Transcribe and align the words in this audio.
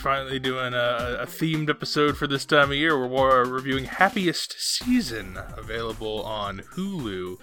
finally 0.00 0.38
doing 0.38 0.72
a, 0.72 1.18
a 1.20 1.26
themed 1.26 1.68
episode 1.68 2.16
for 2.16 2.26
this 2.26 2.46
time 2.46 2.70
of 2.70 2.76
year. 2.76 3.06
We're 3.06 3.44
reviewing 3.44 3.84
Happiest 3.84 4.58
Season, 4.58 5.36
available 5.58 6.22
on 6.22 6.62
Hulu. 6.74 7.36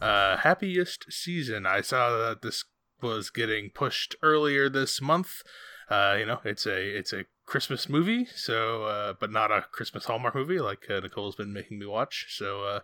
Uh, 0.00 0.38
happiest 0.38 1.12
Season. 1.12 1.66
I 1.66 1.82
saw 1.82 2.16
that 2.16 2.40
this 2.40 2.64
was 3.02 3.28
getting 3.28 3.68
pushed 3.68 4.16
earlier 4.22 4.70
this 4.70 5.02
month. 5.02 5.42
Uh, 5.90 6.16
you 6.18 6.24
know, 6.24 6.40
it's 6.44 6.64
a 6.64 6.80
it's 6.80 7.12
a 7.12 7.26
Christmas 7.44 7.90
movie, 7.90 8.26
so 8.34 8.84
uh, 8.84 9.12
but 9.20 9.30
not 9.30 9.50
a 9.50 9.66
Christmas 9.70 10.06
Hallmark 10.06 10.34
movie 10.34 10.60
like 10.60 10.86
uh, 10.88 11.00
Nicole's 11.00 11.36
been 11.36 11.52
making 11.52 11.78
me 11.78 11.84
watch. 11.84 12.28
So 12.30 12.62
uh, 12.64 12.80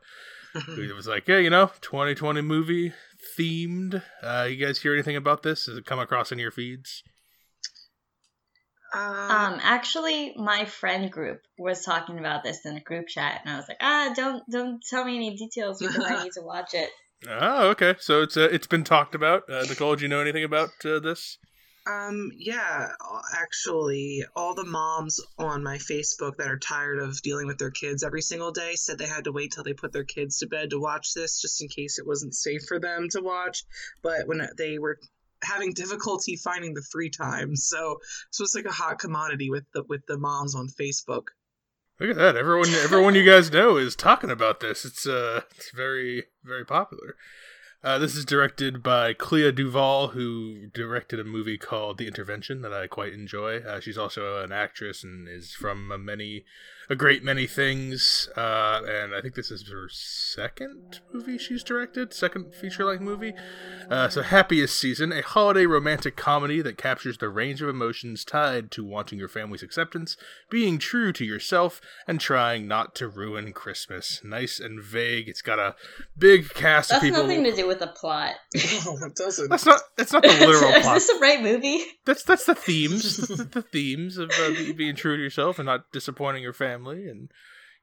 it 0.77 0.95
was 0.95 1.07
like, 1.07 1.27
yeah, 1.27 1.39
you 1.39 1.51
know, 1.51 1.71
2020 1.81 2.43
movie 2.43 2.93
themed. 3.39 4.03
Uh, 4.23 4.47
you 4.51 4.57
guys 4.57 4.83
hear 4.83 4.93
anything 4.93 5.17
about 5.17 5.43
this? 5.43 5.65
Has 5.65 5.79
it 5.79 5.87
come 5.87 5.99
across 5.99 6.31
in 6.31 6.39
your 6.39 6.51
feeds? 6.51 7.03
Uh, 8.95 8.99
um, 8.99 9.61
actually, 9.63 10.35
my 10.37 10.65
friend 10.67 11.11
group 11.11 11.41
was 11.59 11.85
talking 11.85 12.19
about 12.19 12.45
this 12.45 12.65
in 12.65 12.77
a 12.77 12.81
group 12.81 13.09
chat, 13.09 13.41
and 13.45 13.53
I 13.53 13.57
was 13.57 13.67
like, 13.69 13.79
ah, 13.81 14.13
don't 14.15 14.43
don't 14.49 14.83
tell 14.89 15.05
me 15.05 15.17
any 15.17 15.37
details 15.37 15.81
because 15.81 15.99
I 15.99 16.23
need 16.25 16.33
to 16.33 16.43
watch 16.43 16.75
it. 16.75 16.91
Oh, 17.29 17.71
okay. 17.71 17.95
So 17.99 18.23
it's 18.23 18.37
uh, 18.37 18.49
it's 18.53 18.67
been 18.67 18.85
talked 18.85 19.15
about. 19.15 19.51
Uh, 19.51 19.65
Nicole, 19.69 19.97
do 19.97 20.03
you 20.03 20.09
know 20.09 20.21
anything 20.21 20.45
about 20.45 20.71
uh, 20.85 21.01
this? 21.01 21.39
Um, 21.87 22.31
yeah, 22.35 22.89
actually, 23.35 24.25
all 24.35 24.55
the 24.55 24.65
moms 24.65 25.21
on 25.39 25.63
my 25.63 25.77
Facebook 25.77 26.37
that 26.39 26.49
are 26.51 26.59
tired 26.59 26.99
of 26.99 27.21
dealing 27.21 27.47
with 27.47 27.59
their 27.59 27.71
kids 27.71 28.03
every 28.03 28.23
single 28.23 28.53
day 28.53 28.75
said 28.75 28.97
they 28.97 29.07
had 29.07 29.25
to 29.25 29.33
wait 29.33 29.53
till 29.53 29.65
they 29.65 29.75
put 29.75 29.93
their 29.93 30.05
kids 30.05 30.39
to 30.39 30.47
bed 30.47 30.71
to 30.71 30.81
watch 30.81 31.13
this, 31.13 31.43
just 31.43 31.61
in 31.61 31.69
case 31.69 31.99
it 31.99 32.07
wasn't 32.07 32.35
safe 32.35 32.63
for 32.67 32.79
them 32.79 33.09
to 33.11 33.21
watch. 33.21 33.65
But 34.03 34.27
when 34.27 34.49
they 34.57 34.79
were 34.79 34.99
having 35.45 35.73
difficulty 35.73 36.37
finding 36.37 36.75
the 36.75 36.85
free 36.91 37.11
time, 37.11 37.55
so 37.57 37.99
this 38.31 38.41
was 38.41 38.55
like 38.55 38.65
a 38.65 38.73
hot 38.73 38.99
commodity 38.99 39.51
with 39.51 39.65
the 39.75 39.85
with 39.89 40.05
the 40.07 40.19
moms 40.19 40.55
on 40.55 40.69
Facebook. 40.69 41.29
Look 42.01 42.11
at 42.11 42.17
that! 42.17 42.37
Everyone, 42.37 42.69
everyone 42.71 43.15
you 43.15 43.25
guys 43.25 43.53
know 43.53 43.77
is 43.77 43.95
talking 43.95 44.31
about 44.31 44.61
this. 44.61 44.85
It's 44.85 45.07
uh, 45.07 45.43
it's 45.57 45.71
very, 45.71 46.25
very 46.43 46.65
popular. 46.65 47.17
Uh, 47.85 47.99
this 47.99 48.17
is 48.17 48.25
directed 48.25 48.83
by 48.83 49.13
Clea 49.13 49.53
Duvall, 49.53 50.09
who 50.09 50.69
directed 50.73 51.21
a 51.21 51.25
movie 51.25 51.59
called 51.59 51.99
The 51.99 52.07
Intervention 52.07 52.63
that 52.63 52.73
I 52.73 52.87
quite 52.87 53.13
enjoy. 53.13 53.59
Uh, 53.59 53.79
she's 53.79 53.99
also 53.99 54.43
an 54.43 54.53
actress 54.53 55.05
and 55.05 55.29
is 55.29 55.53
from 55.53 55.93
many 56.03 56.47
a 56.89 56.97
great 56.97 57.23
many 57.23 57.47
things. 57.47 58.29
Uh, 58.37 58.81
and 58.87 59.15
I 59.15 59.21
think 59.21 59.35
this 59.35 59.51
is 59.51 59.69
her 59.71 59.89
second 59.91 61.01
movie 61.13 61.39
she's 61.39 61.63
directed, 61.63 62.13
second 62.13 62.55
feature 62.55 62.85
length 62.85 63.03
movie. 63.03 63.33
Uh, 63.91 64.09
so, 64.09 64.23
Happiest 64.23 64.79
Season, 64.79 65.13
a 65.13 65.23
holiday 65.23 65.67
romantic 65.67 66.17
comedy 66.17 66.63
that 66.63 66.79
captures 66.79 67.19
the 67.19 67.29
range 67.29 67.63
of 67.63 67.69
emotions 67.69 68.25
tied 68.25 68.71
to 68.73 68.85
wanting 68.85 69.19
your 69.19 69.29
family's 69.29 69.63
acceptance, 69.63 70.17
being 70.51 70.79
true 70.79 71.13
to 71.13 71.25
yourself, 71.25 71.81
and 72.07 72.21
trying 72.21 72.67
not 72.67 72.95
to 72.97 73.09
ruin 73.09 73.53
Christmas. 73.53 74.21
Nice 74.25 74.59
and 74.61 74.83
vague. 74.83 75.29
It's 75.29 75.43
got 75.43 75.59
a 75.59 75.75
big 76.17 76.53
cast 76.55 76.91
That's 76.91 77.03
of 77.03 77.09
people. 77.09 77.23
nothing 77.23 77.45
to 77.45 77.53
do 77.55 77.67
with 77.67 77.81
the 77.81 77.89
plot. 77.89 78.35
oh, 78.57 78.99
it 79.07 79.15
doesn't. 79.15 79.49
That's 79.49 79.67
not. 79.67 79.81
That's 79.97 80.13
not 80.13 80.23
the 80.23 80.29
literal 80.41 80.81
plot. 80.81 80.97
Is 80.97 81.07
this 81.07 81.17
the 81.17 81.23
right 81.23 81.43
movie? 81.43 81.85
That's 82.05 82.23
that's 82.23 82.47
the 82.47 82.55
themes. 82.55 83.17
the, 83.17 83.45
the 83.53 83.63
themes 83.63 84.19
of 84.19 84.31
uh, 84.31 84.73
being 84.77 84.97
true 84.97 85.17
to 85.17 85.23
yourself 85.23 85.59
and 85.59 85.67
not 85.67 85.93
disappointing 85.93 86.43
your 86.43 86.53
family 86.53 86.74
family, 86.75 87.09
and 87.09 87.31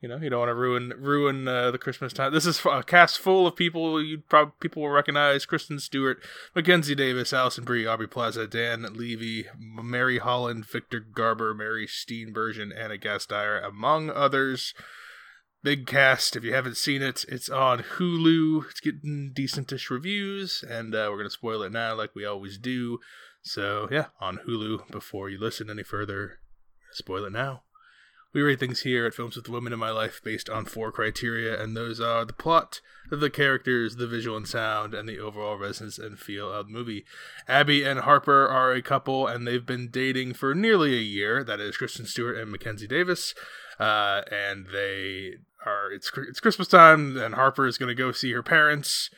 you 0.01 0.09
know 0.09 0.17
you 0.17 0.29
don't 0.29 0.39
want 0.39 0.49
to 0.49 0.55
ruin 0.55 0.93
ruin 0.97 1.47
uh, 1.47 1.71
the 1.71 1.77
Christmas 1.77 2.13
time. 2.13 2.33
This 2.33 2.45
is 2.45 2.61
a 2.65 2.83
cast 2.83 3.19
full 3.19 3.47
of 3.47 3.55
people 3.55 4.03
you 4.03 4.19
probably 4.19 4.53
people 4.59 4.81
will 4.81 4.89
recognize: 4.89 5.45
Kristen 5.45 5.79
Stewart, 5.79 6.19
Mackenzie 6.55 6.95
Davis, 6.95 7.33
Alison 7.33 7.63
Brie, 7.63 7.85
Aubrey 7.85 8.07
Plaza, 8.07 8.47
Dan 8.47 8.85
Levy, 8.93 9.45
Mary 9.57 10.19
Holland, 10.19 10.65
Victor 10.65 10.99
Garber, 10.99 11.53
Mary 11.53 11.87
Steenburgen, 11.87 12.71
Anna 12.75 12.97
Gasteyer, 12.97 13.65
among 13.65 14.09
others. 14.09 14.73
Big 15.63 15.85
cast. 15.85 16.35
If 16.35 16.43
you 16.43 16.55
haven't 16.55 16.75
seen 16.75 17.03
it, 17.03 17.23
it's 17.29 17.47
on 17.47 17.83
Hulu. 17.83 18.67
It's 18.71 18.79
getting 18.79 19.31
decentish 19.31 19.91
reviews, 19.91 20.63
and 20.67 20.95
uh, 20.95 21.07
we're 21.11 21.17
gonna 21.17 21.29
spoil 21.29 21.61
it 21.61 21.71
now, 21.71 21.93
like 21.93 22.15
we 22.15 22.25
always 22.25 22.57
do. 22.57 22.97
So 23.43 23.87
yeah, 23.91 24.05
on 24.19 24.39
Hulu. 24.47 24.89
Before 24.89 25.29
you 25.29 25.39
listen 25.39 25.69
any 25.69 25.83
further, 25.83 26.39
spoil 26.91 27.25
it 27.25 27.31
now. 27.31 27.61
We 28.33 28.41
rate 28.41 28.61
things 28.61 28.81
here 28.81 29.05
at 29.05 29.13
Films 29.13 29.35
with 29.35 29.49
Women 29.49 29.73
in 29.73 29.79
My 29.79 29.89
Life 29.89 30.21
based 30.23 30.49
on 30.49 30.63
four 30.63 30.89
criteria, 30.89 31.61
and 31.61 31.75
those 31.75 31.99
are 31.99 32.23
the 32.23 32.31
plot, 32.31 32.79
the 33.09 33.29
characters, 33.29 33.97
the 33.97 34.07
visual 34.07 34.37
and 34.37 34.47
sound, 34.47 34.93
and 34.93 35.07
the 35.07 35.19
overall 35.19 35.57
resonance 35.57 35.97
and 35.99 36.17
feel 36.17 36.49
of 36.49 36.67
the 36.67 36.71
movie. 36.71 37.03
Abby 37.45 37.83
and 37.83 37.99
Harper 37.99 38.47
are 38.47 38.71
a 38.71 38.81
couple, 38.81 39.27
and 39.27 39.45
they've 39.45 39.65
been 39.65 39.89
dating 39.89 40.35
for 40.35 40.55
nearly 40.55 40.93
a 40.93 41.01
year. 41.01 41.43
That 41.43 41.59
is 41.59 41.75
Kristen 41.75 42.05
Stewart 42.05 42.37
and 42.37 42.49
Mackenzie 42.49 42.87
Davis, 42.87 43.35
uh, 43.81 44.21
and 44.31 44.67
they 44.71 45.33
are. 45.65 45.91
It's 45.91 46.09
it's 46.15 46.39
Christmas 46.39 46.69
time, 46.69 47.17
and 47.17 47.35
Harper 47.35 47.67
is 47.67 47.77
going 47.77 47.89
to 47.89 47.95
go 47.95 48.13
see 48.13 48.31
her 48.31 48.43
parents. 48.43 49.09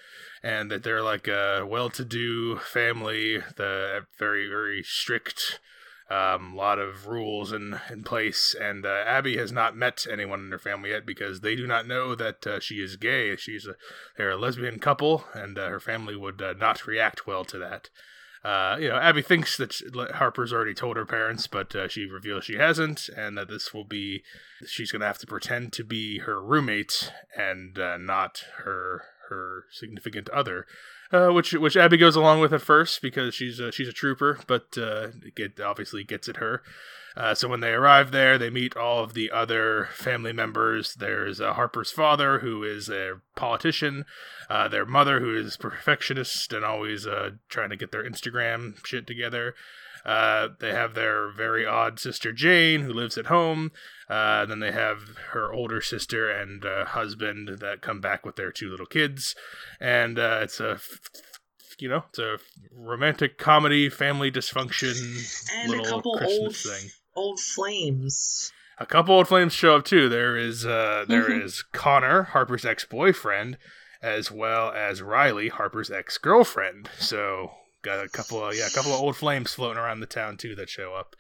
And 0.46 0.70
that 0.72 0.84
they're 0.84 1.04
like 1.04 1.30
a 1.30 1.66
well-to-do 1.66 2.58
family, 2.58 3.38
the 3.56 4.06
very 4.20 4.50
very 4.50 4.84
strict 4.84 5.62
um, 6.10 6.54
a 6.54 6.56
lot 6.56 6.80
of 6.80 7.08
rules 7.08 7.52
in, 7.52 7.80
in 7.90 8.04
place, 8.04 8.56
and 8.60 8.86
uh, 8.86 9.04
Abby 9.06 9.38
has 9.38 9.52
not 9.52 9.76
met 9.76 10.06
anyone 10.10 10.42
in 10.42 10.52
her 10.52 10.60
family 10.60 10.90
yet 10.90 11.06
because 11.06 11.40
they 11.40 11.56
do 11.56 11.66
not 11.66 11.88
know 11.88 12.14
that 12.16 12.46
uh, 12.46 12.60
she 12.60 12.76
is 12.76 12.98
gay. 12.98 13.36
She's 13.36 13.66
a 13.66 13.76
they're 14.18 14.32
a 14.32 14.38
lesbian 14.38 14.80
couple, 14.80 15.26
and 15.34 15.58
uh, 15.58 15.70
her 15.70 15.80
family 15.80 16.16
would 16.16 16.42
uh, 16.42 16.54
not 16.54 16.86
react 16.86 17.26
well 17.26 17.46
to 17.46 17.58
that. 17.60 17.90
Uh, 18.44 18.76
you 18.78 18.90
know, 18.90 18.98
Abby 18.98 19.22
thinks 19.22 19.56
that 19.56 20.12
Harper's 20.16 20.52
already 20.52 20.74
told 20.74 20.98
her 20.98 21.06
parents, 21.06 21.48
but 21.48 21.74
uh, 21.74 21.88
she 21.88 22.06
reveals 22.06 22.44
she 22.44 22.56
hasn't, 22.56 23.08
and 23.16 23.38
that 23.38 23.48
this 23.48 23.74
will 23.74 23.86
be 23.86 24.24
she's 24.68 24.92
going 24.92 25.00
to 25.00 25.08
have 25.08 25.20
to 25.20 25.28
pretend 25.28 25.72
to 25.74 25.86
be 25.86 26.20
her 26.20 26.42
roommate 26.44 27.14
and 27.38 27.78
not 28.06 28.44
her 28.66 29.04
her 29.30 29.64
significant 29.72 30.30
other, 30.30 30.66
uh, 31.14 31.30
which 31.30 31.54
which 31.54 31.78
Abby 31.78 31.98
goes 31.98 32.16
along 32.16 32.42
with 32.42 32.52
at 32.52 32.62
first 32.62 33.02
because 33.02 33.34
she's 33.36 33.60
a, 33.60 33.72
she's 33.72 33.88
a 33.88 33.94
trooper, 33.94 34.40
but 34.48 34.78
uh, 34.78 35.10
it 35.38 35.60
obviously 35.62 36.04
gets 36.04 36.28
at 36.28 36.38
her. 36.38 36.64
Uh, 37.16 37.36
so 37.36 37.48
when 37.48 37.60
they 37.60 37.72
arrive 37.72 38.10
there, 38.10 38.40
they 38.40 38.50
meet 38.50 38.76
all 38.76 39.04
of 39.04 39.14
the 39.14 39.30
other 39.30 39.90
family 39.94 40.34
members. 40.34 40.96
There's 40.96 41.40
uh, 41.40 41.54
Harper's 41.54 41.92
father, 41.92 42.40
who 42.40 42.64
is 42.64 42.90
a 42.90 43.20
politician. 43.36 44.06
Uh, 44.50 44.68
their 44.68 44.86
mother, 44.86 45.20
who 45.20 45.36
is 45.36 45.56
perfectionist 45.56 46.52
and 46.54 46.66
always 46.66 47.06
uh, 47.06 47.32
trying 47.50 47.70
to 47.70 47.76
get 47.76 47.92
their 47.92 48.04
Instagram 48.04 48.84
shit 48.84 49.06
together. 49.06 49.54
Uh, 50.06 50.50
they 50.60 50.72
have 50.72 50.96
their 50.96 51.32
very 51.32 51.66
odd 51.66 52.00
sister 52.00 52.34
Jane, 52.34 52.82
who 52.82 52.94
lives 52.94 53.18
at 53.18 53.28
home. 53.28 53.72
Uh, 54.10 54.46
then 54.46 54.60
they 54.60 54.72
have 54.72 55.18
her 55.32 55.54
older 55.54 55.82
sister 55.82 56.30
and 56.30 56.66
uh, 56.66 56.86
husband 56.86 57.60
that 57.60 57.82
come 57.82 58.02
back 58.02 58.26
with 58.26 58.36
their 58.36 58.52
two 58.52 58.70
little 58.70 58.86
kids, 58.86 59.34
and 59.80 60.20
uh, 60.20 60.40
it's 60.42 60.60
a 60.60 60.80
you 61.80 61.88
know 61.88 62.04
it's 62.10 62.20
a 62.20 62.38
romantic 62.72 63.38
comedy, 63.38 63.90
family 63.90 64.32
dysfunction, 64.32 64.94
and 65.56 65.70
little 65.70 65.86
a 65.86 65.90
couple 65.90 66.18
Christmas 66.18 66.40
old 66.40 66.56
thing. 66.56 66.90
old 67.16 67.40
flames. 67.40 68.52
A 68.80 68.86
couple 68.86 69.16
old 69.16 69.28
flames 69.28 69.54
show 69.54 69.78
up 69.78 69.86
too. 69.86 70.10
There 70.10 70.36
is 70.36 70.66
uh, 70.66 71.06
there 71.08 71.32
is 71.32 71.64
Connor, 71.72 72.24
Harper's 72.24 72.66
ex 72.66 72.84
boyfriend, 72.84 73.58
as 74.02 74.32
well 74.32 74.72
as 74.72 75.02
Riley, 75.02 75.50
Harper's 75.50 75.90
ex 75.90 76.18
girlfriend. 76.18 76.90
So 77.00 77.52
got 77.84 78.04
a 78.04 78.10
couple 78.10 78.44
of 78.44 78.56
yeah, 78.56 78.68
a 78.68 78.72
couple 78.72 78.94
of 78.94 79.02
old 79.02 79.16
flames 79.16 79.54
floating 79.54 79.78
around 79.78 80.00
the 80.00 80.06
town 80.06 80.38
too 80.38 80.56
that 80.56 80.70
show 80.70 80.94
up. 80.94 81.16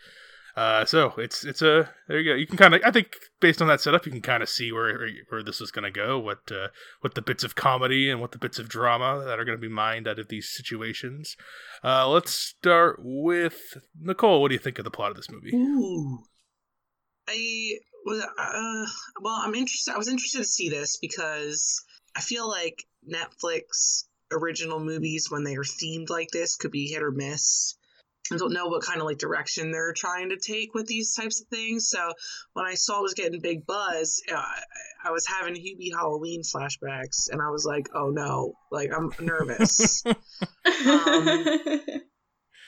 Uh, 0.56 0.86
so 0.86 1.13
it's 1.18 1.44
it's 1.44 1.63
a 1.63 1.89
there 2.07 2.19
you 2.19 2.31
go. 2.31 2.36
You 2.36 2.45
can 2.45 2.57
kind 2.57 2.75
of 2.75 2.81
I 2.86 2.92
think 2.92 3.15
based 3.39 3.62
on 3.62 3.68
that 3.69 3.81
setup, 3.81 4.06
you 4.06 4.12
can 4.12 4.21
kind 4.21 4.44
of 4.44 4.50
see 4.50 4.71
where 4.71 5.10
where 5.30 5.42
this 5.42 5.60
is 5.62 5.71
going 5.71 5.83
to 5.83 5.92
go. 5.92 6.19
What 6.19 6.51
uh, 6.51 6.68
what 7.01 7.15
the 7.15 7.24
bits 7.24 7.44
of 7.44 7.56
comedy 7.56 8.10
and 8.10 8.21
what 8.21 8.33
the 8.33 8.38
bits 8.38 8.60
of 8.60 8.69
drama 8.69 9.24
that 9.25 9.39
are 9.39 9.45
going 9.45 9.57
to 9.57 9.62
be 9.62 9.74
mined 9.74 10.07
out 10.07 10.19
of 10.19 10.27
these 10.27 10.50
situations. 10.50 11.36
Uh, 11.83 12.07
let's 12.07 12.33
start 12.33 13.00
with 13.01 13.77
Nicole. 14.00 14.42
What 14.42 14.50
do 14.50 14.54
you 14.54 14.60
think 14.60 14.77
of 14.77 14.86
the 14.86 14.92
plot 14.92 15.10
of 15.10 15.18
this 15.18 15.31
movie? 15.31 15.56
Ooh, 15.56 16.19
I 17.27 17.80
was 18.06 18.24
uh, 18.24 18.92
well. 19.21 19.39
I'm 19.44 19.56
interested. 19.56 19.95
I 19.95 19.98
was 19.98 20.07
interested 20.07 20.39
to 20.39 20.45
see 20.45 20.69
this 20.69 20.98
because 21.01 21.83
I 22.15 22.21
feel 22.21 22.48
like 22.48 22.83
Netflix 23.12 24.04
original 24.33 24.80
movies 24.80 25.30
when 25.30 25.44
they 25.44 25.56
are 25.56 25.63
themed 25.63 26.09
like 26.09 26.30
this 26.31 26.56
could 26.56 26.71
be 26.71 26.88
hit 26.88 27.03
or 27.03 27.12
miss. 27.12 27.75
I 28.31 28.38
don't 28.38 28.53
know 28.53 28.68
what 28.68 28.83
kind 28.83 29.01
of 29.01 29.06
like 29.06 29.18
direction 29.18 29.71
they're 29.71 29.91
trying 29.94 30.30
to 30.30 30.38
take 30.38 30.74
with 30.74 30.88
these 30.88 31.13
types 31.13 31.41
of 31.41 31.47
things. 31.47 31.89
So 31.89 32.13
when 32.53 32.65
I 32.65 32.75
saw 32.75 33.00
it 33.00 33.03
was 33.03 33.15
getting 33.15 33.41
big 33.41 33.65
buzz, 33.65 34.21
uh, 34.33 34.41
I 35.03 35.12
was 35.12 35.27
having 35.27 35.56
Hubie 35.56 35.91
Halloween 35.94 36.41
flashbacks, 36.41 37.27
and 37.30 37.41
I 37.41 37.50
was 37.50 37.65
like, 37.65 37.89
"Oh 37.94 38.12
no!" 38.12 38.53
Like 38.71 38.91
I'm 38.95 39.12
nervous. 39.19 40.06
um, 40.06 40.15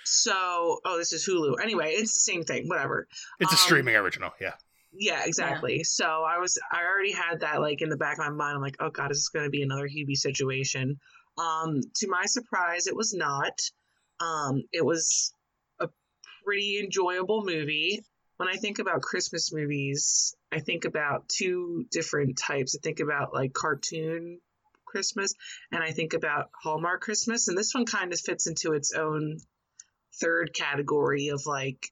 so, 0.04 0.80
oh, 0.86 0.98
this 0.98 1.14
is 1.14 1.28
Hulu. 1.28 1.62
Anyway, 1.64 1.92
it's 1.92 2.14
the 2.14 2.32
same 2.32 2.44
thing. 2.44 2.68
Whatever. 2.68 3.08
It's 3.40 3.52
a 3.52 3.56
Um, 3.56 3.60
streaming 3.60 3.96
original. 3.96 4.32
Yeah. 4.42 4.54
Yeah, 4.98 5.24
exactly. 5.26 5.84
So 5.84 6.06
I 6.06 6.38
was 6.40 6.58
I 6.72 6.84
already 6.84 7.12
had 7.12 7.42
that 7.42 7.60
like 7.60 7.82
in 7.82 7.90
the 7.90 7.98
back 7.98 8.14
of 8.14 8.20
my 8.26 8.30
mind. 8.30 8.56
I'm 8.56 8.62
like, 8.62 8.78
oh 8.80 8.90
god, 8.90 9.12
is 9.12 9.18
this 9.18 9.30
going 9.30 9.46
to 9.46 9.50
be 9.50 9.62
another 9.62 9.88
Hubie 9.88 10.16
situation? 10.16 11.00
Um, 11.38 11.82
to 11.96 12.08
my 12.08 12.26
surprise, 12.26 12.88
it 12.88 12.96
was 12.96 13.14
not. 13.14 13.60
Um, 14.20 14.64
it 14.72 14.86
was 14.86 15.34
a 15.80 15.90
pretty 16.44 16.80
enjoyable 16.80 17.44
movie. 17.46 18.04
When 18.38 18.50
I 18.50 18.58
think 18.58 18.80
about 18.80 19.02
Christmas 19.02 19.54
movies, 19.54 20.36
I 20.52 20.60
think 20.60 20.86
about 20.86 21.30
two 21.30 21.86
different 21.92 22.38
types. 22.38 22.76
I 22.76 22.80
think 22.82 23.00
about 23.00 23.34
like 23.34 23.54
cartoon 23.54 24.40
Christmas 24.86 25.34
and 25.72 25.84
I 25.84 25.92
think 25.92 26.14
about 26.14 26.50
Hallmark 26.62 27.02
Christmas. 27.02 27.48
And 27.48 27.58
this 27.58 27.74
one 27.74 27.86
kind 27.86 28.14
of 28.14 28.20
fits 28.20 28.48
into 28.48 28.74
its 28.74 28.94
own 28.94 29.40
third 30.22 30.54
category 30.54 31.30
of 31.30 31.46
like 31.46 31.92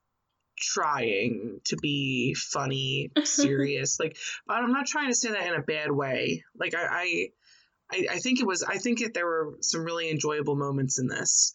trying 0.57 1.59
to 1.65 1.75
be 1.77 2.33
funny, 2.33 3.11
serious. 3.23 3.99
like, 3.99 4.17
but 4.47 4.57
I'm 4.57 4.71
not 4.71 4.87
trying 4.87 5.09
to 5.09 5.15
say 5.15 5.31
that 5.31 5.47
in 5.47 5.55
a 5.55 5.61
bad 5.61 5.91
way. 5.91 6.43
Like, 6.55 6.75
I, 6.75 6.85
I, 6.89 7.27
I 8.11 8.19
think 8.19 8.39
it 8.39 8.47
was. 8.47 8.63
I 8.63 8.77
think 8.77 8.99
that 8.99 9.13
there 9.13 9.25
were 9.25 9.57
some 9.61 9.83
really 9.83 10.09
enjoyable 10.09 10.55
moments 10.55 10.99
in 10.99 11.07
this. 11.07 11.53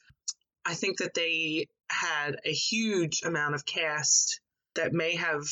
I 0.64 0.74
think 0.74 0.98
that 0.98 1.14
they 1.14 1.66
had 1.90 2.36
a 2.44 2.52
huge 2.52 3.22
amount 3.22 3.54
of 3.54 3.64
cast 3.64 4.40
that 4.74 4.92
may 4.92 5.16
have 5.16 5.44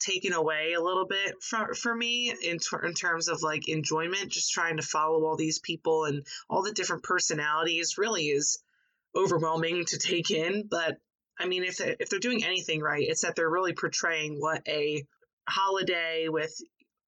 taken 0.00 0.32
away 0.32 0.74
a 0.74 0.82
little 0.82 1.06
bit 1.06 1.36
for, 1.42 1.74
for 1.74 1.94
me 1.94 2.34
in, 2.42 2.58
ter- 2.58 2.84
in 2.84 2.94
terms 2.94 3.28
of 3.28 3.42
like 3.42 3.68
enjoyment 3.68 4.30
just 4.30 4.52
trying 4.52 4.76
to 4.76 4.82
follow 4.82 5.24
all 5.24 5.36
these 5.36 5.58
people 5.60 6.04
and 6.04 6.26
all 6.48 6.62
the 6.62 6.72
different 6.72 7.02
personalities 7.02 7.96
really 7.96 8.24
is 8.24 8.62
overwhelming 9.16 9.84
to 9.84 9.98
take 9.98 10.30
in 10.30 10.66
but 10.68 10.98
i 11.38 11.46
mean 11.46 11.62
if, 11.62 11.80
if 11.80 12.10
they're 12.10 12.18
doing 12.18 12.44
anything 12.44 12.80
right 12.80 13.06
it's 13.08 13.22
that 13.22 13.36
they're 13.36 13.48
really 13.48 13.72
portraying 13.72 14.40
what 14.40 14.60
a 14.66 15.06
holiday 15.48 16.28
with 16.28 16.60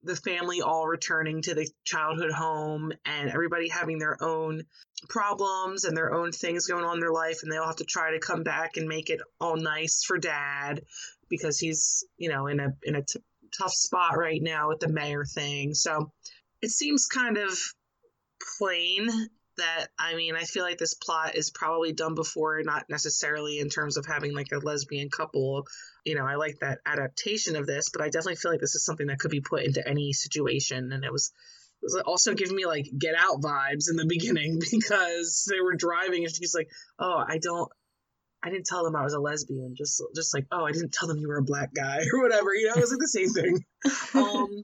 the 0.02 0.16
family 0.16 0.62
all 0.62 0.86
returning 0.86 1.42
to 1.42 1.54
the 1.54 1.68
childhood 1.84 2.30
home 2.30 2.92
and 3.04 3.30
everybody 3.30 3.68
having 3.68 3.98
their 3.98 4.22
own 4.22 4.62
problems 5.08 5.84
and 5.84 5.96
their 5.96 6.14
own 6.14 6.32
things 6.32 6.66
going 6.66 6.84
on 6.84 6.94
in 6.94 7.00
their 7.00 7.12
life 7.12 7.40
and 7.42 7.50
they 7.50 7.56
all 7.56 7.66
have 7.66 7.76
to 7.76 7.84
try 7.84 8.12
to 8.12 8.20
come 8.20 8.42
back 8.42 8.76
and 8.76 8.88
make 8.88 9.10
it 9.10 9.20
all 9.40 9.56
nice 9.56 10.04
for 10.04 10.18
dad 10.18 10.82
because 11.28 11.58
he's 11.58 12.04
you 12.16 12.28
know 12.28 12.46
in 12.46 12.60
a 12.60 12.72
in 12.84 12.94
a 12.94 13.02
t- 13.02 13.20
tough 13.56 13.72
spot 13.72 14.16
right 14.16 14.42
now 14.42 14.68
with 14.68 14.80
the 14.80 14.88
mayor 14.88 15.24
thing. 15.24 15.74
So 15.74 16.12
it 16.62 16.70
seems 16.70 17.06
kind 17.06 17.36
of 17.36 17.58
plain 18.58 19.08
that 19.58 19.88
I 19.98 20.14
mean, 20.14 20.34
I 20.34 20.44
feel 20.44 20.62
like 20.62 20.78
this 20.78 20.94
plot 20.94 21.36
is 21.36 21.50
probably 21.50 21.92
done 21.92 22.14
before, 22.14 22.62
not 22.62 22.86
necessarily 22.88 23.58
in 23.58 23.68
terms 23.68 23.96
of 23.96 24.06
having 24.06 24.34
like 24.34 24.52
a 24.52 24.58
lesbian 24.58 25.10
couple. 25.10 25.66
You 26.04 26.14
know, 26.14 26.24
I 26.24 26.36
like 26.36 26.58
that 26.60 26.78
adaptation 26.86 27.56
of 27.56 27.66
this, 27.66 27.88
but 27.90 28.02
I 28.02 28.06
definitely 28.06 28.36
feel 28.36 28.52
like 28.52 28.60
this 28.60 28.74
is 28.74 28.84
something 28.84 29.08
that 29.08 29.18
could 29.18 29.30
be 29.30 29.40
put 29.40 29.64
into 29.64 29.86
any 29.86 30.12
situation. 30.12 30.92
And 30.92 31.04
it 31.04 31.12
was, 31.12 31.32
it 31.82 31.86
was 31.86 32.02
also 32.06 32.34
giving 32.34 32.56
me 32.56 32.66
like 32.66 32.86
Get 32.98 33.14
Out 33.16 33.40
vibes 33.40 33.90
in 33.90 33.96
the 33.96 34.06
beginning 34.08 34.60
because 34.70 35.48
they 35.50 35.60
were 35.60 35.74
driving 35.74 36.24
and 36.24 36.34
she's 36.34 36.54
like, 36.54 36.68
"Oh, 36.98 37.22
I 37.26 37.38
don't." 37.38 37.70
I 38.42 38.50
didn't 38.50 38.66
tell 38.66 38.84
them 38.84 38.94
I 38.94 39.02
was 39.02 39.14
a 39.14 39.18
lesbian. 39.18 39.74
Just, 39.76 40.00
just 40.14 40.32
like, 40.32 40.46
oh, 40.52 40.64
I 40.64 40.70
didn't 40.70 40.92
tell 40.92 41.08
them 41.08 41.18
you 41.18 41.26
were 41.26 41.38
a 41.38 41.42
black 41.42 41.74
guy 41.74 42.04
or 42.12 42.22
whatever. 42.22 42.54
You 42.54 42.66
know, 42.66 42.74
it 42.74 42.80
was 42.80 42.90
like 42.90 43.00
the 43.00 43.08
same 43.08 43.30
thing. 43.30 43.64
um, 44.14 44.62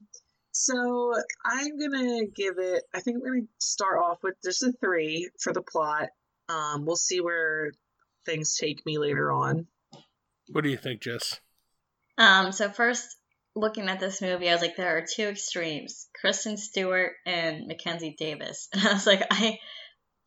so 0.53 1.13
I'm 1.43 1.79
gonna 1.79 2.25
give 2.27 2.59
it. 2.59 2.83
I 2.93 2.99
think 2.99 3.21
we're 3.21 3.35
gonna 3.35 3.47
start 3.57 3.99
off 4.01 4.19
with 4.21 4.35
just 4.43 4.61
a 4.61 4.71
three 4.79 5.29
for 5.39 5.51
the 5.51 5.63
plot. 5.63 6.09
Um, 6.47 6.85
we'll 6.85 6.95
see 6.95 7.21
where 7.21 7.71
things 8.25 8.55
take 8.55 8.85
me 8.85 8.99
later 8.99 9.31
on. 9.31 9.65
What 10.49 10.63
do 10.63 10.69
you 10.69 10.77
think, 10.77 11.01
Jess? 11.01 11.39
Um, 12.19 12.51
so 12.51 12.69
first, 12.69 13.17
looking 13.55 13.89
at 13.89 13.99
this 13.99 14.21
movie, 14.21 14.47
I 14.47 14.53
was 14.53 14.61
like, 14.61 14.75
there 14.75 14.95
are 14.97 15.05
two 15.11 15.23
extremes: 15.23 16.07
Kristen 16.21 16.57
Stewart 16.57 17.13
and 17.25 17.65
Mackenzie 17.67 18.15
Davis. 18.17 18.69
And 18.73 18.87
I 18.87 18.93
was 18.93 19.07
like, 19.07 19.25
I 19.31 19.57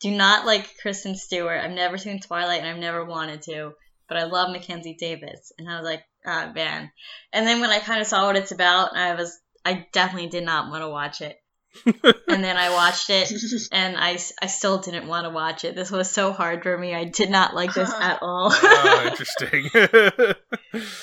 do 0.01 0.11
not 0.11 0.45
like 0.45 0.77
Kristen 0.83 1.15
Stewart. 1.15 1.61
I've 1.63 1.71
never 1.71 1.99
seen 1.99 2.19
Twilight, 2.19 2.63
and 2.63 2.69
I've 2.69 2.79
never 2.79 3.05
wanted 3.05 3.43
to, 3.43 3.75
but 4.09 4.19
I 4.19 4.25
love 4.25 4.51
Mackenzie 4.51 4.97
Davis. 4.99 5.53
And 5.57 5.71
I 5.71 5.77
was 5.79 5.85
like, 5.85 6.03
ah, 6.27 6.51
man. 6.53 6.91
And 7.33 7.47
then 7.47 7.61
when 7.61 7.71
I 7.71 7.79
kind 7.79 8.01
of 8.01 8.09
saw 8.09 8.27
what 8.27 8.37
it's 8.37 8.51
about, 8.51 8.97
I 8.97 9.15
was 9.15 9.39
I 9.67 9.87
definitely 9.93 10.29
did 10.29 10.45
not 10.45 10.71
want 10.71 10.83
to 10.83 10.89
watch 10.89 11.21
it. 11.21 11.37
and 11.85 12.43
then 12.43 12.57
I 12.57 12.71
watched 12.71 13.11
it, 13.11 13.31
and 13.73 13.97
I, 13.97 14.19
I 14.41 14.47
still 14.47 14.79
didn't 14.79 15.09
want 15.09 15.25
to 15.25 15.31
watch 15.31 15.65
it. 15.65 15.75
This 15.75 15.91
was 15.91 16.11
so 16.11 16.33
hard 16.33 16.63
for 16.63 16.79
me. 16.79 16.95
I 16.95 17.05
did 17.05 17.31
not 17.31 17.55
like 17.55 17.75
this 17.75 17.93
at 18.01 18.21
all. 18.23 18.51
oh, 18.53 19.09
interesting. 19.11 19.69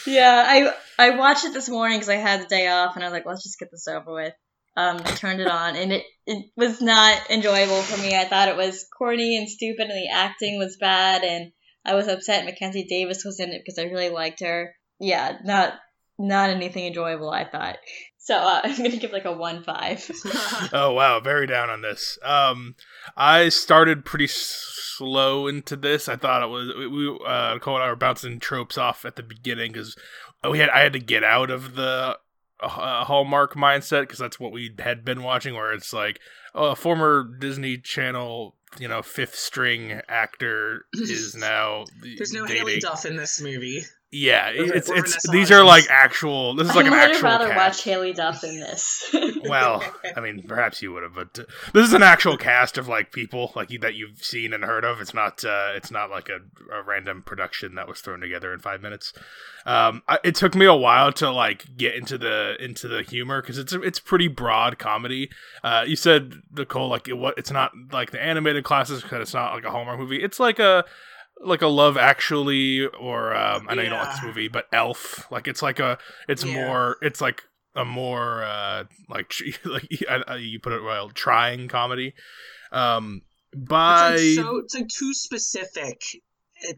yeah, 0.07 0.43
I 0.47 0.73
I 0.97 1.11
watched 1.11 1.45
it 1.45 1.53
this 1.53 1.69
morning 1.69 1.97
because 1.97 2.09
I 2.09 2.15
had 2.15 2.41
the 2.41 2.47
day 2.47 2.67
off, 2.69 2.95
and 2.95 3.03
I 3.03 3.07
was 3.07 3.13
like, 3.13 3.25
let's 3.25 3.43
just 3.43 3.59
get 3.59 3.69
this 3.71 3.87
over 3.87 4.13
with. 4.13 4.33
Um, 4.75 4.97
I 4.97 5.11
turned 5.11 5.41
it 5.41 5.47
on, 5.47 5.75
and 5.75 5.93
it, 5.93 6.05
it 6.25 6.45
was 6.55 6.81
not 6.81 7.29
enjoyable 7.29 7.81
for 7.81 8.01
me. 8.01 8.15
I 8.15 8.25
thought 8.25 8.47
it 8.47 8.57
was 8.57 8.87
corny 8.97 9.37
and 9.37 9.47
stupid, 9.47 9.89
and 9.89 9.91
the 9.91 10.09
acting 10.11 10.57
was 10.57 10.77
bad, 10.79 11.23
and 11.23 11.51
I 11.85 11.93
was 11.95 12.07
upset 12.07 12.45
Mackenzie 12.45 12.87
Davis 12.89 13.23
was 13.25 13.39
in 13.39 13.51
it 13.51 13.61
because 13.63 13.77
I 13.77 13.91
really 13.91 14.09
liked 14.09 14.39
her. 14.39 14.73
Yeah, 14.99 15.37
not 15.43 15.73
not 16.17 16.49
anything 16.49 16.85
enjoyable. 16.85 17.29
I 17.29 17.45
thought. 17.45 17.77
So 18.23 18.37
uh, 18.37 18.61
I'm 18.63 18.77
gonna 18.77 18.97
give 18.97 19.11
like 19.11 19.25
a 19.25 19.33
one 19.33 19.63
five. 19.63 20.09
oh 20.73 20.93
wow, 20.93 21.19
very 21.19 21.45
down 21.45 21.69
on 21.69 21.81
this. 21.81 22.17
Um, 22.23 22.75
I 23.15 23.49
started 23.49 24.05
pretty 24.05 24.27
slow 24.27 25.47
into 25.47 25.75
this. 25.75 26.07
I 26.07 26.15
thought 26.15 26.41
it 26.41 26.47
was 26.47 26.69
we 26.75 27.19
uh, 27.27 27.53
Nicole 27.53 27.75
and 27.75 27.83
I 27.83 27.89
were 27.89 27.95
bouncing 27.95 28.39
tropes 28.39 28.77
off 28.77 29.05
at 29.05 29.17
the 29.17 29.23
beginning 29.23 29.73
because 29.73 29.95
we 30.49 30.59
had 30.59 30.69
I 30.69 30.79
had 30.79 30.93
to 30.93 30.99
get 30.99 31.23
out 31.23 31.51
of 31.51 31.75
the 31.75 32.17
uh, 32.61 33.03
Hallmark 33.03 33.55
mindset 33.55 34.03
because 34.03 34.19
that's 34.19 34.39
what 34.39 34.53
we 34.53 34.73
had 34.79 35.03
been 35.03 35.21
watching, 35.21 35.53
where 35.53 35.73
it's 35.73 35.91
like 35.91 36.19
oh, 36.55 36.71
a 36.71 36.75
former 36.75 37.29
Disney 37.39 37.77
Channel 37.77 38.55
you 38.79 38.87
know 38.87 39.01
fifth 39.01 39.35
string 39.35 40.01
actor 40.07 40.85
is 40.93 41.35
now 41.35 41.83
there's 42.01 42.33
no 42.33 42.45
dating. 42.45 42.65
Haylie 42.65 42.79
Duff 42.79 43.05
in 43.05 43.17
this 43.17 43.41
movie 43.41 43.83
yeah, 44.13 44.51
it's 44.53 44.91
it's 44.91 45.29
these 45.31 45.49
are 45.49 45.63
like 45.63 45.87
actual. 45.89 46.53
This 46.53 46.69
is 46.69 46.75
like 46.75 46.85
I 46.85 46.89
an 46.89 46.93
actual. 46.93 47.27
I 47.27 47.31
would 47.31 47.39
rather 47.39 47.53
cast. 47.53 47.85
watch 47.85 47.91
Haylie 47.91 48.13
Duff 48.13 48.41
than 48.41 48.59
this. 48.59 49.13
well, 49.49 49.83
I 50.15 50.19
mean, 50.19 50.43
perhaps 50.43 50.83
you 50.83 50.93
would 50.93 51.01
have, 51.01 51.15
but 51.15 51.39
uh, 51.39 51.43
this 51.73 51.87
is 51.87 51.93
an 51.93 52.03
actual 52.03 52.37
cast 52.37 52.77
of 52.77 52.87
like 52.87 53.11
people 53.11 53.51
like 53.55 53.71
you, 53.71 53.79
that 53.79 53.95
you've 53.95 54.23
seen 54.23 54.53
and 54.53 54.63
heard 54.63 54.85
of. 54.85 55.01
It's 55.01 55.15
not 55.15 55.43
uh, 55.43 55.71
it's 55.73 55.89
not 55.89 56.11
like 56.11 56.29
a, 56.29 56.41
a 56.71 56.83
random 56.83 57.23
production 57.23 57.73
that 57.73 57.87
was 57.87 58.01
thrown 58.01 58.19
together 58.19 58.53
in 58.53 58.59
five 58.59 58.83
minutes. 58.83 59.13
Um, 59.65 60.03
I, 60.07 60.19
it 60.23 60.35
took 60.35 60.53
me 60.53 60.67
a 60.67 60.75
while 60.75 61.11
to 61.13 61.31
like 61.31 61.75
get 61.75 61.95
into 61.95 62.19
the 62.19 62.55
into 62.59 62.87
the 62.87 63.01
humor 63.01 63.41
because 63.41 63.57
it's 63.57 63.73
it's 63.73 63.99
pretty 63.99 64.27
broad 64.27 64.77
comedy. 64.77 65.31
Uh, 65.63 65.85
you 65.87 65.95
said 65.95 66.43
Nicole 66.55 66.87
like 66.87 67.07
it, 67.07 67.17
what 67.17 67.35
it's 67.39 67.51
not 67.51 67.71
like 67.91 68.11
the 68.11 68.21
animated 68.21 68.63
classes 68.63 69.01
because 69.01 69.21
it's 69.21 69.33
not 69.33 69.55
like 69.55 69.63
a 69.63 69.71
Hallmark 69.71 69.97
movie. 69.97 70.21
It's 70.21 70.39
like 70.39 70.59
a 70.59 70.85
like 71.43 71.61
a 71.61 71.67
Love 71.67 71.97
Actually 71.97 72.85
or 72.85 73.35
um, 73.35 73.67
I 73.69 73.75
know 73.75 73.81
yeah. 73.81 73.87
you 73.87 73.89
don't 73.89 73.99
like 74.05 74.15
this 74.15 74.23
movie, 74.23 74.47
but 74.47 74.65
Elf. 74.71 75.31
Like 75.31 75.47
it's 75.47 75.61
like 75.61 75.79
a 75.79 75.97
it's 76.27 76.43
yeah. 76.43 76.53
more 76.53 76.97
it's 77.01 77.21
like 77.21 77.43
a 77.75 77.85
more 77.85 78.43
uh 78.43 78.83
like 79.09 79.33
like 79.65 79.87
you 79.89 80.59
put 80.59 80.73
it 80.73 80.83
well 80.83 81.09
trying 81.09 81.67
comedy. 81.67 82.13
Um, 82.71 83.21
by 83.55 84.15
it's 84.15 84.37
like 84.37 84.45
so 84.45 84.57
it's 84.57 84.75
like 84.75 84.87
too 84.87 85.13
specific 85.13 86.01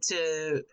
to 0.09 0.63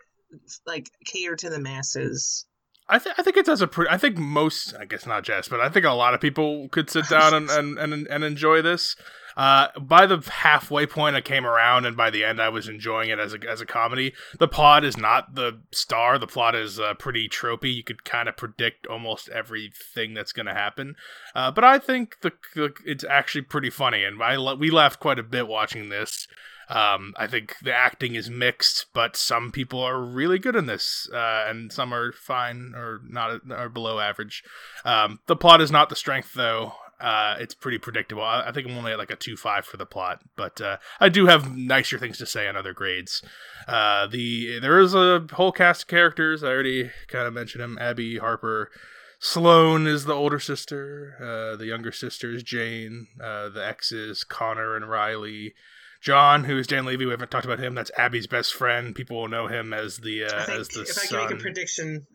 like 0.65 0.89
cater 1.05 1.35
to 1.35 1.49
the 1.49 1.59
masses. 1.59 2.45
I, 2.89 2.99
th- 2.99 3.15
I 3.17 3.23
think 3.23 3.37
it 3.37 3.45
does 3.45 3.61
a 3.61 3.67
pretty. 3.67 3.89
I 3.89 3.97
think 3.97 4.17
most, 4.17 4.75
I 4.77 4.85
guess 4.85 5.05
not 5.05 5.23
just, 5.23 5.49
but 5.49 5.61
I 5.61 5.69
think 5.69 5.85
a 5.85 5.91
lot 5.91 6.13
of 6.13 6.19
people 6.19 6.67
could 6.69 6.89
sit 6.89 7.07
down 7.07 7.33
and, 7.33 7.49
and, 7.79 7.79
and, 7.79 8.07
and 8.07 8.23
enjoy 8.23 8.61
this. 8.61 8.95
Uh, 9.35 9.67
by 9.79 10.05
the 10.05 10.17
halfway 10.31 10.85
point, 10.85 11.15
I 11.15 11.21
came 11.21 11.45
around, 11.45 11.85
and 11.85 11.97
by 11.97 12.09
the 12.09 12.23
end, 12.23 12.41
I 12.41 12.49
was 12.49 12.67
enjoying 12.67 13.09
it 13.09 13.19
as 13.19 13.33
a 13.33 13.39
as 13.49 13.61
a 13.61 13.65
comedy. 13.65 14.13
The 14.37 14.47
plot 14.47 14.83
is 14.83 14.97
not 14.97 15.35
the 15.35 15.59
star. 15.71 16.17
The 16.17 16.27
plot 16.27 16.55
is 16.55 16.79
uh, 16.79 16.93
pretty 16.95 17.27
tropey. 17.27 17.73
You 17.73 17.83
could 17.83 18.03
kind 18.03 18.29
of 18.29 18.37
predict 18.37 18.87
almost 18.87 19.29
everything 19.29 20.13
that's 20.13 20.33
going 20.33 20.45
to 20.45 20.53
happen. 20.53 20.95
Uh, 21.35 21.51
but 21.51 21.63
I 21.63 21.79
think 21.79 22.17
the, 22.21 22.31
the, 22.55 22.73
it's 22.85 23.03
actually 23.03 23.43
pretty 23.43 23.69
funny, 23.69 24.03
and 24.03 24.21
I 24.21 24.37
we 24.53 24.69
laughed 24.69 24.99
quite 24.99 25.19
a 25.19 25.23
bit 25.23 25.47
watching 25.47 25.89
this. 25.89 26.27
Um, 26.69 27.13
I 27.17 27.27
think 27.27 27.55
the 27.61 27.73
acting 27.73 28.15
is 28.15 28.29
mixed, 28.29 28.87
but 28.93 29.15
some 29.15 29.51
people 29.51 29.81
are 29.81 30.01
really 30.01 30.39
good 30.39 30.55
in 30.55 30.65
this, 30.65 31.09
uh, 31.13 31.45
and 31.47 31.71
some 31.71 31.93
are 31.93 32.11
fine 32.13 32.73
or 32.75 33.01
not 33.07 33.41
or 33.51 33.69
below 33.69 33.99
average. 33.99 34.43
Um, 34.85 35.19
the 35.27 35.35
plot 35.35 35.61
is 35.61 35.71
not 35.71 35.89
the 35.89 35.95
strength, 35.95 36.33
though. 36.33 36.73
Uh, 36.99 37.35
it's 37.39 37.53
pretty 37.53 37.77
predictable. 37.77 38.23
I, 38.23 38.47
I, 38.47 38.51
think 38.51 38.67
I'm 38.67 38.77
only 38.77 38.93
at 38.93 38.97
like 38.97 39.11
a 39.11 39.15
two 39.15 39.35
five 39.35 39.65
for 39.65 39.77
the 39.77 39.85
plot, 39.85 40.21
but 40.37 40.61
uh, 40.61 40.77
I 40.99 41.09
do 41.09 41.25
have 41.25 41.55
nicer 41.55 41.97
things 41.97 42.17
to 42.19 42.25
say 42.25 42.47
on 42.47 42.55
other 42.55 42.73
grades. 42.73 43.21
Uh, 43.67 44.07
the 44.07 44.59
there 44.59 44.79
is 44.79 44.93
a 44.93 45.27
whole 45.33 45.51
cast 45.51 45.83
of 45.83 45.87
characters. 45.87 46.43
I 46.43 46.47
already 46.47 46.91
kind 47.07 47.27
of 47.27 47.33
mentioned 47.33 47.63
them. 47.63 47.77
Abby 47.79 48.17
Harper. 48.17 48.71
Sloane 49.19 49.87
is 49.87 50.03
the 50.03 50.13
older 50.13 50.39
sister. 50.39 51.15
Uh, 51.17 51.55
the 51.55 51.65
younger 51.65 51.93
sister 51.93 52.31
is 52.31 52.43
Jane. 52.43 53.07
Uh, 53.21 53.47
the 53.49 53.65
exes 53.65 54.25
Connor 54.25 54.75
and 54.75 54.89
Riley. 54.89 55.53
John, 56.01 56.43
who 56.43 56.57
is 56.57 56.67
Dan 56.67 56.83
Levy, 56.83 57.05
we 57.05 57.11
haven't 57.11 57.31
talked 57.31 57.45
about 57.45 57.59
him. 57.59 57.75
That's 57.75 57.91
Abby's 57.97 58.27
best 58.27 58.53
friend. 58.53 58.93
People 58.93 59.21
will 59.21 59.29
know 59.29 59.47
him 59.47 59.73
as 59.73 59.99
the 59.99 60.25
uh, 60.25 60.45
think, 60.45 60.59
as 60.59 60.67
the 60.67 60.81
if 60.81 60.89
son. 60.89 61.19
I 61.19 61.27
can 61.27 61.37
make 61.37 61.39
a 61.39 61.41
prediction, 61.41 62.05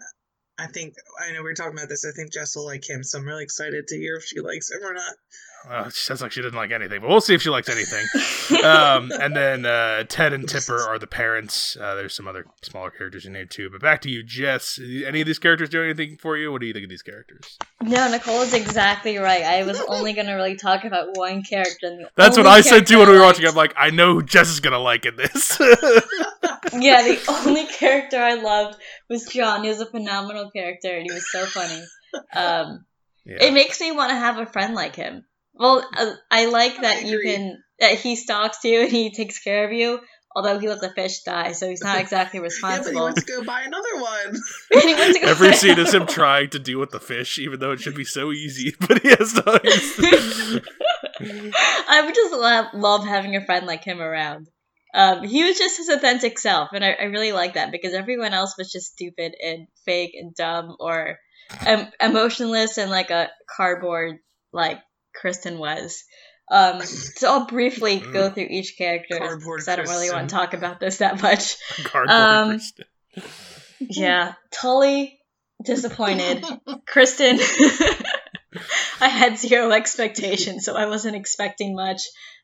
I 0.58 0.66
think 0.66 0.94
I 1.20 1.32
know 1.32 1.42
we 1.42 1.50
are 1.50 1.54
talking 1.54 1.78
about 1.78 1.88
this. 1.88 2.04
I 2.04 2.10
think 2.10 2.32
Jess 2.32 2.56
will 2.56 2.66
like 2.66 2.88
him, 2.88 3.04
so 3.04 3.18
I'm 3.18 3.24
really 3.24 3.44
excited 3.44 3.86
to 3.86 3.96
hear 3.96 4.16
if 4.16 4.24
she 4.24 4.40
likes 4.40 4.70
him 4.70 4.82
or 4.82 4.92
not. 4.92 5.14
Uh, 5.68 5.90
she 5.90 6.00
sounds 6.00 6.22
like 6.22 6.32
she 6.32 6.40
didn't 6.40 6.56
like 6.56 6.70
anything, 6.70 7.00
but 7.00 7.08
we'll 7.08 7.20
see 7.20 7.34
if 7.34 7.42
she 7.42 7.50
likes 7.50 7.68
anything. 7.68 8.06
um, 8.64 9.10
and 9.20 9.36
then 9.36 9.66
uh, 9.66 10.04
Ted 10.04 10.32
and 10.32 10.48
Tipper 10.48 10.80
are 10.80 10.98
the 10.98 11.06
parents. 11.06 11.76
Uh, 11.80 11.94
there's 11.94 12.14
some 12.14 12.28
other 12.28 12.46
smaller 12.62 12.90
characters 12.90 13.26
in 13.26 13.32
there 13.32 13.44
too. 13.44 13.68
But 13.70 13.80
back 13.80 14.00
to 14.02 14.10
you, 14.10 14.22
Jess. 14.22 14.78
Any 14.78 15.20
of 15.20 15.26
these 15.26 15.38
characters 15.38 15.68
doing 15.68 15.90
anything 15.90 16.16
for 16.16 16.36
you? 16.36 16.52
What 16.52 16.60
do 16.60 16.66
you 16.66 16.72
think 16.72 16.84
of 16.84 16.90
these 16.90 17.02
characters? 17.02 17.58
No, 17.82 18.10
Nicole 18.10 18.42
is 18.42 18.54
exactly 18.54 19.18
right. 19.18 19.42
I 19.42 19.64
was 19.64 19.80
only 19.88 20.12
gonna 20.12 20.34
really 20.34 20.56
talk 20.56 20.84
about 20.84 21.16
one 21.16 21.42
character. 21.42 22.08
That's 22.16 22.36
what 22.36 22.46
I 22.46 22.60
said 22.60 22.86
too 22.86 22.98
when 22.98 23.08
we 23.08 23.14
were 23.14 23.22
watching. 23.22 23.46
I'm 23.46 23.54
like, 23.54 23.74
I 23.76 23.90
know 23.90 24.14
who 24.14 24.22
Jess 24.22 24.48
is 24.48 24.60
gonna 24.60 24.78
like 24.78 25.06
in 25.06 25.16
this. 25.16 25.58
yeah, 25.60 27.02
the 27.02 27.20
only 27.28 27.66
character 27.66 28.18
I 28.18 28.34
loved 28.34 28.78
was 29.08 29.26
John. 29.26 29.64
He 29.64 29.68
was 29.68 29.80
a 29.80 29.86
phenomenal 29.86 30.50
character, 30.50 30.96
and 30.96 31.02
he 31.02 31.12
was 31.12 31.30
so 31.30 31.46
funny. 31.46 31.82
Um, 32.34 32.84
yeah. 33.24 33.44
It 33.44 33.52
makes 33.52 33.80
me 33.80 33.92
want 33.92 34.10
to 34.10 34.16
have 34.16 34.38
a 34.38 34.46
friend 34.46 34.74
like 34.74 34.96
him. 34.96 35.24
Well, 35.58 35.84
uh, 35.96 36.12
I 36.30 36.46
like 36.46 36.80
that 36.82 37.04
you 37.04 37.20
can 37.20 37.62
that 37.80 37.94
he 37.98 38.16
stalks 38.16 38.64
you 38.64 38.82
and 38.82 38.90
he 38.90 39.12
takes 39.12 39.38
care 39.40 39.64
of 39.66 39.72
you. 39.72 40.00
Although 40.36 40.58
he 40.58 40.68
lets 40.68 40.82
the 40.82 40.90
fish 40.90 41.22
die, 41.22 41.52
so 41.52 41.68
he's 41.68 41.82
not 41.82 41.98
exactly 42.00 42.38
Yeah, 42.38 42.42
but 42.42 42.52
he 42.52 42.64
responsible. 42.66 43.00
wants 43.02 43.24
to 43.24 43.32
go 43.32 43.42
buy 43.44 43.62
another 43.62 43.96
one. 44.00 44.36
He 44.82 44.94
went 44.94 45.14
to 45.14 45.20
go 45.20 45.26
Every 45.28 45.48
buy 45.48 45.54
scene 45.54 45.78
is 45.78 45.88
him 45.94 46.02
another 46.02 46.12
trying 46.12 46.50
to 46.50 46.58
deal 46.58 46.78
with 46.78 46.90
the 46.90 47.00
fish, 47.00 47.38
even 47.38 47.58
though 47.58 47.72
it 47.72 47.80
should 47.80 47.96
be 47.96 48.04
so 48.04 48.30
easy. 48.30 48.74
But 48.78 49.02
he 49.02 49.08
has 49.08 49.32
to. 49.32 50.62
I 51.88 52.02
would 52.04 52.14
just 52.14 52.32
love, 52.32 52.66
love 52.74 53.04
having 53.06 53.34
a 53.36 53.44
friend 53.44 53.66
like 53.66 53.84
him 53.84 54.00
around. 54.00 54.48
Um, 54.94 55.22
he 55.24 55.44
was 55.44 55.58
just 55.58 55.76
his 55.78 55.88
authentic 55.88 56.38
self, 56.38 56.70
and 56.72 56.84
I, 56.84 56.92
I 56.92 57.04
really 57.04 57.32
like 57.32 57.54
that 57.54 57.72
because 57.72 57.92
everyone 57.92 58.32
else 58.32 58.54
was 58.56 58.70
just 58.72 58.92
stupid 58.92 59.34
and 59.42 59.66
fake 59.84 60.12
and 60.14 60.34
dumb 60.34 60.76
or 60.80 61.18
em- 61.66 61.90
emotionless 62.00 62.78
and 62.78 62.90
like 62.90 63.10
a 63.10 63.28
cardboard 63.56 64.16
like 64.52 64.80
Kristen 65.20 65.58
was. 65.58 66.04
Um, 66.50 66.80
so 66.82 67.28
I'll 67.30 67.46
briefly 67.46 67.98
go 67.98 68.30
through 68.30 68.46
each 68.48 68.76
character 68.78 69.18
because 69.36 69.68
I 69.68 69.76
don't 69.76 69.88
really 69.88 70.10
want 70.10 70.30
to 70.30 70.34
talk 70.34 70.54
about 70.54 70.80
this 70.80 70.98
that 70.98 71.20
much. 71.20 71.56
Um, 72.08 72.58
Yeah, 73.80 74.32
Tully 74.50 75.18
disappointed. 75.62 76.44
Kristen, 76.86 77.38
I 79.00 79.08
had 79.08 79.38
zero 79.38 79.70
expectations, 79.72 80.64
so 80.64 80.74
I 80.74 80.86
wasn't 80.86 81.16
expecting 81.16 81.74
much, 81.74 82.02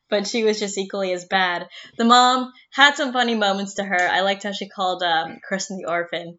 but 0.09 0.27
she 0.27 0.43
was 0.43 0.59
just 0.59 0.77
equally 0.77 1.11
as 1.11 1.25
bad. 1.25 1.67
The 1.97 2.05
mom 2.05 2.51
had 2.71 2.95
some 2.95 3.11
funny 3.11 3.35
moments 3.35 3.75
to 3.75 3.83
her. 3.83 3.99
I 3.99 4.21
liked 4.21 4.43
how 4.43 4.51
she 4.51 4.69
called 4.69 5.01
um, 5.01 5.39
Kristen 5.47 5.77
the 5.77 5.89
orphan. 5.89 6.37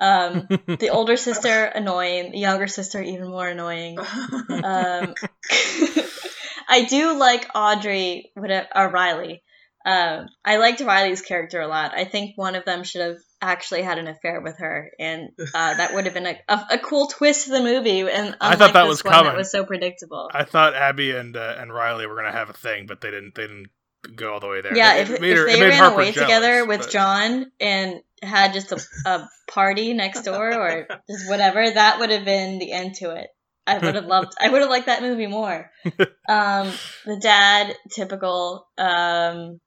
Um, 0.00 0.46
the 0.66 0.90
older 0.90 1.16
sister 1.16 1.64
annoying, 1.64 2.32
the 2.32 2.38
younger 2.38 2.66
sister 2.66 3.02
even 3.02 3.28
more 3.28 3.48
annoying. 3.48 3.98
Um, 3.98 5.14
I 6.68 6.84
do 6.88 7.18
like 7.18 7.48
Audrey, 7.54 8.32
or 8.36 8.90
Riley. 8.90 9.42
Um, 9.86 10.26
I 10.44 10.56
liked 10.56 10.80
Riley's 10.80 11.22
character 11.22 11.60
a 11.60 11.68
lot. 11.68 11.92
I 11.96 12.04
think 12.04 12.32
one 12.36 12.56
of 12.56 12.64
them 12.64 12.82
should 12.82 13.02
have 13.02 13.18
actually 13.40 13.82
had 13.82 13.98
an 13.98 14.08
affair 14.08 14.40
with 14.40 14.58
her, 14.58 14.90
and 14.98 15.28
uh, 15.38 15.74
that 15.74 15.94
would 15.94 16.06
have 16.06 16.14
been 16.14 16.26
a, 16.26 16.36
a, 16.48 16.66
a 16.72 16.78
cool 16.78 17.06
twist 17.06 17.44
to 17.44 17.52
the 17.52 17.62
movie. 17.62 18.00
And 18.00 18.36
I 18.40 18.56
thought 18.56 18.72
that 18.72 18.88
was 18.88 19.02
coming. 19.02 19.30
That 19.30 19.36
was 19.36 19.52
so 19.52 19.64
predictable. 19.64 20.28
I 20.34 20.42
thought 20.42 20.74
Abby 20.74 21.12
and 21.12 21.36
uh, 21.36 21.54
and 21.58 21.72
Riley 21.72 22.08
were 22.08 22.16
gonna 22.16 22.32
have 22.32 22.50
a 22.50 22.54
thing, 22.54 22.86
but 22.86 23.00
they 23.00 23.12
didn't. 23.12 23.36
They 23.36 23.42
didn't 23.42 23.68
go 24.14 24.34
all 24.34 24.40
the 24.40 24.48
way 24.48 24.60
there. 24.60 24.76
yeah, 24.76 24.96
It- 24.96 25.00
if, 25.02 25.10
it 25.10 25.20
made 25.20 25.30
if 25.32 25.38
her- 25.38 25.48
it 25.48 25.52
they 25.54 25.60
made 25.60 25.68
ran 25.68 25.78
Harper 25.78 25.94
away 25.94 26.12
jealous, 26.12 26.28
together 26.28 26.66
with 26.66 26.80
but- 26.80 26.90
John 26.90 27.50
and 27.60 28.00
had 28.22 28.52
just 28.54 28.72
a, 28.72 28.80
a 29.08 29.28
party 29.48 29.92
next 29.92 30.22
door 30.22 30.52
or 30.54 30.86
just 31.10 31.28
whatever, 31.28 31.68
that 31.70 31.98
would 32.00 32.10
have 32.10 32.24
been 32.24 32.58
the 32.58 32.72
end 32.72 32.94
to 32.96 33.10
it. 33.14 33.28
I 33.66 33.78
would 33.78 33.96
have 33.96 34.06
loved. 34.06 34.32
I 34.40 34.48
would 34.48 34.60
have 34.60 34.70
liked 34.70 34.86
that 34.86 35.02
movie 35.02 35.26
more. 35.26 35.70
Um, 36.28 36.72
the 37.04 37.18
dad, 37.20 37.76
typical. 37.94 38.66
Um, 38.76 39.60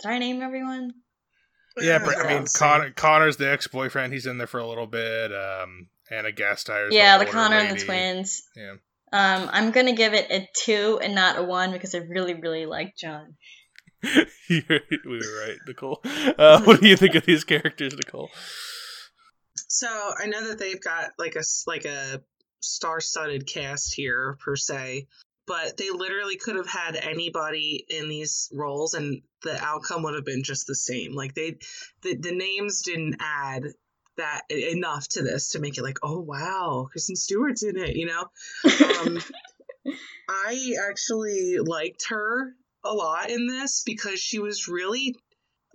did 0.00 0.08
I 0.08 0.18
name 0.18 0.40
everyone? 0.40 0.92
Yeah, 1.80 1.98
but, 1.98 2.16
I 2.16 2.28
mean, 2.28 2.38
Let's. 2.42 2.56
Connor, 2.56 2.90
Connor's 2.92 3.36
the 3.38 3.50
ex 3.50 3.66
boyfriend. 3.66 4.12
He's 4.12 4.24
in 4.26 4.38
there 4.38 4.46
for 4.46 4.60
a 4.60 4.66
little 4.68 4.86
bit. 4.86 5.32
Um, 5.34 5.88
Anna 6.10 6.30
Gasteyer. 6.30 6.92
yeah, 6.92 7.18
the 7.18 7.24
older 7.24 7.32
Connor 7.32 7.56
and 7.56 7.76
the 7.76 7.84
twins. 7.84 8.42
Yeah. 8.56 8.74
Um, 9.12 9.48
I'm 9.52 9.70
gonna 9.72 9.94
give 9.94 10.14
it 10.14 10.30
a 10.30 10.48
two 10.64 11.00
and 11.02 11.14
not 11.14 11.38
a 11.38 11.42
one 11.42 11.72
because 11.72 11.94
I 11.94 11.98
really, 11.98 12.34
really 12.34 12.66
like 12.66 12.94
John. 12.96 13.34
we 14.50 14.64
were 14.68 15.46
right, 15.46 15.58
Nicole. 15.66 16.00
Uh, 16.04 16.60
what 16.64 16.80
do 16.80 16.88
you 16.88 16.96
think 16.96 17.14
of 17.14 17.26
these 17.26 17.44
characters, 17.44 17.94
Nicole? 17.94 18.30
So 19.68 19.88
I 19.88 20.26
know 20.26 20.48
that 20.48 20.58
they've 20.58 20.80
got 20.80 21.10
like 21.18 21.36
a 21.36 21.40
s- 21.40 21.64
like 21.66 21.84
a 21.84 22.22
star-studded 22.60 23.46
cast 23.46 23.94
here 23.94 24.36
per 24.44 24.56
se, 24.56 25.06
but 25.46 25.76
they 25.76 25.90
literally 25.90 26.36
could 26.36 26.56
have 26.56 26.68
had 26.68 26.96
anybody 26.96 27.84
in 27.88 28.08
these 28.08 28.48
roles, 28.52 28.94
and 28.94 29.22
the 29.42 29.56
outcome 29.62 30.02
would 30.02 30.14
have 30.14 30.24
been 30.24 30.42
just 30.42 30.66
the 30.66 30.74
same. 30.74 31.14
Like 31.14 31.34
they, 31.34 31.58
the 32.02 32.16
the 32.16 32.32
names 32.32 32.82
didn't 32.82 33.16
add 33.20 33.64
that 34.16 34.42
enough 34.50 35.06
to 35.08 35.22
this 35.22 35.50
to 35.50 35.58
make 35.60 35.76
it 35.76 35.82
like, 35.82 35.98
oh 36.02 36.20
wow, 36.20 36.88
Kristen 36.90 37.16
Stewart's 37.16 37.62
in 37.62 37.76
it, 37.76 37.96
you 37.96 38.06
know. 38.06 38.26
Um, 39.00 39.18
I 40.28 40.74
actually 40.90 41.58
liked 41.58 42.06
her 42.08 42.54
a 42.86 42.94
lot 42.94 43.30
in 43.30 43.46
this 43.46 43.82
because 43.84 44.18
she 44.18 44.38
was 44.38 44.68
really 44.68 45.16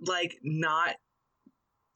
like 0.00 0.36
not 0.42 0.96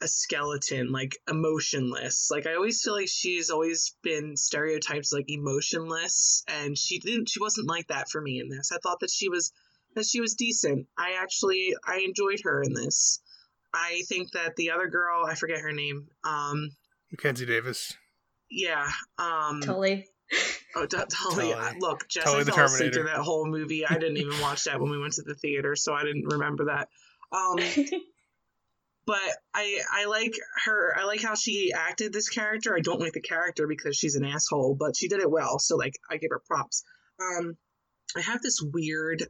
a 0.02 0.08
skeleton, 0.08 0.92
like 0.92 1.16
emotionless. 1.28 2.28
Like 2.30 2.46
I 2.46 2.54
always 2.54 2.82
feel 2.82 2.94
like 2.94 3.08
she's 3.08 3.50
always 3.50 3.96
been 4.02 4.36
stereotypes 4.36 5.12
like 5.12 5.30
emotionless, 5.30 6.44
and 6.48 6.76
she 6.76 6.98
didn't. 6.98 7.28
She 7.28 7.40
wasn't 7.40 7.68
like 7.68 7.88
that 7.88 8.10
for 8.10 8.20
me 8.20 8.40
in 8.40 8.48
this. 8.48 8.72
I 8.72 8.78
thought 8.78 9.00
that 9.00 9.10
she 9.10 9.28
was 9.28 9.52
that 9.94 10.04
she 10.04 10.20
was 10.20 10.34
decent. 10.34 10.86
I 10.98 11.16
actually 11.20 11.74
I 11.84 12.00
enjoyed 12.00 12.40
her 12.44 12.62
in 12.62 12.74
this. 12.74 13.20
I 13.72 14.02
think 14.08 14.32
that 14.32 14.56
the 14.56 14.70
other 14.70 14.88
girl, 14.88 15.26
I 15.26 15.34
forget 15.34 15.60
her 15.60 15.72
name. 15.72 16.08
Um, 16.24 16.70
Mackenzie 17.10 17.46
Davis. 17.46 17.94
yeah. 18.50 18.88
Um, 19.18 19.60
Tully. 19.60 20.06
Oh, 20.74 20.84
t- 20.86 20.96
Tully. 20.96 21.50
Tully. 21.50 21.52
uh, 21.54 21.72
Look, 21.78 22.08
Jess, 22.08 22.24
Tully 22.24 22.40
I 22.40 22.44
the 22.44 22.52
fell 22.52 22.64
asleep 22.66 22.92
Terminator. 22.92 22.94
through 22.94 23.16
that 23.16 23.24
whole 23.24 23.46
movie. 23.46 23.86
I 23.86 23.94
didn't 23.94 24.18
even 24.18 24.40
watch 24.40 24.64
that 24.64 24.80
when 24.80 24.90
we 24.90 24.98
went 24.98 25.14
to 25.14 25.22
the 25.22 25.34
theater, 25.34 25.74
so 25.76 25.94
I 25.94 26.02
didn't 26.04 26.26
remember 26.26 26.66
that. 26.66 26.88
Um, 27.32 27.58
but 29.06 29.20
I 29.54 29.80
I 29.90 30.04
like 30.06 30.34
her. 30.64 30.94
I 30.98 31.04
like 31.04 31.22
how 31.22 31.34
she 31.34 31.72
acted 31.72 32.12
this 32.12 32.28
character. 32.28 32.76
I 32.76 32.80
don't 32.80 33.00
like 33.00 33.12
the 33.12 33.20
character 33.20 33.66
because 33.66 33.96
she's 33.96 34.16
an 34.16 34.24
asshole, 34.24 34.74
but 34.78 34.96
she 34.96 35.08
did 35.08 35.20
it 35.20 35.30
well. 35.30 35.58
So 35.58 35.76
like, 35.76 35.94
I 36.10 36.16
give 36.18 36.30
her 36.30 36.42
props. 36.46 36.84
Um, 37.20 37.56
I 38.16 38.20
have 38.20 38.42
this 38.42 38.60
weird 38.60 39.22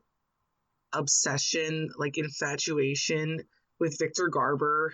obsession, 0.93 1.91
like 1.97 2.19
infatuation 2.19 3.41
with 3.79 3.99
Victor 3.99 4.29
Garber. 4.29 4.93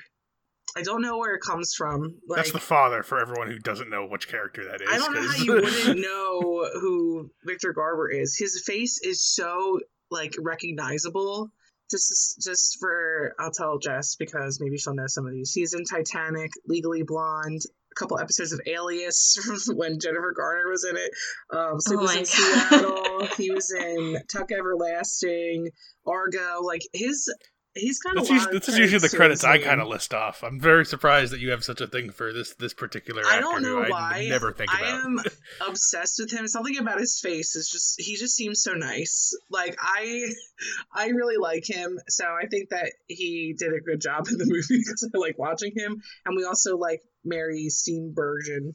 I 0.77 0.83
don't 0.83 1.03
know 1.03 1.19
where 1.19 1.35
it 1.35 1.41
comes 1.43 1.75
from. 1.77 2.19
Like, 2.27 2.39
That's 2.39 2.53
the 2.53 2.59
father 2.59 3.03
for 3.03 3.21
everyone 3.21 3.49
who 3.51 3.59
doesn't 3.59 3.91
know 3.91 4.07
which 4.07 4.27
character 4.29 4.65
that 4.65 4.81
is. 4.81 4.89
I 4.91 4.97
don't 4.97 5.13
know 5.15 5.21
'cause- 5.21 5.37
how 5.39 5.45
you 5.45 5.53
wouldn't 5.63 6.01
know 6.01 6.71
who 6.81 7.31
Victor 7.45 7.73
Garber 7.75 8.09
is. 8.11 8.37
His 8.39 8.63
face 8.65 8.99
is 9.03 9.23
so 9.25 9.81
like 10.11 10.35
recognizable. 10.39 11.51
Just 11.91 12.41
just 12.43 12.79
for 12.81 13.35
I'll 13.39 13.51
tell 13.51 13.79
Jess 13.79 14.17
because 14.17 14.59
maybe 14.61 14.79
she'll 14.79 14.95
know 14.95 15.07
some 15.09 15.27
of 15.27 15.33
these. 15.33 15.53
He's 15.53 15.75
in 15.75 15.85
Titanic, 15.85 16.51
Legally 16.67 17.03
Blonde, 17.03 17.61
a 17.91 17.95
couple 17.95 18.19
episodes 18.19 18.53
of 18.55 18.61
Alias 18.67 19.39
when 19.75 20.01
Jennifer 20.01 20.33
Garner 20.35 20.71
was 20.71 20.85
in 20.85 20.97
it. 20.97 21.11
Um, 21.55 21.79
so 21.81 21.97
Oh 21.97 21.99
he 21.99 22.03
was 22.03 22.15
my 22.15 22.19
in 22.21 22.25
God. 22.25 22.71
Seattle. 22.71 23.27
he 23.37 23.51
was 23.51 23.71
in 23.73 24.17
Tuck 24.33 24.51
Everlasting, 24.53 25.71
Argo. 26.07 26.61
Like 26.63 26.81
his 26.95 27.31
he's 27.75 27.99
kind 27.99 28.19
of 28.19 28.25
That's 28.25 28.31
usually, 28.31 28.53
that's 28.53 28.79
usually 28.79 28.99
the 28.99 29.17
credits 29.17 29.45
I 29.45 29.59
kind 29.59 29.81
of 29.81 29.89
list 29.89 30.13
off. 30.13 30.43
I'm 30.43 30.61
very 30.61 30.85
surprised 30.85 31.33
that 31.33 31.41
you 31.41 31.51
have 31.51 31.65
such 31.65 31.81
a 31.81 31.87
thing 31.87 32.11
for 32.11 32.33
this 32.33 32.55
this 32.55 32.75
particular 32.75 33.23
actor 33.23 33.37
I 33.37 33.41
don't 33.41 33.63
know 33.63 33.85
why. 33.89 34.13
I 34.15 34.29
never 34.29 34.53
think 34.53 34.75
I 34.75 34.81
about. 34.81 35.05
am 35.05 35.21
obsessed 35.69 36.19
with 36.19 36.33
him. 36.33 36.47
Something 36.47 36.79
about 36.79 36.99
his 37.01 37.19
face 37.21 37.57
is 37.57 37.69
just 37.69 38.01
he 38.01 38.17
just 38.17 38.37
seems 38.37 38.63
so 38.63 38.73
nice. 38.73 39.37
Like 39.51 39.77
I 39.81 40.27
I 40.95 41.09
really 41.09 41.37
like 41.39 41.65
him. 41.67 41.99
So 42.09 42.25
I 42.25 42.47
think 42.47 42.71
that 42.71 42.93
he 43.09 43.55
did 43.59 43.73
a 43.73 43.81
good 43.81 44.01
job 44.01 44.27
in 44.29 44.39
the 44.39 44.47
movie 44.49 44.83
because 44.83 45.09
I 45.15 45.19
like 45.19 45.39
watching 45.39 45.73
him. 45.75 46.03
And 46.25 46.37
we 46.37 46.45
also 46.45 46.77
like 46.77 47.03
Mary 47.25 47.69
Steenburgen. 47.71 48.75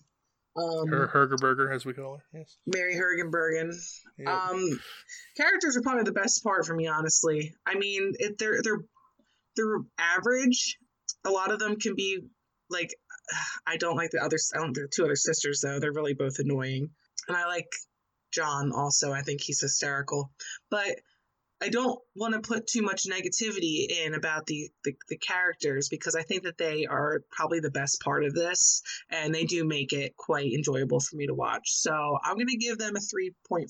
Um 0.57 0.87
Her 0.87 1.07
Hergerberger, 1.07 1.73
as 1.73 1.85
we 1.85 1.93
call 1.93 2.17
her. 2.17 2.39
Yes. 2.39 2.57
Mary 2.65 2.95
Hergenbergen. 2.95 3.73
Yeah. 4.17 4.49
Um, 4.49 4.79
characters 5.35 5.77
are 5.77 5.81
probably 5.81 6.03
the 6.03 6.11
best 6.11 6.43
part 6.43 6.65
for 6.65 6.75
me, 6.75 6.87
honestly. 6.87 7.53
I 7.65 7.75
mean, 7.75 8.13
it, 8.17 8.37
they're 8.37 8.61
they're 8.63 8.83
they're 9.55 9.79
average. 9.99 10.77
A 11.25 11.29
lot 11.29 11.51
of 11.51 11.59
them 11.59 11.77
can 11.77 11.95
be 11.95 12.21
like, 12.69 12.93
I 13.65 13.77
don't 13.77 13.95
like 13.95 14.11
the 14.11 14.23
other. 14.23 14.37
I 14.55 14.59
don't 14.59 14.73
the 14.73 14.87
two 14.93 15.03
other 15.03 15.15
sisters 15.15 15.61
though. 15.61 15.79
They're 15.79 15.93
really 15.93 16.13
both 16.13 16.39
annoying, 16.39 16.89
and 17.27 17.37
I 17.37 17.45
like 17.45 17.69
John 18.33 18.71
also. 18.73 19.11
I 19.11 19.21
think 19.21 19.41
he's 19.41 19.61
hysterical, 19.61 20.31
but 20.71 20.95
I 21.59 21.69
don't 21.69 21.99
want 22.15 22.35
to 22.35 22.47
put 22.47 22.67
too 22.67 22.83
much 22.83 23.05
negativity 23.09 23.87
in 23.89 24.13
about 24.13 24.45
the, 24.45 24.69
the, 24.83 24.93
the 25.09 25.17
characters 25.17 25.89
because 25.89 26.15
I 26.15 26.21
think 26.21 26.43
that 26.43 26.57
they 26.57 26.85
are 26.85 27.23
probably 27.31 27.59
the 27.59 27.71
best 27.71 27.99
part 28.01 28.25
of 28.25 28.33
this 28.35 28.81
and 29.09 29.33
they 29.33 29.45
do 29.45 29.65
make 29.65 29.91
it 29.91 30.15
quite 30.15 30.53
enjoyable 30.53 30.99
for 30.99 31.15
me 31.15 31.25
to 31.27 31.33
watch. 31.33 31.71
So 31.71 32.19
I'm 32.23 32.35
going 32.35 32.47
to 32.47 32.57
give 32.57 32.77
them 32.77 32.95
a 32.95 32.99
3.5. 32.99 33.67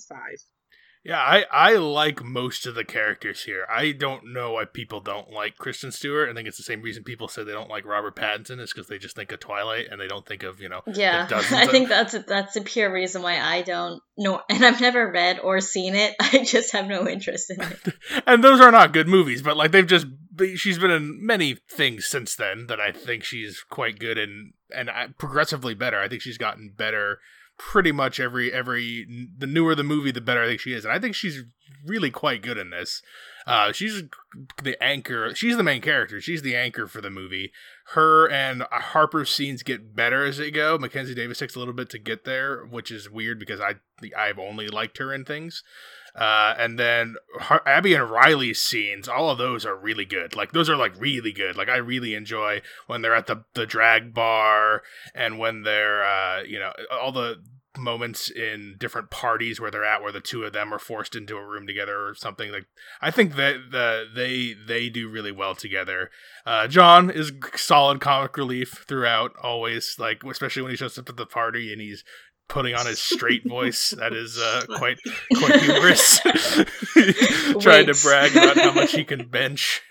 Yeah, 1.07 1.21
I, 1.21 1.45
I 1.49 1.75
like 1.75 2.21
most 2.21 2.65
of 2.65 2.75
the 2.75 2.83
characters 2.83 3.45
here. 3.45 3.65
I 3.69 3.93
don't 3.93 4.33
know 4.33 4.51
why 4.51 4.65
people 4.65 4.99
don't 4.99 5.31
like 5.31 5.57
Kristen 5.57 5.93
Stewart. 5.93 6.29
I 6.29 6.33
think 6.33 6.49
it's 6.49 6.57
the 6.57 6.63
same 6.63 6.81
reason 6.81 7.05
people 7.05 7.29
say 7.29 7.45
they 7.45 7.53
don't 7.53 7.69
like 7.69 7.85
Robert 7.85 8.17
Pattinson 8.17 8.59
is 8.59 8.73
because 8.73 8.89
they 8.89 8.97
just 8.97 9.15
think 9.15 9.31
of 9.31 9.39
Twilight 9.39 9.87
and 9.89 10.01
they 10.01 10.07
don't 10.07 10.25
think 10.25 10.43
of 10.43 10.59
you 10.59 10.67
know. 10.67 10.81
Yeah, 10.85 11.25
I 11.31 11.65
think 11.67 11.85
of... 11.85 11.89
that's 11.91 12.13
a, 12.13 12.19
that's 12.19 12.57
a 12.57 12.61
pure 12.61 12.91
reason 12.91 13.21
why 13.21 13.39
I 13.39 13.61
don't 13.61 14.03
know, 14.17 14.41
and 14.49 14.65
I've 14.65 14.81
never 14.81 15.09
read 15.09 15.39
or 15.39 15.61
seen 15.61 15.95
it. 15.95 16.13
I 16.19 16.43
just 16.43 16.73
have 16.73 16.87
no 16.87 17.07
interest 17.07 17.51
in 17.51 17.61
it. 17.61 17.95
and 18.27 18.43
those 18.43 18.59
are 18.59 18.71
not 18.71 18.91
good 18.91 19.07
movies, 19.07 19.41
but 19.41 19.55
like 19.55 19.71
they've 19.71 19.87
just 19.87 20.07
she's 20.55 20.77
been 20.77 20.91
in 20.91 21.25
many 21.25 21.55
things 21.69 22.05
since 22.05 22.35
then 22.35 22.67
that 22.67 22.81
I 22.81 22.91
think 22.91 23.23
she's 23.23 23.63
quite 23.69 23.97
good 23.97 24.17
in 24.17 24.51
and 24.75 24.89
uh, 24.89 25.07
progressively 25.17 25.73
better. 25.73 26.01
I 26.01 26.09
think 26.09 26.21
she's 26.21 26.37
gotten 26.37 26.73
better 26.75 27.19
pretty 27.57 27.91
much 27.91 28.19
every 28.19 28.51
every 28.53 29.07
the 29.37 29.47
newer 29.47 29.73
the 29.73 29.83
movie 29.83 30.11
the 30.11 30.21
better 30.21 30.43
I 30.43 30.47
think 30.47 30.59
she 30.59 30.73
is 30.73 30.85
and 30.85 30.93
I 30.93 30.99
think 30.99 31.15
she's 31.15 31.43
really 31.85 32.11
quite 32.11 32.41
good 32.41 32.57
in 32.57 32.69
this. 32.69 33.01
Uh, 33.45 33.71
she's 33.71 34.03
the 34.61 34.81
anchor. 34.83 35.33
She's 35.33 35.55
the 35.55 35.63
main 35.63 35.81
character. 35.81 36.19
She's 36.19 36.41
the 36.41 36.55
anchor 36.55 36.85
for 36.87 36.99
the 36.99 37.09
movie. 37.09 37.51
Her 37.93 38.29
and 38.29 38.63
Harper's 38.71 39.29
scenes 39.29 39.63
get 39.63 39.95
better 39.95 40.25
as 40.25 40.37
they 40.37 40.51
go. 40.51 40.77
Mackenzie 40.77 41.15
Davis 41.15 41.39
takes 41.39 41.55
a 41.55 41.59
little 41.59 41.73
bit 41.73 41.89
to 41.91 41.99
get 41.99 42.25
there, 42.25 42.65
which 42.65 42.91
is 42.91 43.09
weird 43.09 43.39
because 43.39 43.61
I 43.61 43.75
I've 44.17 44.39
only 44.39 44.67
liked 44.67 44.97
her 44.97 45.13
in 45.13 45.23
things. 45.23 45.63
Uh, 46.17 46.55
and 46.57 46.79
then 46.79 47.15
Abby 47.65 47.93
and 47.93 48.09
Riley's 48.09 48.59
scenes, 48.59 49.07
all 49.07 49.29
of 49.29 49.38
those 49.38 49.65
are 49.65 49.75
really 49.75 50.05
good. 50.05 50.36
Like 50.36 50.51
those 50.51 50.69
are 50.69 50.75
like 50.75 51.00
really 51.00 51.31
good. 51.31 51.55
Like 51.55 51.69
I 51.69 51.77
really 51.77 52.15
enjoy 52.15 52.62
when 52.88 53.01
they're 53.01 53.15
at 53.15 53.27
the 53.27 53.43
the 53.53 53.67
drag 53.67 54.13
bar 54.13 54.81
and 55.13 55.38
when 55.38 55.63
they're 55.63 56.03
uh, 56.03 56.41
you 56.41 56.57
know 56.57 56.71
all 56.91 57.12
the 57.12 57.38
moments 57.77 58.29
in 58.29 58.75
different 58.77 59.09
parties 59.09 59.59
where 59.59 59.71
they're 59.71 59.86
at 59.86 60.01
where 60.01 60.12
the 60.12 60.19
two 60.19 60.43
of 60.43 60.53
them 60.53 60.74
are 60.74 60.79
forced 60.79 61.15
into 61.15 61.38
a 61.38 61.45
room 61.45 61.67
together 61.67 62.07
or 62.07 62.15
something 62.15 62.51
like 62.51 62.65
i 63.01 63.12
think 63.12 63.36
that 63.36 63.55
the 63.71 64.05
they 64.15 64.55
they 64.67 64.89
do 64.89 65.07
really 65.07 65.31
well 65.31 65.55
together 65.55 66.09
uh, 66.45 66.67
john 66.67 67.09
is 67.09 67.31
solid 67.55 68.01
comic 68.01 68.36
relief 68.38 68.86
throughout 68.88 69.31
always 69.41 69.95
like 70.00 70.24
especially 70.24 70.62
when 70.62 70.71
he 70.71 70.77
shows 70.77 70.97
up 70.97 71.09
at 71.09 71.17
the 71.17 71.25
party 71.25 71.71
and 71.71 71.81
he's 71.81 72.03
putting 72.47 72.75
on 72.75 72.85
his 72.85 72.99
straight 72.99 73.47
voice. 73.47 73.91
That 73.91 74.13
is 74.13 74.37
uh, 74.37 74.65
quite 74.77 74.99
quite 75.35 75.59
humorous. 75.61 76.19
Trying 77.61 77.87
to 77.87 77.97
brag 78.01 78.35
about 78.35 78.57
how 78.57 78.73
much 78.73 78.93
he 78.93 79.03
can 79.03 79.27
bench. 79.29 79.81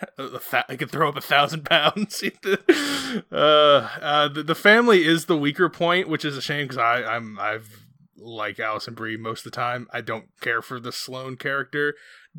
He 0.68 0.76
can 0.76 0.88
throw 0.88 1.08
up 1.08 1.16
a 1.16 1.20
thousand 1.20 1.64
pounds. 1.64 2.22
uh, 2.22 3.34
uh, 3.34 4.28
the, 4.28 4.42
the 4.42 4.54
family 4.54 5.04
is 5.04 5.26
the 5.26 5.36
weaker 5.36 5.68
point, 5.68 6.08
which 6.08 6.25
is 6.25 6.36
a 6.36 6.42
shame 6.42 6.64
because 6.64 6.78
I 6.78 7.02
I'm 7.04 7.38
I've 7.38 7.86
like 8.16 8.58
Alison 8.58 8.94
Brie 8.94 9.16
most 9.16 9.46
of 9.46 9.52
the 9.52 9.56
time. 9.56 9.88
I 9.92 10.00
don't 10.00 10.26
care 10.40 10.62
for 10.62 10.80
the 10.80 10.92
Sloane 10.92 11.36
character. 11.36 11.94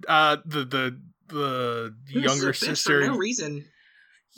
Uh, 0.07 0.37
the 0.45 0.65
the 0.65 0.99
the 1.27 1.95
younger 2.07 2.53
sister. 2.53 3.05
No 3.05 3.17
reason. 3.17 3.65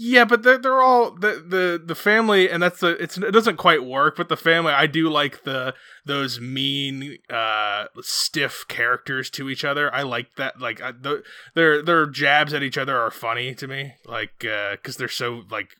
Yeah, 0.01 0.24
but 0.24 0.44
they're, 0.44 0.58
they're 0.58 0.82
all 0.82 1.12
the, 1.12 1.44
the 1.46 1.82
the 1.86 1.94
family, 1.94 2.50
and 2.50 2.63
that's 2.63 2.79
the 2.79 2.91
it's 3.03 3.18
it 3.18 3.32
doesn't 3.32 3.58
quite 3.58 3.84
work. 3.84 4.15
But 4.15 4.29
the 4.29 4.38
family, 4.38 4.72
I 4.72 4.88
do 4.88 5.10
like 5.10 5.44
the 5.44 5.75
those 6.06 6.39
mean, 6.39 7.18
uh, 7.29 7.88
stiff 8.00 8.64
characters 8.70 9.29
to 9.31 9.50
each 9.50 9.66
other. 9.66 9.94
I 9.94 10.03
like 10.03 10.38
that. 10.38 10.62
Like 10.62 10.81
I, 10.81 10.94
the, 10.94 11.22
their 11.53 11.81
their 11.81 12.05
jabs 12.05 12.53
at 12.53 12.64
each 12.64 12.77
other 12.77 12.98
are 12.98 13.12
funny 13.12 13.53
to 13.55 13.68
me. 13.68 13.96
Like 14.05 14.40
because 14.40 14.96
uh, 14.96 15.00
they're 15.00 15.09
so 15.09 15.44
like 15.51 15.75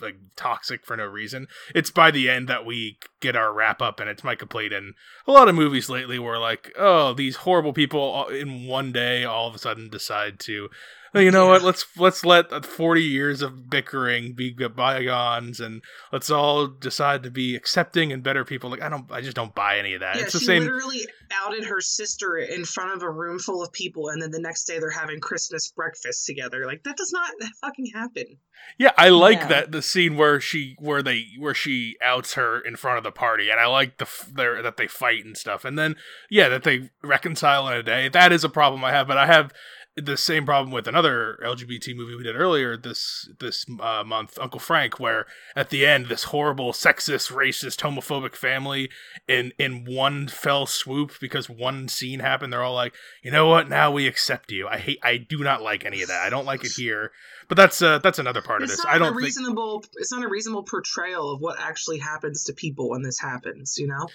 like 0.00 0.16
toxic 0.34 0.86
for 0.86 0.96
no 0.96 1.04
reason. 1.04 1.46
It's 1.74 1.90
by 1.90 2.10
the 2.10 2.30
end 2.30 2.48
that 2.48 2.64
we 2.64 2.96
get 3.20 3.36
our 3.36 3.52
wrap 3.52 3.82
up, 3.82 4.00
and 4.00 4.08
it's 4.08 4.24
my 4.24 4.34
complaint 4.34 4.72
in 4.72 4.94
a 5.26 5.32
lot 5.32 5.46
of 5.46 5.54
movies 5.54 5.90
lately, 5.90 6.18
were 6.18 6.38
like 6.38 6.72
oh 6.78 7.12
these 7.12 7.36
horrible 7.36 7.74
people 7.74 8.28
in 8.28 8.66
one 8.66 8.92
day 8.92 9.24
all 9.24 9.46
of 9.46 9.54
a 9.54 9.58
sudden 9.58 9.90
decide 9.90 10.40
to 10.40 10.70
you 11.14 11.30
know 11.30 11.46
yeah. 11.46 11.52
what? 11.52 11.62
Let's 11.62 11.86
let's 11.96 12.24
let 12.24 12.64
forty 12.64 13.02
years 13.02 13.42
of 13.42 13.70
bickering 13.70 14.34
be 14.34 14.50
bygones, 14.52 15.60
and 15.60 15.82
let's 16.12 16.30
all 16.30 16.66
decide 16.66 17.22
to 17.22 17.30
be 17.30 17.56
accepting 17.56 18.12
and 18.12 18.22
better 18.22 18.44
people. 18.44 18.70
Like 18.70 18.82
I 18.82 18.88
don't, 18.88 19.10
I 19.10 19.20
just 19.20 19.36
don't 19.36 19.54
buy 19.54 19.78
any 19.78 19.94
of 19.94 20.00
that. 20.00 20.16
Yeah, 20.16 20.22
it's 20.22 20.32
the 20.32 20.40
she 20.40 20.46
same. 20.46 20.62
Literally 20.62 21.06
outed 21.32 21.64
her 21.64 21.80
sister 21.80 22.36
in 22.36 22.64
front 22.64 22.94
of 22.94 23.02
a 23.02 23.10
room 23.10 23.38
full 23.38 23.62
of 23.62 23.72
people, 23.72 24.08
and 24.08 24.20
then 24.20 24.30
the 24.30 24.40
next 24.40 24.64
day 24.64 24.78
they're 24.78 24.90
having 24.90 25.20
Christmas 25.20 25.70
breakfast 25.70 26.26
together. 26.26 26.66
Like 26.66 26.84
that 26.84 26.96
does 26.96 27.12
not 27.12 27.30
fucking 27.60 27.90
happen. 27.94 28.38
Yeah, 28.78 28.92
I 28.96 29.08
like 29.08 29.40
yeah. 29.40 29.48
that 29.48 29.72
the 29.72 29.82
scene 29.82 30.16
where 30.16 30.40
she 30.40 30.76
where 30.78 31.02
they 31.02 31.26
where 31.38 31.54
she 31.54 31.96
outs 32.02 32.34
her 32.34 32.60
in 32.60 32.76
front 32.76 32.98
of 32.98 33.04
the 33.04 33.10
party, 33.10 33.50
and 33.50 33.58
I 33.58 33.66
like 33.66 33.98
the 33.98 34.08
their, 34.32 34.62
that 34.62 34.76
they 34.76 34.86
fight 34.86 35.24
and 35.24 35.36
stuff, 35.36 35.64
and 35.64 35.78
then 35.78 35.96
yeah, 36.30 36.48
that 36.48 36.64
they 36.64 36.90
reconcile 37.02 37.68
in 37.68 37.74
a 37.74 37.82
day. 37.82 38.08
That 38.08 38.32
is 38.32 38.44
a 38.44 38.48
problem 38.48 38.84
I 38.84 38.92
have, 38.92 39.08
but 39.08 39.16
I 39.16 39.26
have 39.26 39.52
the 40.00 40.16
same 40.16 40.44
problem 40.44 40.72
with 40.72 40.86
another 40.86 41.38
LGBT 41.44 41.94
movie 41.96 42.14
we 42.14 42.22
did 42.22 42.36
earlier 42.36 42.76
this 42.76 43.28
this 43.38 43.66
uh, 43.80 44.02
month, 44.04 44.38
Uncle 44.40 44.60
Frank, 44.60 44.98
where 44.98 45.26
at 45.54 45.70
the 45.70 45.86
end 45.86 46.06
this 46.06 46.24
horrible 46.24 46.72
sexist, 46.72 47.32
racist, 47.32 47.80
homophobic 47.80 48.34
family 48.34 48.90
in 49.26 49.52
in 49.58 49.84
one 49.84 50.28
fell 50.28 50.66
swoop 50.66 51.12
because 51.20 51.48
one 51.48 51.88
scene 51.88 52.20
happened, 52.20 52.52
they're 52.52 52.62
all 52.62 52.74
like, 52.74 52.94
you 53.22 53.30
know 53.30 53.46
what? 53.46 53.68
Now 53.68 53.90
we 53.90 54.06
accept 54.06 54.50
you. 54.50 54.68
I 54.68 54.78
hate. 54.78 54.98
I 55.02 55.16
do 55.16 55.38
not 55.38 55.62
like 55.62 55.84
any 55.84 56.02
of 56.02 56.08
that. 56.08 56.22
I 56.22 56.30
don't 56.30 56.46
like 56.46 56.64
it 56.64 56.72
here. 56.72 57.12
But 57.48 57.56
that's 57.56 57.80
uh, 57.80 57.98
that's 57.98 58.18
another 58.18 58.42
part 58.42 58.62
it's 58.62 58.72
of 58.72 58.76
this. 58.78 58.86
I 58.86 58.98
don't 58.98 59.14
reasonable. 59.14 59.80
Think... 59.80 59.94
It's 59.96 60.12
not 60.12 60.22
a 60.22 60.28
reasonable 60.28 60.64
portrayal 60.64 61.32
of 61.32 61.40
what 61.40 61.58
actually 61.58 61.98
happens 61.98 62.44
to 62.44 62.52
people 62.52 62.90
when 62.90 63.02
this 63.02 63.18
happens. 63.18 63.78
You 63.78 63.88
know. 63.88 64.06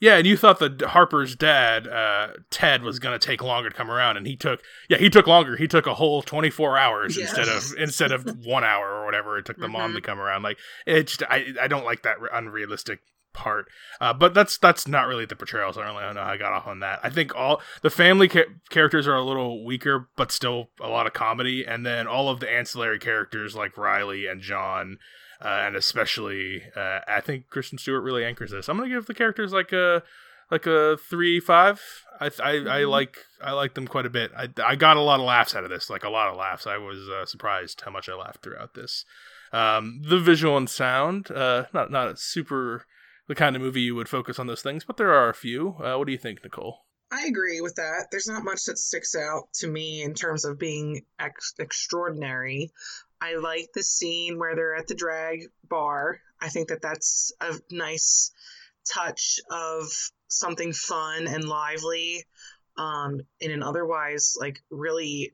Yeah, 0.00 0.16
and 0.16 0.26
you 0.26 0.36
thought 0.38 0.58
that 0.60 0.80
Harper's 0.80 1.36
dad, 1.36 1.86
uh, 1.86 2.28
Ted, 2.48 2.82
was 2.82 2.98
going 2.98 3.18
to 3.18 3.24
take 3.24 3.42
longer 3.42 3.68
to 3.68 3.76
come 3.76 3.90
around, 3.90 4.16
and 4.16 4.26
he 4.26 4.34
took 4.34 4.62
yeah 4.88 4.96
he 4.96 5.10
took 5.10 5.26
longer. 5.26 5.56
He 5.56 5.68
took 5.68 5.86
a 5.86 5.94
whole 5.94 6.22
twenty 6.22 6.48
four 6.48 6.78
hours 6.78 7.16
yes. 7.16 7.28
instead 7.28 7.48
of 7.48 7.74
instead 7.78 8.12
of 8.12 8.38
one 8.44 8.64
hour 8.64 8.88
or 8.88 9.04
whatever 9.04 9.38
it 9.38 9.44
took 9.44 9.58
the 9.58 9.64
mm-hmm. 9.64 9.72
mom 9.72 9.94
to 9.94 10.00
come 10.00 10.18
around. 10.18 10.42
Like 10.42 10.58
it's 10.86 11.18
I 11.28 11.52
I 11.60 11.68
don't 11.68 11.84
like 11.84 12.02
that 12.02 12.16
unrealistic 12.32 13.00
part. 13.32 13.66
Uh, 14.00 14.12
but 14.12 14.34
that's 14.34 14.58
that's 14.58 14.88
not 14.88 15.06
really 15.06 15.26
the 15.26 15.36
portrayal. 15.36 15.72
So 15.72 15.82
I 15.82 15.86
don't 15.86 15.96
really 15.96 16.14
know 16.14 16.22
how 16.22 16.30
I 16.30 16.36
got 16.36 16.52
off 16.52 16.66
on 16.66 16.80
that. 16.80 17.00
I 17.02 17.10
think 17.10 17.34
all 17.34 17.60
the 17.82 17.90
family 17.90 18.28
ca- 18.28 18.48
characters 18.70 19.06
are 19.06 19.16
a 19.16 19.24
little 19.24 19.64
weaker, 19.64 20.08
but 20.16 20.32
still 20.32 20.70
a 20.80 20.88
lot 20.88 21.06
of 21.06 21.12
comedy, 21.12 21.64
and 21.66 21.84
then 21.84 22.06
all 22.06 22.28
of 22.28 22.40
the 22.40 22.50
ancillary 22.50 22.98
characters 22.98 23.54
like 23.54 23.76
Riley 23.76 24.26
and 24.26 24.40
John 24.40 24.98
uh, 25.42 25.48
and 25.66 25.76
especially 25.76 26.62
uh, 26.76 27.00
I 27.06 27.20
think 27.20 27.48
Kristen 27.50 27.78
Stewart 27.78 28.02
really 28.02 28.24
anchors 28.24 28.50
this. 28.50 28.68
I'm 28.68 28.76
gonna 28.76 28.88
give 28.88 29.06
the 29.06 29.14
characters 29.14 29.52
like 29.52 29.72
a 29.72 30.02
like 30.50 30.66
a 30.66 30.96
three 31.08 31.40
five. 31.40 31.80
I 32.20 32.26
I, 32.26 32.28
mm-hmm. 32.28 32.68
I 32.68 32.84
like 32.84 33.18
I 33.42 33.52
like 33.52 33.74
them 33.74 33.86
quite 33.86 34.06
a 34.06 34.10
bit. 34.10 34.30
I 34.36 34.48
I 34.64 34.76
got 34.76 34.96
a 34.96 35.02
lot 35.02 35.20
of 35.20 35.26
laughs 35.26 35.54
out 35.54 35.64
of 35.64 35.70
this, 35.70 35.90
like 35.90 36.04
a 36.04 36.10
lot 36.10 36.28
of 36.28 36.36
laughs. 36.36 36.66
I 36.66 36.76
was 36.76 37.08
uh, 37.08 37.26
surprised 37.26 37.82
how 37.84 37.90
much 37.90 38.08
I 38.08 38.14
laughed 38.14 38.42
throughout 38.42 38.74
this. 38.74 39.04
Um, 39.52 40.02
the 40.04 40.20
visual 40.20 40.56
and 40.56 40.68
sound, 40.68 41.30
uh, 41.30 41.64
not 41.72 41.90
not 41.90 42.18
super 42.18 42.84
the 43.26 43.34
kind 43.34 43.54
of 43.54 43.62
movie 43.62 43.82
you 43.82 43.94
would 43.94 44.08
focus 44.08 44.40
on 44.40 44.48
those 44.48 44.62
things, 44.62 44.84
but 44.84 44.96
there 44.96 45.12
are 45.12 45.28
a 45.28 45.34
few. 45.34 45.76
Uh, 45.78 45.96
what 45.96 46.06
do 46.06 46.12
you 46.12 46.18
think, 46.18 46.42
Nicole? 46.42 46.80
I 47.12 47.26
agree 47.26 47.60
with 47.60 47.76
that. 47.76 48.08
There's 48.10 48.28
not 48.28 48.44
much 48.44 48.64
that 48.64 48.78
sticks 48.78 49.16
out 49.16 49.52
to 49.54 49.68
me 49.68 50.02
in 50.02 50.14
terms 50.14 50.44
of 50.44 50.58
being 50.58 51.04
ex- 51.18 51.54
extraordinary. 51.58 52.72
I 53.20 53.36
like 53.36 53.70
the 53.74 53.82
scene 53.82 54.38
where 54.38 54.54
they're 54.56 54.76
at 54.76 54.86
the 54.86 54.94
drag 54.94 55.48
bar. 55.68 56.20
I 56.40 56.48
think 56.48 56.68
that 56.68 56.82
that's 56.82 57.32
a 57.40 57.54
nice 57.70 58.32
touch 58.84 59.40
of 59.50 59.86
something 60.28 60.72
fun 60.72 61.26
and 61.26 61.44
lively 61.44 62.24
um, 62.76 63.20
in 63.40 63.50
an 63.50 63.62
otherwise 63.62 64.36
like 64.40 64.62
really 64.70 65.32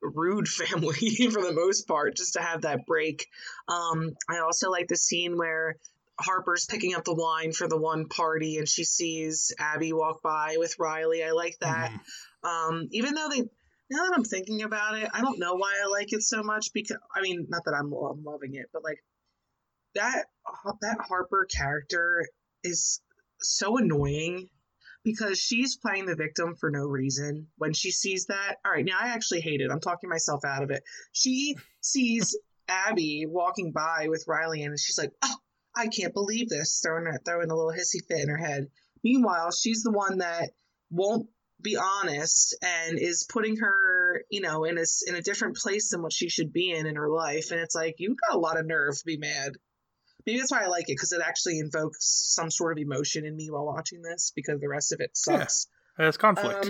rude 0.00 0.48
family 0.48 1.28
for 1.30 1.42
the 1.42 1.52
most 1.52 1.86
part 1.86 2.16
just 2.16 2.34
to 2.34 2.40
have 2.40 2.62
that 2.62 2.86
break 2.86 3.26
um, 3.68 4.12
i 4.28 4.38
also 4.38 4.70
like 4.70 4.88
the 4.88 4.96
scene 4.96 5.36
where 5.36 5.76
harper's 6.18 6.64
picking 6.64 6.94
up 6.94 7.04
the 7.04 7.14
wine 7.14 7.52
for 7.52 7.68
the 7.68 7.76
one 7.76 8.08
party 8.08 8.56
and 8.56 8.68
she 8.68 8.84
sees 8.84 9.52
abby 9.58 9.92
walk 9.92 10.22
by 10.22 10.56
with 10.58 10.78
riley 10.78 11.22
i 11.22 11.32
like 11.32 11.58
that 11.60 11.90
mm-hmm. 11.90 12.48
um, 12.76 12.88
even 12.92 13.14
though 13.14 13.28
they 13.28 13.42
now 13.90 14.04
that 14.04 14.14
I'm 14.16 14.24
thinking 14.24 14.62
about 14.62 14.96
it, 14.96 15.08
I 15.12 15.20
don't 15.20 15.38
know 15.38 15.54
why 15.54 15.74
I 15.82 15.88
like 15.88 16.12
it 16.12 16.22
so 16.22 16.42
much 16.42 16.72
because 16.72 16.98
I 17.14 17.20
mean, 17.20 17.46
not 17.48 17.64
that 17.64 17.74
I'm, 17.74 17.92
I'm 17.92 18.24
loving 18.24 18.54
it, 18.54 18.66
but 18.72 18.82
like 18.82 18.98
that 19.94 20.26
uh, 20.46 20.72
that 20.82 20.98
Harper 21.00 21.46
character 21.46 22.26
is 22.64 23.00
so 23.40 23.78
annoying 23.78 24.48
because 25.04 25.38
she's 25.38 25.76
playing 25.76 26.06
the 26.06 26.16
victim 26.16 26.56
for 26.56 26.70
no 26.70 26.84
reason. 26.84 27.46
When 27.58 27.72
she 27.72 27.92
sees 27.92 28.26
that, 28.26 28.56
all 28.64 28.72
right, 28.72 28.84
now 28.84 28.98
I 29.00 29.08
actually 29.08 29.40
hate 29.40 29.60
it. 29.60 29.70
I'm 29.70 29.80
talking 29.80 30.10
myself 30.10 30.44
out 30.44 30.64
of 30.64 30.70
it. 30.70 30.82
She 31.12 31.56
sees 31.80 32.36
Abby 32.68 33.24
walking 33.28 33.72
by 33.72 34.06
with 34.08 34.24
Riley, 34.26 34.62
and 34.62 34.78
she's 34.78 34.98
like, 34.98 35.12
"Oh, 35.22 35.36
I 35.76 35.86
can't 35.86 36.14
believe 36.14 36.48
this," 36.48 36.80
throwing 36.84 37.06
throwing 37.24 37.50
a 37.50 37.54
little 37.54 37.72
hissy 37.72 38.04
fit 38.08 38.20
in 38.20 38.28
her 38.28 38.36
head. 38.36 38.66
Meanwhile, 39.04 39.52
she's 39.52 39.82
the 39.82 39.92
one 39.92 40.18
that 40.18 40.50
won't 40.90 41.28
be 41.66 41.76
honest 41.76 42.56
and 42.62 42.96
is 42.98 43.26
putting 43.28 43.56
her, 43.56 44.22
you 44.30 44.40
know, 44.40 44.64
in 44.64 44.78
a 44.78 44.84
in 45.08 45.16
a 45.16 45.22
different 45.22 45.56
place 45.56 45.90
than 45.90 46.00
what 46.00 46.12
she 46.12 46.28
should 46.28 46.52
be 46.52 46.70
in 46.70 46.86
in 46.86 46.94
her 46.94 47.08
life. 47.08 47.50
And 47.50 47.60
it's 47.60 47.74
like 47.74 47.96
you've 47.98 48.16
got 48.28 48.36
a 48.36 48.40
lot 48.40 48.58
of 48.58 48.66
nerve 48.66 48.96
to 48.96 49.04
be 49.04 49.18
mad. 49.18 49.52
Maybe 50.24 50.38
that's 50.38 50.52
why 50.52 50.62
I 50.62 50.68
like 50.68 50.84
it 50.88 50.94
because 50.94 51.12
it 51.12 51.20
actually 51.24 51.58
invokes 51.58 52.32
some 52.34 52.50
sort 52.50 52.72
of 52.72 52.78
emotion 52.78 53.26
in 53.26 53.36
me 53.36 53.50
while 53.50 53.66
watching 53.66 54.00
this 54.00 54.32
because 54.34 54.60
the 54.60 54.68
rest 54.68 54.92
of 54.92 55.00
it 55.00 55.10
sucks. 55.14 55.66
Yeah, 55.98 56.04
there's 56.04 56.16
conflict. 56.16 56.66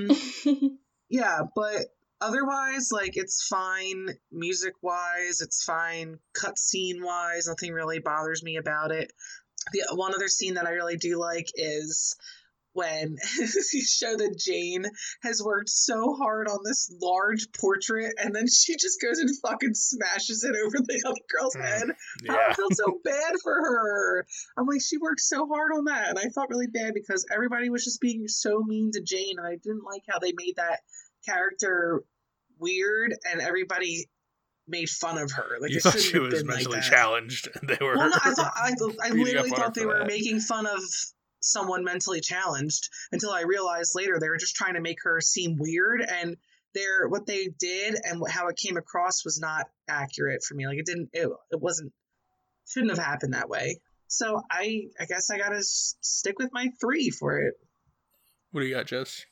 Um, 0.46 0.78
yeah, 1.11 1.40
but 1.54 1.87
otherwise, 2.20 2.88
like 2.90 3.16
it's 3.16 3.46
fine 3.46 4.09
music 4.32 4.74
wise, 4.82 5.42
it's 5.42 5.62
fine 5.62 6.18
cutscene 6.35 7.02
wise. 7.02 7.46
Nothing 7.48 7.72
really 7.72 7.98
bothers 7.98 8.42
me 8.42 8.56
about 8.56 8.92
it. 8.92 9.12
The 9.72 9.94
one 9.94 10.14
other 10.14 10.28
scene 10.28 10.54
that 10.54 10.66
I 10.66 10.70
really 10.70 10.96
do 10.96 11.18
like 11.18 11.50
is 11.54 12.16
when 12.76 13.16
you 13.38 13.84
show 13.84 14.16
that 14.16 14.38
Jane 14.38 14.84
has 15.22 15.42
worked 15.42 15.70
so 15.70 16.14
hard 16.14 16.46
on 16.46 16.58
this 16.64 16.92
large 17.00 17.46
portrait 17.58 18.12
and 18.22 18.34
then 18.34 18.46
she 18.48 18.76
just 18.76 19.00
goes 19.00 19.18
and 19.18 19.30
fucking 19.40 19.74
smashes 19.74 20.44
it 20.44 20.54
over 20.64 20.76
the 20.78 21.02
other 21.06 21.16
girl's 21.30 21.56
Mm, 21.56 21.62
head. 21.64 21.88
yeah. 22.22 22.36
I 22.50 22.54
felt 22.54 22.74
so 22.76 23.00
bad 23.04 23.32
for 23.42 23.52
her. 23.54 24.26
I'm 24.58 24.66
like, 24.66 24.82
she 24.82 24.98
worked 24.98 25.20
so 25.20 25.46
hard 25.46 25.72
on 25.74 25.84
that. 25.86 26.10
And 26.10 26.18
I 26.18 26.28
felt 26.28 26.50
really 26.50 26.66
bad 26.66 26.92
because 26.94 27.26
everybody 27.32 27.70
was 27.70 27.84
just 27.84 28.00
being 28.00 28.28
so 28.28 28.60
mean 28.62 28.90
to 28.92 29.00
Jane. 29.02 29.36
And 29.38 29.46
I 29.46 29.56
didn't 29.56 29.84
like 29.84 30.02
how 30.08 30.18
they 30.18 30.32
made 30.36 30.56
that 30.56 30.80
character 31.26 32.02
weird 32.58 33.14
and 33.30 33.40
everybody 33.40 34.08
made 34.68 34.88
fun 34.90 35.16
of 35.18 35.30
her. 35.32 35.56
Like 35.60 35.70
you 35.70 35.76
it 35.78 35.82
thought 35.82 35.92
shouldn't 35.92 36.10
she 36.10 36.14
have 36.18 36.22
was 36.24 36.34
been 36.34 36.46
like 36.48 36.56
mentally 36.58 36.80
that. 36.80 36.90
challenged. 36.90 37.48
They 37.62 37.78
were. 37.80 37.96
Well, 37.96 38.10
no, 38.10 38.16
I 38.24 38.30
thought 38.34 38.52
I, 38.56 38.72
I 39.04 39.10
literally 39.10 39.36
up 39.38 39.44
on 39.44 39.50
her 39.50 39.56
thought 39.64 39.74
they 39.74 39.86
were 39.86 39.98
that. 40.00 40.06
making 40.08 40.40
fun 40.40 40.66
of 40.66 40.80
someone 41.46 41.85
mentally 41.85 42.20
challenged 42.20 42.88
until 43.12 43.30
I 43.30 43.42
realized 43.42 43.94
later 43.94 44.18
they 44.18 44.28
were 44.28 44.37
just 44.37 44.56
trying 44.56 44.74
to 44.74 44.80
make 44.80 44.98
her 45.04 45.20
seem 45.20 45.56
weird 45.59 46.00
and 46.02 46.37
their 46.74 47.09
what 47.09 47.26
they 47.26 47.48
did 47.59 47.96
and 48.04 48.22
how 48.28 48.48
it 48.48 48.56
came 48.56 48.76
across 48.76 49.24
was 49.24 49.38
not 49.40 49.66
accurate 49.88 50.42
for 50.42 50.54
me. 50.54 50.66
Like 50.66 50.78
it 50.78 50.87
didn't 50.87 51.11
it, 51.12 51.28
it 51.50 51.61
wasn't 51.61 51.92
shouldn't 52.68 52.96
have 52.96 53.04
happened 53.04 53.35
that 53.35 53.48
way. 53.48 53.80
So 54.09 54.42
I 54.50 54.88
I 55.00 55.06
guess 55.06 55.30
I 55.30 55.38
got 55.38 55.50
to 55.50 55.59
s- 55.59 55.96
stick 56.00 56.38
with 56.38 56.50
my 56.52 56.68
3 56.80 57.11
for 57.11 57.38
it. 57.38 57.54
What 58.50 58.61
do 58.61 58.66
you 58.66 58.74
got, 58.74 58.87
Jess? 58.87 59.24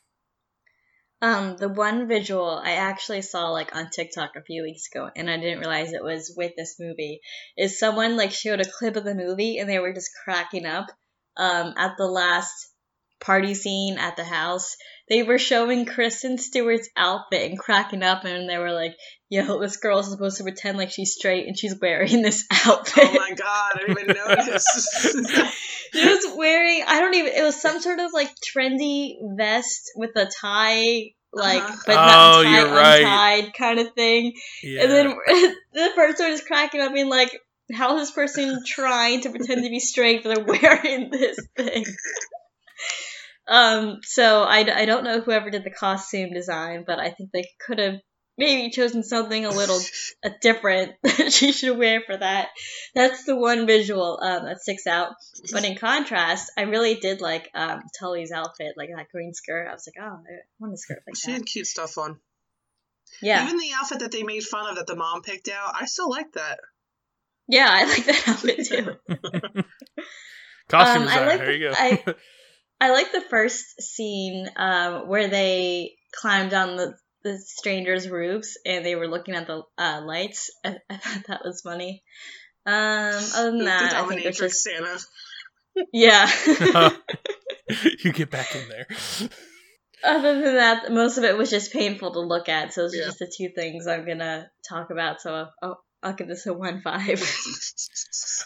Um, 1.21 1.55
the 1.57 1.69
one 1.69 2.07
visual 2.07 2.49
I 2.49 2.71
actually 2.71 3.21
saw 3.21 3.49
like 3.49 3.75
on 3.75 3.89
TikTok 3.89 4.35
a 4.35 4.43
few 4.43 4.63
weeks 4.63 4.87
ago, 4.91 5.09
and 5.15 5.29
I 5.29 5.37
didn't 5.37 5.59
realize 5.59 5.93
it 5.93 6.03
was 6.03 6.33
with 6.35 6.55
this 6.55 6.75
movie. 6.79 7.21
Is 7.57 7.79
someone 7.79 8.17
like 8.17 8.31
showed 8.31 8.59
a 8.59 8.69
clip 8.69 8.95
of 8.95 9.05
the 9.05 9.15
movie, 9.15 9.57
and 9.57 9.69
they 9.69 9.79
were 9.79 9.93
just 9.93 10.11
cracking 10.23 10.65
up. 10.65 10.87
Um, 11.37 11.73
at 11.77 11.97
the 11.97 12.07
last 12.07 12.67
party 13.21 13.53
scene 13.55 13.97
at 13.97 14.15
the 14.17 14.23
house, 14.23 14.75
they 15.09 15.23
were 15.23 15.37
showing 15.37 15.85
Kristen 15.85 16.37
Stewart's 16.37 16.89
outfit 16.97 17.49
and 17.49 17.59
cracking 17.59 18.03
up, 18.03 18.23
and 18.25 18.49
they 18.49 18.57
were 18.57 18.71
like, 18.71 18.95
"Yo, 19.29 19.59
this 19.59 19.77
girl 19.77 19.99
is 19.99 20.09
supposed 20.09 20.37
to 20.37 20.43
pretend 20.43 20.77
like 20.77 20.91
she's 20.91 21.13
straight, 21.13 21.47
and 21.47 21.57
she's 21.57 21.75
wearing 21.79 22.21
this 22.21 22.45
outfit." 22.65 23.03
Oh 23.07 23.13
my 23.13 23.31
god, 23.31 23.71
I 23.75 23.79
didn't 23.87 23.99
even 24.03 24.15
notice. 24.27 25.51
She 25.93 26.05
was 26.05 26.35
wearing 26.35 26.83
I 26.85 26.99
don't 26.99 27.13
even 27.13 27.31
it 27.33 27.41
was 27.43 27.55
some 27.61 27.79
sort 27.79 27.99
of 27.99 28.11
like 28.11 28.29
trendy 28.41 29.13
vest 29.37 29.91
with 29.95 30.11
a 30.17 30.25
tie 30.41 31.11
like 31.31 31.61
Uh-huh. 31.63 31.75
but 31.85 31.95
not 31.95 32.35
Oh, 32.39 32.43
tie 32.43 32.49
you're 32.59 32.73
right. 32.73 32.99
untied 33.01 33.53
kind 33.57 33.79
of 33.79 33.93
thing. 33.93 34.33
Yeah. 34.61 34.81
And 34.83 34.91
then 34.91 35.07
the 35.73 35.89
person 35.95 36.31
was 36.31 36.41
cracking 36.41 36.81
up 36.81 36.93
being 36.93 37.07
like 37.09 37.31
how 37.73 37.95
is 37.95 38.03
this 38.03 38.11
person 38.11 38.63
trying 38.65 39.21
to 39.21 39.29
pretend 39.29 39.63
to 39.63 39.69
be 39.69 39.79
straight 39.79 40.23
but 40.23 40.35
they're 40.35 40.45
wearing 40.61 41.09
this 41.09 41.37
thing? 41.55 41.85
Um, 43.47 43.99
so 44.03 44.43
I, 44.43 44.65
I 44.81 44.85
don't 44.85 45.03
know 45.03 45.21
whoever 45.21 45.49
did 45.49 45.63
the 45.63 45.71
costume 45.71 46.33
design, 46.33 46.83
but 46.85 46.99
I 46.99 47.11
think 47.11 47.31
they 47.31 47.47
could 47.65 47.79
have 47.79 47.99
maybe 48.37 48.71
chosen 48.71 49.03
something 49.03 49.45
a 49.45 49.51
little 49.51 49.79
uh, 50.23 50.29
different 50.41 50.93
that 51.03 51.31
she 51.31 51.51
should 51.51 51.77
wear 51.77 52.01
for 52.01 52.17
that. 52.17 52.49
That's 52.93 53.23
the 53.23 53.35
one 53.35 53.67
visual 53.67 54.19
um, 54.21 54.45
that 54.45 54.61
sticks 54.61 54.87
out. 54.87 55.13
But 55.51 55.63
in 55.63 55.77
contrast, 55.77 56.51
I 56.57 56.63
really 56.63 56.95
did 56.95 57.21
like 57.21 57.49
um, 57.53 57.83
Tully's 57.99 58.31
outfit, 58.31 58.73
like 58.77 58.89
that 58.95 59.09
green 59.11 59.33
skirt. 59.33 59.67
I 59.69 59.73
was 59.73 59.87
like, 59.87 60.03
oh, 60.03 60.17
I 60.17 60.39
want 60.59 60.73
a 60.73 60.77
skirt 60.77 61.03
like 61.07 61.15
she 61.15 61.27
that. 61.27 61.31
She 61.31 61.33
had 61.33 61.45
cute 61.45 61.67
stuff 61.67 61.97
on. 61.97 62.19
Yeah, 63.21 63.45
Even 63.45 63.57
the 63.57 63.71
outfit 63.79 63.99
that 63.99 64.11
they 64.11 64.23
made 64.23 64.43
fun 64.43 64.69
of 64.69 64.75
that 64.75 64.87
the 64.87 64.95
mom 64.95 65.21
picked 65.21 65.47
out, 65.47 65.73
I 65.79 65.85
still 65.85 66.09
like 66.09 66.33
that. 66.33 66.59
Yeah, 67.47 67.67
I 67.69 67.85
like 67.85 68.05
that 68.05 68.23
outfit 68.27 68.65
too. 68.67 68.95
Costume 70.67 71.03
Um, 71.03 71.07
I 71.07 71.11
design. 71.11 71.27
like 71.27 71.37
there 71.39 71.51
you 71.53 71.69
go. 71.69 71.73
I- 71.75 72.03
I 72.81 72.91
like 72.91 73.11
the 73.13 73.21
first 73.29 73.81
scene 73.81 74.49
um, 74.57 75.07
where 75.07 75.29
they 75.29 75.93
climbed 76.13 76.53
on 76.53 76.75
the, 76.75 76.93
the 77.23 77.37
strangers' 77.39 78.09
roofs 78.09 78.57
and 78.65 78.85
they 78.85 78.95
were 78.95 79.07
looking 79.07 79.33
at 79.33 79.47
the 79.47 79.61
uh, 79.77 80.01
lights. 80.03 80.51
I, 80.63 80.75
I 80.89 80.97
thought 80.97 81.23
that 81.27 81.41
was 81.45 81.61
funny. 81.61 82.03
Um, 82.65 82.73
other 82.75 83.51
than 83.51 83.59
The 83.59 83.65
that, 83.65 83.93
I 83.93 84.07
think 84.07 84.25
it's 84.25 84.39
just 84.39 84.61
Santa. 84.61 84.99
yeah. 85.93 86.29
you 88.03 88.11
get 88.11 88.29
back 88.29 88.53
in 88.55 88.67
there. 88.67 88.87
other 90.03 90.41
than 90.41 90.55
that, 90.55 90.91
most 90.91 91.17
of 91.17 91.23
it 91.23 91.37
was 91.37 91.49
just 91.49 91.71
painful 91.71 92.11
to 92.11 92.19
look 92.19 92.49
at. 92.49 92.73
So 92.73 92.81
those 92.81 92.93
are 92.93 92.97
Yeah. 92.97 93.05
just 93.05 93.19
the 93.19 93.33
two 93.37 93.49
things 93.55 93.87
I'm 93.87 94.05
gonna 94.05 94.49
talk 94.67 94.89
about. 94.91 95.21
So 95.21 95.33
I'll, 95.33 95.53
I'll, 95.63 95.84
I'll 96.05 96.13
give 96.13 96.27
this 96.27 96.45
a 96.45 96.53
one 96.53 96.81
five. 96.81 97.19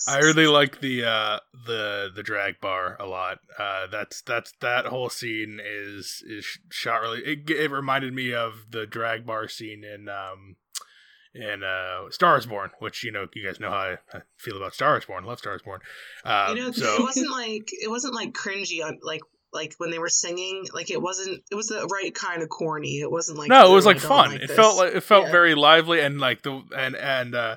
I 0.08 0.20
really 0.20 0.48
like 0.48 0.80
the 0.80 1.04
uh 1.04 1.40
the 1.66 2.10
the 2.16 2.24
drag 2.24 2.62
bar 2.62 2.96
a 3.00 3.06
lot. 3.06 3.40
Uh 3.58 3.88
that's 3.92 4.22
that's 4.22 4.54
that 4.62 4.86
whole 4.86 5.10
scene 5.10 5.60
is 5.64 6.24
is 6.26 6.46
shot 6.70 7.02
really 7.02 7.20
it, 7.20 7.50
it 7.50 7.70
reminded 7.70 8.14
me 8.14 8.34
of 8.34 8.68
the 8.72 8.86
drag 8.86 9.26
bar 9.26 9.50
scene 9.50 9.84
in 9.84 10.08
um 10.08 10.56
in 11.36 11.64
uh 11.64 12.10
Star 12.12 12.38
is 12.38 12.46
Born, 12.46 12.72
which 12.80 13.04
you 13.04 13.12
know 13.12 13.28
you 13.34 13.46
guys 13.46 13.60
know 13.60 13.72
how 13.72 13.76
I, 13.76 13.98
I 14.14 14.22
feel 14.38 14.56
about 14.56 14.74
Star 14.74 14.98
is 14.98 15.04
Born. 15.04 15.26
Love 15.26 15.40
Star 15.40 15.56
is 15.56 15.62
Born. 15.62 15.82
Um, 16.24 16.56
you 16.56 16.64
know, 16.64 16.72
so... 16.74 16.96
it 16.96 17.02
wasn't 17.02 17.32
like 17.32 17.70
it 17.74 17.90
wasn't 17.90 18.16
like 18.16 18.32
cringy 18.32 18.82
on 18.84 19.00
like 19.04 19.22
like 19.54 19.74
when 19.78 19.92
they 19.92 20.00
were 20.00 20.10
singing. 20.10 20.66
Like 20.74 20.92
it 20.92 21.02
wasn't. 21.02 21.44
It 21.52 21.56
was 21.56 21.68
the 21.68 21.88
right 21.92 22.14
kind 22.14 22.42
of 22.42 22.50
corny. 22.50 23.00
It 23.00 23.12
wasn't 23.12 23.38
like 23.40 23.50
no, 23.50 23.72
it 23.72 23.76
was 23.76 23.86
"Oh, 23.86 23.90
like 23.90 24.00
fun. 24.00 24.32
like 24.32 24.42
it 24.42 24.48
this." 24.48 24.56
felt 24.56 24.78
like 24.78 24.94
it 24.96 25.02
felt 25.02 25.26
Yeah. 25.26 25.32
very 25.32 25.56
lively 25.56 26.00
and 26.02 26.20
like 26.20 26.42
the 26.44 26.62
and 26.76 26.96
and 26.96 27.36
uh 27.36 27.56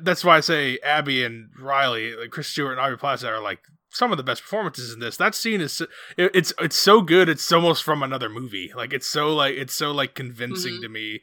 that's 0.00 0.24
why 0.24 0.36
I 0.36 0.40
say 0.40 0.78
Abby 0.84 1.24
and 1.24 1.48
Riley, 1.58 2.14
like 2.14 2.30
Chris 2.30 2.48
Stewart 2.48 2.72
and 2.72 2.80
Aubrey 2.80 2.98
Plaza 2.98 3.28
are 3.28 3.40
like 3.40 3.60
some 3.90 4.10
of 4.12 4.16
the 4.16 4.22
best 4.22 4.42
performances 4.42 4.92
in 4.92 5.00
this. 5.00 5.16
That 5.16 5.34
scene 5.34 5.60
is 5.60 5.80
it, 6.16 6.30
it's 6.34 6.52
it's 6.60 6.76
so 6.76 7.00
good. 7.02 7.28
It's 7.28 7.50
almost 7.50 7.82
from 7.82 8.02
another 8.02 8.28
movie. 8.28 8.70
Like 8.76 8.92
it's 8.92 9.06
so 9.08 9.34
like 9.34 9.54
it's 9.56 9.74
so 9.74 9.90
like 9.92 10.14
convincing 10.14 10.74
Mhm. 10.74 10.82
to 10.82 10.88
me 10.88 11.20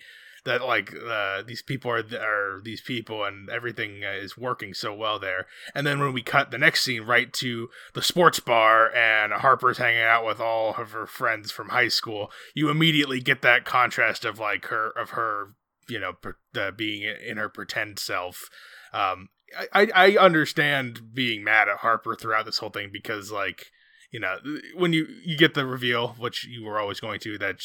that 0.49 0.65
like 0.65 0.93
uh, 0.95 1.43
these 1.43 1.61
people 1.61 1.91
are 1.91 1.99
are 1.99 2.59
these 2.63 2.81
people 2.81 3.23
and 3.23 3.49
everything 3.49 4.03
uh, 4.03 4.11
is 4.11 4.35
working 4.35 4.73
so 4.73 4.91
well 4.93 5.19
there. 5.19 5.45
And 5.75 5.85
then 5.85 5.99
when 5.99 6.11
we 6.11 6.23
cut 6.23 6.49
the 6.49 6.57
next 6.57 6.81
scene 6.81 7.03
right 7.03 7.31
to 7.33 7.69
the 7.93 8.01
sports 8.01 8.39
bar 8.39 8.91
and 8.93 9.31
Harper's 9.31 9.77
hanging 9.77 10.01
out 10.01 10.25
with 10.25 10.39
all 10.39 10.73
of 10.75 10.91
her 10.91 11.05
friends 11.05 11.51
from 11.51 11.69
high 11.69 11.87
school, 11.87 12.31
you 12.55 12.69
immediately 12.69 13.21
get 13.21 13.43
that 13.43 13.63
contrast 13.63 14.25
of 14.25 14.39
like 14.39 14.65
her 14.65 14.89
of 14.89 15.11
her 15.11 15.53
you 15.87 15.99
know 15.99 16.13
per, 16.13 16.35
uh, 16.55 16.71
being 16.71 17.03
in 17.03 17.37
her 17.37 17.49
pretend 17.49 17.99
self. 17.99 18.49
Um, 18.91 19.29
I, 19.55 19.67
I 19.93 20.07
I 20.07 20.17
understand 20.17 21.13
being 21.13 21.43
mad 21.43 21.69
at 21.69 21.77
Harper 21.77 22.15
throughout 22.15 22.45
this 22.45 22.57
whole 22.57 22.71
thing 22.71 22.89
because 22.91 23.31
like 23.31 23.67
you 24.11 24.19
know 24.19 24.35
when 24.75 24.93
you 24.93 25.07
you 25.23 25.37
get 25.37 25.53
the 25.53 25.65
reveal 25.65 26.15
which 26.19 26.45
you 26.45 26.63
were 26.63 26.79
always 26.79 26.99
going 26.99 27.19
to 27.19 27.37
that 27.37 27.57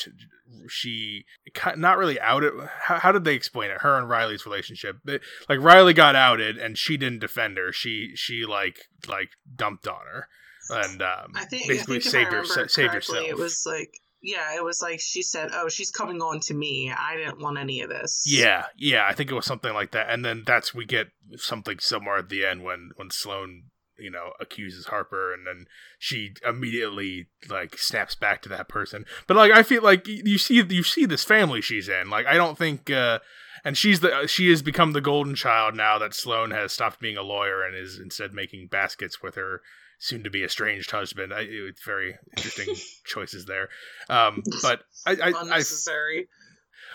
she 0.68 1.24
not 1.76 1.96
really 1.98 2.20
outed 2.20 2.52
how, 2.82 2.98
how 2.98 3.12
did 3.12 3.24
they 3.24 3.34
explain 3.34 3.70
it 3.70 3.80
her 3.80 3.96
and 3.98 4.08
riley's 4.08 4.44
relationship 4.44 4.96
like 5.48 5.60
riley 5.60 5.94
got 5.94 6.14
outed 6.14 6.56
and 6.56 6.76
she 6.76 6.96
didn't 6.96 7.20
defend 7.20 7.56
her 7.56 7.72
she 7.72 8.12
she 8.14 8.44
like 8.44 8.88
like 9.08 9.30
dumped 9.56 9.86
on 9.86 10.00
her 10.12 10.28
and 10.70 11.02
um 11.02 11.32
I 11.34 11.44
think 11.44 11.68
basically 11.68 11.96
I 11.96 12.00
think 12.00 12.10
saved 12.10 12.32
her 12.32 12.68
saved 12.68 12.94
herself 12.94 13.26
It 13.26 13.36
was 13.36 13.64
like 13.66 14.00
yeah, 14.24 14.56
it 14.56 14.64
was 14.64 14.80
like 14.80 15.00
she 15.00 15.22
said, 15.22 15.50
"Oh, 15.52 15.68
she's 15.68 15.90
coming 15.90 16.22
on 16.22 16.40
to 16.40 16.54
me. 16.54 16.90
I 16.90 17.14
didn't 17.16 17.40
want 17.40 17.58
any 17.58 17.82
of 17.82 17.90
this." 17.90 18.24
Yeah, 18.26 18.64
yeah, 18.74 19.06
I 19.06 19.12
think 19.12 19.30
it 19.30 19.34
was 19.34 19.44
something 19.44 19.74
like 19.74 19.90
that. 19.92 20.08
And 20.08 20.24
then 20.24 20.44
that's 20.46 20.74
we 20.74 20.86
get 20.86 21.08
something 21.36 21.78
somewhere 21.78 22.16
at 22.16 22.30
the 22.30 22.46
end 22.46 22.64
when 22.64 22.92
when 22.96 23.10
Sloane, 23.10 23.64
you 23.98 24.10
know, 24.10 24.32
accuses 24.40 24.86
Harper, 24.86 25.32
and 25.32 25.46
then 25.46 25.66
she 25.98 26.34
immediately 26.46 27.26
like 27.48 27.78
snaps 27.78 28.14
back 28.14 28.42
to 28.42 28.48
that 28.50 28.68
person. 28.68 29.04
But 29.26 29.36
like, 29.36 29.52
I 29.52 29.62
feel 29.62 29.82
like 29.82 30.06
you 30.06 30.38
see 30.38 30.62
you 30.62 30.82
see 30.82 31.06
this 31.06 31.24
family 31.24 31.60
she's 31.60 31.88
in. 31.88 32.10
Like, 32.10 32.26
I 32.26 32.34
don't 32.34 32.58
think. 32.58 32.90
uh 32.90 33.20
and 33.64 33.78
she's 33.78 34.00
the 34.00 34.26
she 34.26 34.50
has 34.50 34.60
become 34.60 34.92
the 34.92 35.00
golden 35.00 35.34
child 35.34 35.74
now 35.74 35.98
that 35.98 36.12
Sloane 36.12 36.50
has 36.50 36.72
stopped 36.72 37.00
being 37.00 37.16
a 37.16 37.22
lawyer 37.22 37.62
and 37.62 37.74
is 37.74 37.98
instead 37.98 38.34
making 38.34 38.66
baskets 38.66 39.22
with 39.22 39.36
her 39.36 39.62
soon 39.98 40.22
to 40.22 40.30
be 40.30 40.44
estranged 40.44 40.90
husband. 40.90 41.32
I, 41.32 41.40
it's 41.48 41.82
very 41.82 42.16
interesting 42.36 42.74
choices 43.04 43.46
there. 43.46 43.70
Um, 44.10 44.42
but 44.62 44.82
I, 45.06 45.12
I, 45.12 45.16
I 45.28 45.32
unnecessary. 45.42 46.28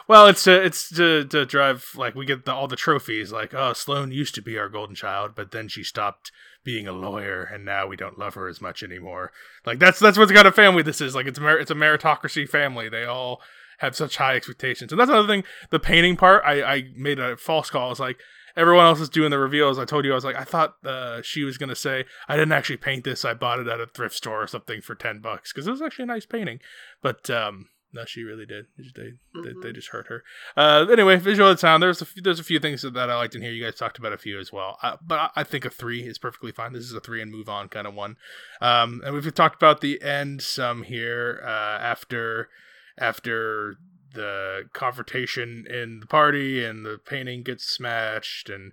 well, 0.08 0.28
it's 0.28 0.44
to 0.44 0.64
it's 0.64 0.90
to, 0.90 1.26
to 1.26 1.46
drive 1.46 1.90
like 1.96 2.14
we 2.14 2.26
get 2.26 2.46
the, 2.46 2.54
all 2.54 2.68
the 2.68 2.76
trophies. 2.76 3.32
Like, 3.32 3.54
oh, 3.54 3.74
Sloane 3.74 4.12
used 4.12 4.36
to 4.36 4.42
be 4.42 4.58
our 4.60 4.70
golden 4.70 4.96
child, 4.96 5.32
but 5.36 5.52
then 5.52 5.68
she 5.68 5.84
stopped 5.84 6.32
being 6.70 6.88
a 6.88 6.92
lawyer, 6.92 7.42
and 7.42 7.66
now 7.66 7.88
we 7.88 7.96
don't 7.96 8.20
love 8.20 8.36
her 8.36 8.48
as 8.48 8.62
much 8.62 8.84
anymore. 8.84 9.32
Like 9.66 9.80
that's 9.80 9.98
that's 9.98 10.20
what 10.20 10.32
kind 10.32 10.48
of 10.48 10.54
family 10.54 10.84
this 10.84 11.02
is. 11.02 11.16
Like 11.16 11.26
it's 11.26 11.40
mer- 11.40 11.58
it's 11.58 11.72
a 11.72 11.76
meritocracy 11.76 12.48
family. 12.48 12.90
They 12.90 13.06
all 13.06 13.42
have 13.80 13.96
such 13.96 14.18
high 14.18 14.36
expectations, 14.36 14.92
and 14.92 15.00
that's 15.00 15.10
another 15.10 15.28
thing. 15.28 15.44
The 15.72 15.80
painting 15.80 16.16
part, 16.16 16.44
I 16.46 16.62
I 16.62 16.84
made 16.96 17.18
a 17.18 17.38
false 17.38 17.72
call. 17.72 17.90
it's 17.92 18.00
like. 18.00 18.20
Everyone 18.56 18.84
else 18.84 19.00
is 19.00 19.10
doing 19.10 19.30
the 19.30 19.38
reveals. 19.38 19.80
I 19.80 19.86
told 19.86 20.04
you 20.04 20.12
I 20.12 20.16
was 20.16 20.26
like 20.26 20.36
I 20.36 20.44
thought 20.44 20.74
uh, 20.84 21.22
she 21.22 21.44
was 21.44 21.58
gonna 21.58 21.76
say 21.76 22.04
I 22.28 22.36
didn't 22.36 22.52
actually 22.52 22.78
paint 22.78 23.06
this. 23.06 23.24
I 23.24 23.34
bought 23.34 23.60
it 23.60 23.68
at 23.68 23.80
a 23.80 23.86
thrift 23.86 24.16
store 24.16 24.42
or 24.44 24.48
something 24.48 24.82
for 24.82 24.96
ten 24.96 25.20
bucks 25.22 25.54
because 25.54 25.66
it 25.66 25.72
was 25.72 25.82
actually 25.82 26.04
a 26.04 26.08
nice 26.08 26.26
painting. 26.26 26.60
But 27.02 27.30
um, 27.30 27.68
no, 27.92 28.06
she 28.06 28.24
really 28.24 28.46
did. 28.46 28.68
They 28.78 28.84
mm-hmm. 28.84 29.42
they, 29.42 29.54
they, 29.62 29.74
just 29.74 29.90
hurt 29.90 30.08
her. 30.08 30.24
Uh, 30.56 30.86
anyway, 30.92 31.16
visual 31.18 31.56
sound. 31.58 31.82
There's 31.82 32.02
a 32.02 32.06
few, 32.06 32.22
there's 32.22 32.40
a 32.40 32.44
few 32.44 32.60
things 32.60 32.84
that 32.84 33.10
I 33.10 33.16
liked 33.16 33.36
in 33.36 33.42
here. 33.42 33.52
You 33.52 33.64
guys 33.64 33.76
talked 33.76 33.98
about 33.98 34.14
a 34.14 34.18
few 34.18 34.40
as 34.40 34.54
well, 34.54 34.78
uh, 34.84 34.98
but 35.06 35.20
I, 35.20 35.30
I, 35.38 35.44
think 35.44 35.66
a 35.66 35.70
three 35.70 36.02
is 36.04 36.18
perfectly 36.18 36.52
fine. 36.52 36.74
This 36.74 36.84
is 36.84 36.94
a 36.94 37.00
three 37.00 37.22
and 37.22 37.32
move 37.32 37.50
on 37.50 37.68
kind 37.70 37.88
of 37.88 37.96
one. 37.96 38.18
Um, 38.62 39.02
and 39.04 39.14
we've 39.14 39.34
talked 39.34 39.56
about 39.56 39.82
the 39.82 40.02
end 40.02 40.42
some 40.42 40.84
here 40.84 41.42
uh, 41.44 41.48
after 41.82 42.50
after 42.98 43.78
the 44.14 44.64
confrontation 44.74 45.66
in 45.70 46.00
the 46.00 46.08
party 46.08 46.64
and 46.64 46.86
the 46.86 47.00
painting 47.06 47.44
gets 47.44 47.64
smashed 47.64 48.50
and 48.50 48.72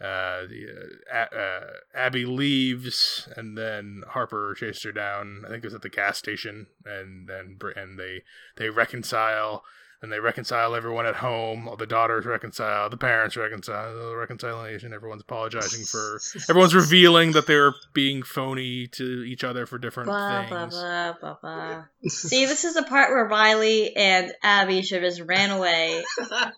uh, 0.00 0.42
the, 0.46 0.66
uh, 1.10 1.34
uh, 1.34 1.60
Abby 1.94 2.26
leaves, 2.26 3.28
and 3.36 3.56
then 3.56 4.02
Harper 4.08 4.54
chases 4.54 4.82
her 4.82 4.92
down. 4.92 5.42
I 5.44 5.48
think 5.48 5.64
it 5.64 5.66
was 5.66 5.74
at 5.74 5.82
the 5.82 5.88
gas 5.88 6.18
station, 6.18 6.66
and 6.84 7.28
then 7.28 7.58
and 7.76 7.98
they 7.98 8.22
they 8.56 8.68
reconcile 8.68 9.64
and 10.02 10.12
they 10.12 10.20
reconcile 10.20 10.74
everyone 10.74 11.06
at 11.06 11.16
home. 11.16 11.68
All 11.68 11.76
the 11.76 11.86
daughters 11.86 12.26
reconcile, 12.26 12.90
the 12.90 12.96
parents 12.96 13.36
reconcile, 13.36 13.96
the 13.96 14.16
reconciliation. 14.16 14.92
Everyone's 14.92 15.22
apologizing 15.22 15.84
for. 15.84 16.20
Everyone's 16.48 16.74
revealing 16.74 17.32
that 17.32 17.46
they're 17.46 17.74
being 17.92 18.22
phony 18.22 18.86
to 18.88 19.22
each 19.22 19.44
other 19.44 19.66
for 19.66 19.78
different 19.78 20.08
blah, 20.08 20.46
things. 20.48 20.74
Blah, 20.74 21.14
blah, 21.20 21.36
blah, 21.40 21.84
See, 22.08 22.46
this 22.46 22.64
is 22.64 22.74
the 22.74 22.82
part 22.82 23.10
where 23.10 23.26
Riley 23.26 23.96
and 23.96 24.32
Abby 24.42 24.82
should 24.82 25.02
have 25.02 25.12
just 25.12 25.22
ran 25.22 25.50
away 25.50 26.04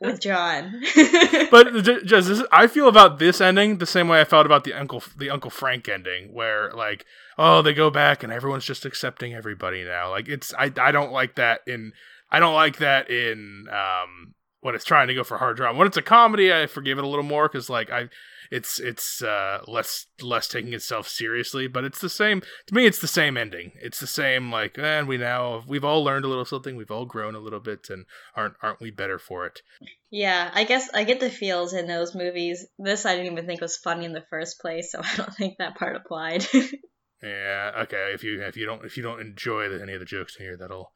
with 0.01 0.20
John. 0.20 0.83
but 1.51 1.72
just 1.85 2.29
this, 2.29 2.42
I 2.53 2.66
feel 2.66 2.88
about 2.88 3.18
this 3.18 3.40
ending 3.40 3.79
the 3.79 3.87
same 3.87 4.09
way 4.09 4.20
I 4.20 4.24
felt 4.24 4.46
about 4.46 4.64
the 4.64 4.74
Uncle 4.74 5.03
the 5.16 5.31
Uncle 5.31 5.51
Frank 5.51 5.88
ending, 5.88 6.33
where 6.33 6.70
like 6.72 7.05
oh 7.38 7.62
they 7.62 7.72
go 7.72 7.90
back 7.90 8.22
and 8.22 8.33
everyone's 8.33 8.64
just 8.64 8.85
accepting 8.85 9.35
everybody 9.35 9.85
now. 9.85 10.11
Like 10.11 10.29
it's 10.29 10.53
I 10.55 10.72
I 10.81 10.92
don't 10.92 11.12
like 11.12 11.37
that 11.37 11.61
in 11.66 11.92
I 12.31 12.41
don't 12.41 12.55
like 12.55 12.79
that 12.79 13.11
in 13.11 13.67
um, 13.71 14.35
when 14.61 14.75
it's 14.75 14.85
trying 14.85 15.09
to 15.09 15.14
go 15.14 15.25
for 15.25 15.38
hard 15.38 15.57
drama. 15.57 15.79
When 15.79 15.87
it's 15.87 15.97
a 15.97 16.03
comedy, 16.03 16.53
I 16.53 16.67
forgive 16.67 16.99
it 16.99 17.05
a 17.05 17.09
little 17.09 17.25
more 17.25 17.49
because 17.49 17.71
like 17.71 17.91
I, 17.91 18.09
it's 18.51 18.81
it's 18.81 19.23
uh, 19.23 19.62
less 19.67 20.07
less 20.21 20.49
taking 20.49 20.73
itself 20.73 21.09
seriously. 21.09 21.69
But 21.69 21.85
it's 21.85 22.01
the 22.01 22.09
same 22.09 22.43
to 22.67 22.75
me. 22.75 22.87
It's 22.87 23.01
the 23.01 23.07
same 23.07 23.37
ending. 23.37 23.73
It's 23.81 24.01
the 24.01 24.07
same 24.07 24.51
like 24.51 24.79
and 24.79 25.07
we 25.07 25.17
now 25.17 25.62
we've 25.67 25.85
all 25.85 26.03
learned 26.03 26.25
a 26.25 26.29
little 26.29 26.45
something. 26.45 26.77
We've 26.77 26.91
all 26.91 27.07
grown 27.07 27.35
a 27.35 27.41
little 27.41 27.61
bit, 27.61 27.88
and 27.91 28.07
aren't 28.35 28.55
aren't 28.62 28.81
we 28.81 28.91
better 28.91 29.19
for 29.19 29.47
it? 29.47 29.62
Yeah, 30.11 30.51
I 30.53 30.64
guess 30.64 30.88
I 30.93 31.05
get 31.05 31.21
the 31.21 31.31
feels 31.31 31.73
in 31.73 31.87
those 31.87 32.14
movies. 32.14 32.67
This 32.79 33.07
I 33.07 33.14
didn't 33.17 33.33
even 33.33 33.47
think 33.47 33.61
was 33.61 33.77
funny 33.77 34.05
in 34.05 34.12
the 34.12 34.25
first 34.29 34.61
place, 34.61 34.93
so 34.93 35.01
I 35.05 35.17
don't 35.17 35.35
think 35.35 35.59
that 35.59 35.77
part 35.77 35.97
applied. 35.97 36.47
yeah. 37.23 37.73
Okay. 37.83 38.12
If 38.14 38.25
you 38.25 38.43
if 38.43 38.57
you 38.57 38.67
don't 38.67 38.85
if 38.85 38.97
you 38.97 39.03
don't 39.03 39.21
enjoy 39.21 39.69
the, 39.69 39.83
any 39.83 39.95
of 39.95 40.01
the 40.01 40.07
jokes 40.07 40.37
in 40.37 40.45
here, 40.45 40.57
that'll 40.57 40.93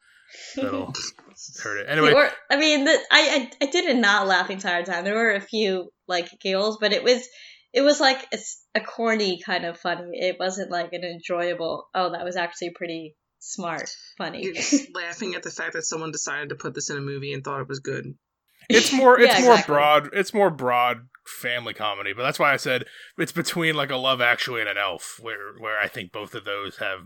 that'll 0.57 0.93
hurt 1.63 1.81
it. 1.81 1.87
Anyway, 1.89 2.13
or, 2.13 2.31
I 2.51 2.57
mean, 2.57 2.85
the, 2.85 2.99
I, 3.11 3.51
I 3.61 3.67
I 3.67 3.71
did 3.71 3.97
not 3.97 4.27
laugh 4.27 4.49
the 4.49 4.55
entire 4.55 4.85
time. 4.85 5.05
There 5.05 5.15
were 5.15 5.35
a 5.35 5.41
few 5.41 5.91
like 6.09 6.29
giggles, 6.41 6.79
but 6.81 6.93
it 6.93 7.03
was 7.03 7.27
it 7.73 7.83
was 7.83 8.01
like 8.01 8.27
a, 8.33 8.39
a 8.75 8.81
corny 8.81 9.41
kind 9.45 9.65
of 9.65 9.79
funny. 9.79 10.11
It 10.13 10.37
wasn't 10.39 10.71
like 10.71 10.93
an 10.93 11.05
enjoyable. 11.05 11.89
Oh, 11.95 12.13
that 12.13 12.25
was 12.25 12.37
actually 12.37 12.71
pretty 12.71 13.17
smart, 13.39 13.91
funny. 14.19 14.45
You're 14.45 14.55
just 14.55 14.95
laughing 14.95 15.35
at 15.35 15.43
the 15.43 15.51
fact 15.51 15.73
that 15.73 15.85
someone 15.85 16.13
decided 16.13 16.51
to 16.51 16.55
put 16.55 16.75
this 16.75 16.91
in 16.91 16.97
a 16.97 17.03
movie 17.03 17.33
and 17.33 17.43
thought 17.43 17.61
it 17.61 17.69
was 17.69 17.81
good. 17.81 18.15
It's 18.69 18.93
more 18.93 19.19
it's 19.19 19.39
yeah, 19.39 19.45
more 19.45 19.53
exactly. 19.55 19.75
broad 19.75 20.11
it's 20.13 20.35
more 20.35 20.51
broad 20.51 21.09
family 21.27 21.75
comedy, 21.75 22.13
but 22.13 22.23
that's 22.23 22.39
why 22.39 22.53
I 22.53 22.57
said 22.57 22.85
it's 23.19 23.33
between 23.33 23.75
like 23.75 23.91
a 23.91 23.97
Love 23.97 24.21
Actually 24.21 24.61
and 24.61 24.71
an 24.71 24.79
Elf, 24.79 25.19
where 25.21 25.55
where 25.59 25.79
I 25.79 25.89
think 25.89 26.13
both 26.13 26.35
of 26.35 26.45
those 26.45 26.79
have 26.79 27.01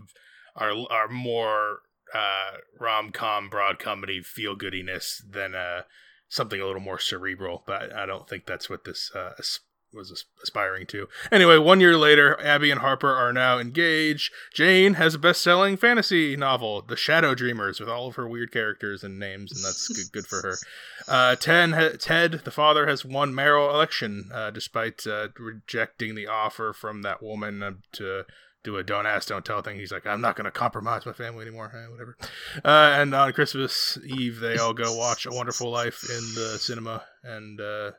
are 0.55 0.73
are 0.89 1.07
more 1.07 1.79
uh, 2.13 2.57
rom 2.79 3.11
com, 3.11 3.49
broad 3.49 3.79
comedy, 3.79 4.21
feel 4.21 4.55
goodiness 4.55 5.23
than 5.27 5.55
uh, 5.55 5.83
something 6.29 6.59
a 6.59 6.65
little 6.65 6.81
more 6.81 6.99
cerebral. 6.99 7.63
But 7.65 7.93
I 7.93 8.05
don't 8.05 8.27
think 8.27 8.45
that's 8.45 8.69
what 8.69 8.85
this 8.85 9.11
uh, 9.15 9.33
was 9.93 10.25
aspiring 10.43 10.85
to. 10.87 11.07
Anyway, 11.31 11.57
one 11.57 11.79
year 11.79 11.97
later, 11.97 12.39
Abby 12.41 12.71
and 12.71 12.81
Harper 12.81 13.13
are 13.13 13.33
now 13.33 13.57
engaged. 13.57 14.31
Jane 14.53 14.95
has 14.95 15.15
a 15.15 15.19
best 15.19 15.41
selling 15.41 15.77
fantasy 15.77 16.35
novel, 16.35 16.81
The 16.81 16.95
Shadow 16.95 17.33
Dreamers, 17.33 17.79
with 17.79 17.89
all 17.89 18.07
of 18.07 18.15
her 18.15 18.27
weird 18.27 18.51
characters 18.51 19.03
and 19.03 19.17
names, 19.17 19.51
and 19.51 19.63
that's 19.63 19.87
good, 19.87 20.11
good 20.11 20.27
for 20.27 20.41
her. 20.41 20.57
Uh, 21.07 21.37
Ted, 21.37 22.01
Ted, 22.01 22.41
the 22.43 22.51
father, 22.51 22.85
has 22.85 23.05
won 23.05 23.33
mayoral 23.33 23.69
election 23.69 24.29
uh, 24.33 24.51
despite 24.51 25.07
uh, 25.07 25.29
rejecting 25.39 26.15
the 26.15 26.27
offer 26.27 26.73
from 26.73 27.01
that 27.03 27.23
woman 27.23 27.63
uh, 27.63 27.71
to 27.93 28.25
do 28.63 28.77
a 28.77 28.83
don't 28.83 29.05
ask, 29.05 29.29
don't 29.29 29.45
tell 29.45 29.61
thing. 29.61 29.77
He's 29.77 29.91
like, 29.91 30.05
I'm 30.05 30.21
not 30.21 30.35
going 30.35 30.45
to 30.45 30.51
compromise 30.51 31.05
my 31.05 31.13
family 31.13 31.43
anymore. 31.43 31.71
Eh, 31.73 31.89
whatever. 31.89 32.17
Uh, 32.63 32.99
and 32.99 33.13
on 33.13 33.33
Christmas 33.33 33.97
Eve, 34.05 34.39
they 34.39 34.57
all 34.57 34.73
go 34.73 34.95
watch 34.95 35.25
A 35.25 35.31
Wonderful 35.31 35.71
Life 35.71 36.03
in 36.03 36.33
the 36.35 36.57
cinema. 36.59 37.03
And 37.23 37.61
uh, 37.61 37.91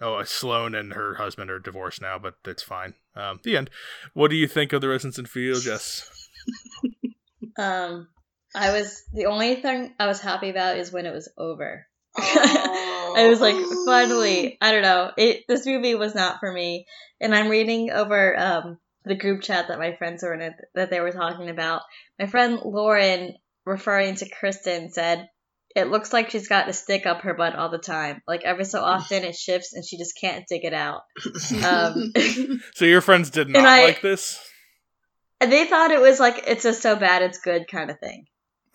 oh, 0.00 0.22
Sloane 0.24 0.74
and 0.74 0.92
her 0.92 1.14
husband 1.14 1.50
are 1.50 1.58
divorced 1.58 2.02
now, 2.02 2.18
but 2.18 2.34
it's 2.44 2.62
fine. 2.62 2.94
Um, 3.16 3.40
the 3.42 3.56
end. 3.56 3.70
What 4.12 4.30
do 4.30 4.36
you 4.36 4.46
think 4.46 4.72
of 4.72 4.80
the 4.80 4.88
Resonance 4.88 5.18
and 5.18 5.28
Feel, 5.28 5.58
Jess? 5.60 6.10
um, 7.58 8.08
I 8.54 8.72
was 8.72 9.02
the 9.12 9.26
only 9.26 9.56
thing 9.56 9.94
I 9.98 10.06
was 10.06 10.20
happy 10.20 10.50
about 10.50 10.76
is 10.76 10.92
when 10.92 11.06
it 11.06 11.14
was 11.14 11.30
over. 11.38 11.86
I 12.16 13.26
was 13.28 13.40
like, 13.40 13.56
finally, 13.86 14.56
I 14.60 14.70
don't 14.70 14.82
know. 14.82 15.10
It 15.16 15.44
this 15.48 15.66
movie 15.66 15.96
was 15.96 16.14
not 16.14 16.38
for 16.38 16.52
me, 16.52 16.86
and 17.20 17.34
I'm 17.34 17.48
reading 17.48 17.90
over 17.90 18.38
um 18.38 18.78
the 19.04 19.14
group 19.14 19.42
chat 19.42 19.68
that 19.68 19.78
my 19.78 19.94
friends 19.96 20.22
were 20.22 20.34
in 20.34 20.40
it, 20.40 20.54
that 20.74 20.90
they 20.90 21.00
were 21.00 21.12
talking 21.12 21.50
about. 21.50 21.82
My 22.18 22.26
friend 22.26 22.58
Lauren, 22.64 23.34
referring 23.64 24.16
to 24.16 24.28
Kristen, 24.28 24.90
said, 24.90 25.28
"It 25.76 25.88
looks 25.88 26.12
like 26.12 26.30
she's 26.30 26.48
got 26.48 26.68
a 26.68 26.72
stick 26.72 27.06
up 27.06 27.22
her 27.22 27.34
butt 27.34 27.54
all 27.54 27.70
the 27.70 27.78
time. 27.78 28.22
Like 28.26 28.42
every 28.44 28.64
so 28.64 28.80
often 28.80 29.24
it 29.24 29.36
shifts 29.36 29.74
and 29.74 29.84
she 29.84 29.98
just 29.98 30.18
can't 30.20 30.46
dig 30.48 30.64
it 30.64 30.74
out." 30.74 31.02
Um, 31.64 32.12
so 32.74 32.84
your 32.84 33.00
friends 33.00 33.30
did 33.30 33.48
not 33.48 33.64
I, 33.64 33.84
like 33.84 34.00
this. 34.00 34.40
They 35.40 35.66
thought 35.66 35.90
it 35.90 36.00
was 36.00 36.20
like 36.20 36.44
it's 36.46 36.62
just 36.62 36.82
so 36.82 36.96
bad 36.96 37.22
it's 37.22 37.38
good 37.38 37.68
kind 37.68 37.90
of 37.90 37.98
thing. 38.00 38.26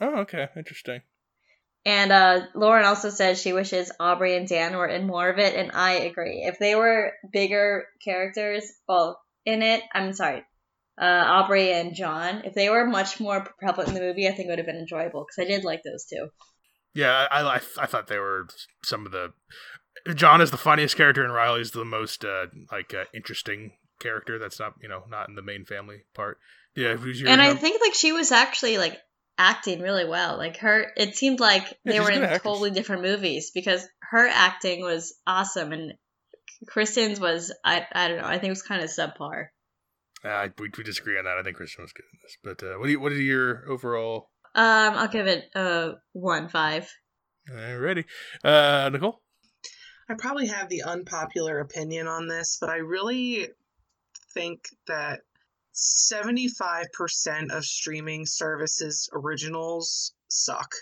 Oh, 0.02 0.20
okay, 0.20 0.48
interesting. 0.56 1.02
And 1.86 2.12
uh, 2.12 2.42
Lauren 2.56 2.86
also 2.86 3.10
says 3.10 3.42
she 3.42 3.54
wishes 3.54 3.92
Aubrey 4.00 4.36
and 4.36 4.48
Dan 4.48 4.76
were 4.76 4.88
in 4.88 5.08
more 5.08 5.30
of 5.30 5.40
it, 5.40 5.56
and 5.56 5.72
I 5.72 5.94
agree. 5.94 6.44
If 6.46 6.60
they 6.60 6.76
were 6.76 7.14
bigger 7.32 7.88
characters, 8.04 8.72
well, 8.88 9.20
in 9.50 9.62
it. 9.62 9.84
I'm 9.94 10.14
sorry, 10.14 10.44
uh, 11.00 11.06
Aubrey 11.06 11.72
and 11.74 11.96
John. 11.96 12.44
If 12.46 12.54
they 12.54 12.70
were 12.70 12.86
much 12.86 13.20
more 13.20 13.48
prevalent 13.60 13.90
in 13.90 13.96
the 13.96 14.02
movie, 14.02 14.28
I 14.28 14.32
think 14.32 14.48
it 14.48 14.52
would 14.52 14.60
have 14.60 14.68
been 14.68 14.78
enjoyable 14.78 15.26
because 15.26 15.46
I 15.46 15.52
did 15.52 15.64
like 15.64 15.82
those 15.84 16.06
two. 16.06 16.30
Yeah, 16.94 17.28
I, 17.30 17.42
I, 17.42 17.56
I 17.56 17.86
thought 17.86 18.08
they 18.08 18.20
were 18.20 18.48
some 18.84 19.06
of 19.06 19.12
the. 19.12 19.34
John 20.16 20.42
is 20.42 20.52
the 20.52 20.58
funniest 20.58 20.96
character, 20.96 21.24
and 21.24 21.34
Riley's 21.34 21.72
the 21.72 21.86
most 21.86 22.24
uh, 22.26 22.48
like 22.72 22.94
uh, 22.94 23.06
interesting 23.14 23.74
character. 24.00 24.40
That's 24.40 24.60
not 24.60 24.74
you 24.82 24.90
know 24.90 25.04
not 25.10 25.30
in 25.30 25.36
the 25.36 25.42
main 25.42 25.66
family 25.66 26.04
part. 26.14 26.40
Yeah, 26.76 26.96
who's 26.96 27.20
your 27.20 27.30
and 27.30 27.42
I 27.42 27.54
think 27.56 27.82
like 27.82 27.94
she 27.94 28.12
was 28.12 28.32
actually 28.32 28.78
like 28.78 28.98
acting 29.38 29.82
really 29.82 30.06
well. 30.06 30.38
Like 30.38 30.58
her, 30.58 30.92
it 30.96 31.16
seemed 31.16 31.40
like 31.40 31.64
yeah, 31.84 31.94
they 31.94 32.00
were 32.00 32.12
in 32.12 32.40
totally 32.40 32.72
different 32.72 33.04
movies 33.04 33.52
because 33.54 33.86
her 34.02 34.28
acting 34.28 34.82
was 34.82 35.16
awesome, 35.28 35.72
and 35.72 35.94
Kristen's 36.68 37.20
was 37.20 37.54
I 37.64 37.86
I 37.92 38.08
don't 38.08 38.18
know. 38.18 38.26
I 38.28 38.38
think 38.38 38.46
it 38.46 38.50
was 38.50 38.64
kind 38.64 38.84
of 38.84 38.90
subpar. 38.90 39.48
Uh, 40.24 40.48
we, 40.58 40.70
we 40.78 40.84
disagree 40.84 41.18
on 41.18 41.24
that. 41.24 41.38
I 41.38 41.44
think 41.44 41.58
Kristen 41.58 41.84
was 41.84 41.94
good 41.94 42.06
in 42.12 42.20
this. 42.22 42.38
But 42.44 42.68
uh, 42.68 42.78
what 42.78 42.88
do 42.88 42.92
you 42.92 43.00
what 43.00 43.12
are 43.12 43.22
your 43.22 43.70
overall? 43.70 44.30
Um, 44.56 44.96
I'll 44.96 45.08
give 45.08 45.28
it 45.28 45.46
a 45.56 45.94
one 46.14 46.50
five. 46.50 46.90
Alrighty, 47.50 48.06
uh, 48.44 48.90
Nicole. 48.92 49.22
I 50.10 50.16
probably 50.16 50.48
have 50.48 50.70
the 50.70 50.84
unpopular 50.84 51.60
opinion 51.60 52.08
on 52.08 52.28
this, 52.28 52.58
but 52.60 52.70
I 52.70 52.78
really 52.78 53.48
think 54.34 54.62
that 54.88 55.22
75% 55.76 57.52
of 57.52 57.64
streaming 57.64 58.26
services 58.26 59.10
originals 59.14 60.14
suck. 60.28 60.74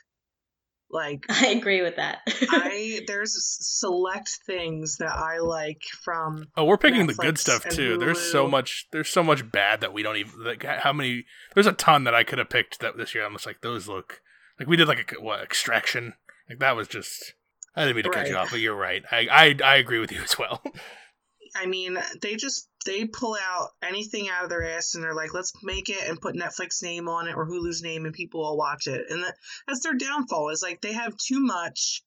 Like 0.90 1.26
I 1.30 1.48
agree 1.48 1.82
with 1.82 1.98
that. 1.98 2.20
I 2.28 3.02
there's 3.08 3.36
select 3.62 4.40
things 4.46 4.98
that 4.98 5.14
I 5.14 5.40
like 5.40 5.84
from. 6.04 6.48
Oh, 6.56 6.66
we're 6.66 6.78
picking 6.78 7.08
Netflix 7.08 7.16
the 7.16 7.24
good 7.24 7.38
stuff 7.40 7.70
too. 7.70 7.98
There's 7.98 8.20
so 8.20 8.48
much. 8.48 8.88
There's 8.92 9.10
so 9.10 9.24
much 9.24 9.52
bad 9.52 9.82
that 9.82 9.94
we 9.94 10.04
don't 10.04 10.18
even. 10.18 10.44
Like, 10.44 10.64
how 10.64 10.94
many? 10.94 11.26
There's 11.54 11.68
a 11.68 11.74
ton 11.74 12.06
that 12.06 12.16
I 12.16 12.24
could 12.24 12.40
have 12.40 12.50
picked 12.50 12.80
that 12.80 12.98
this 12.98 13.14
year. 13.14 13.26
I'm 13.26 13.34
just 13.34 13.46
like 13.46 13.62
those 13.62 13.88
look 13.88 14.22
like 14.60 14.68
we 14.68 14.78
did 14.78 14.88
like 14.88 15.12
a 15.12 15.22
what 15.22 15.42
extraction. 15.42 16.14
Like 16.50 16.60
that 16.60 16.76
was 16.76 16.88
just. 16.88 17.34
I 17.76 17.82
didn't 17.82 17.98
mean 17.98 18.04
to 18.06 18.10
right. 18.10 18.20
cut 18.20 18.30
you 18.30 18.36
off, 18.36 18.50
but 18.50 18.60
you're 18.60 18.76
right. 18.76 19.04
I, 19.12 19.28
I 19.30 19.56
I 19.64 19.76
agree 19.76 20.00
with 20.00 20.12
you 20.12 20.22
as 20.22 20.40
well. 20.40 20.64
I 21.56 21.66
mean, 21.66 21.98
they 22.22 22.36
just 22.36 22.70
they 22.88 23.06
pull 23.06 23.36
out 23.36 23.70
anything 23.84 24.30
out 24.30 24.46
of 24.46 24.50
their 24.50 24.64
ass 24.64 24.96
and 24.96 25.04
they're 25.04 25.14
like, 25.14 25.34
let's 25.34 25.54
make 25.62 25.90
it 25.90 26.08
and 26.08 26.20
put 26.20 26.36
Netflix 26.36 26.82
name 26.82 27.08
on 27.08 27.28
it 27.28 27.36
or 27.36 27.46
Hulu's 27.46 27.84
name 27.84 28.06
and 28.06 28.14
people 28.14 28.42
will 28.42 28.58
watch 28.58 28.88
it. 28.88 29.06
And 29.10 29.24
that, 29.24 29.36
that's 29.68 29.82
their 29.82 29.94
downfall 29.94 30.50
is 30.50 30.64
like 30.64 30.82
they 30.82 30.94
have 30.94 31.16
too 31.18 31.40
much 31.40 32.02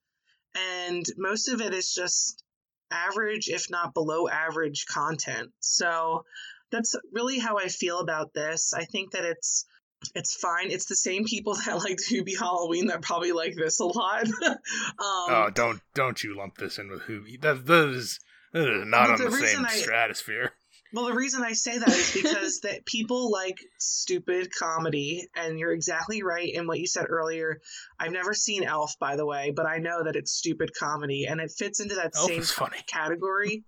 and 0.55 1.07
most 1.17 1.49
of 1.49 1.61
it 1.61 1.75
is 1.75 1.93
just 1.95 2.43
average, 2.91 3.49
if 3.49 3.71
not 3.71 3.95
below 3.95 4.29
average 4.29 4.87
content. 4.87 5.53
So 5.61 6.25
that's 6.73 6.97
really 7.13 7.39
how 7.39 7.59
I 7.59 7.69
feel 7.69 8.01
about 8.01 8.33
this. 8.35 8.73
I 8.75 8.85
think 8.85 9.13
that 9.13 9.25
it's 9.25 9.67
it's 10.15 10.35
fine. 10.35 10.71
It's 10.71 10.87
the 10.87 10.97
same 10.97 11.25
people 11.25 11.55
that 11.67 11.79
like 11.79 11.99
Hubie 11.99 12.39
Halloween 12.39 12.87
that 12.87 13.03
probably 13.03 13.33
like 13.33 13.55
this 13.55 13.81
a 13.81 13.85
lot. 13.85 14.27
um, 14.47 14.59
oh, 14.99 15.51
don't 15.55 15.81
don't 15.95 16.23
you 16.23 16.37
lump 16.37 16.57
this 16.57 16.79
in 16.79 16.91
with 16.91 17.03
Hubie? 17.03 17.41
That 17.41 17.67
that 17.67 17.89
is, 17.91 18.19
that 18.53 18.69
is 18.69 18.87
not 18.87 19.11
on 19.11 19.19
the, 19.19 19.29
the 19.29 19.47
same 19.47 19.65
I, 19.65 19.69
stratosphere. 19.69 20.53
Well, 20.93 21.07
the 21.07 21.15
reason 21.15 21.43
I 21.43 21.53
say 21.53 21.79
that 21.79 21.89
is 21.89 22.13
because 22.13 22.61
that 22.61 22.85
people 22.85 23.31
like 23.31 23.59
stupid 23.79 24.51
comedy, 24.57 25.29
and 25.37 25.59
you're 25.59 25.73
exactly 25.73 26.23
right 26.23 26.53
in 26.53 26.67
what 26.67 26.81
you 26.81 26.87
said 26.87 27.07
earlier. 27.09 27.61
I've 27.99 28.13
never 28.13 28.35
seen 28.35 28.65
Elf, 28.65 28.99
by 28.99 29.17
the 29.17 29.27
way, 29.27 29.53
but 29.55 29.67
I 29.67 29.79
know 29.79 30.05
that 30.05 30.17
it's 30.17 30.33
stupid 30.33 30.71
comedy, 30.77 31.27
and 31.27 31.41
it 31.41 31.53
fits 31.57 31.81
into 31.81 31.95
that 31.97 32.13
Elf 32.17 32.27
same 32.27 32.43
funny. 32.43 32.79
category. 32.87 33.65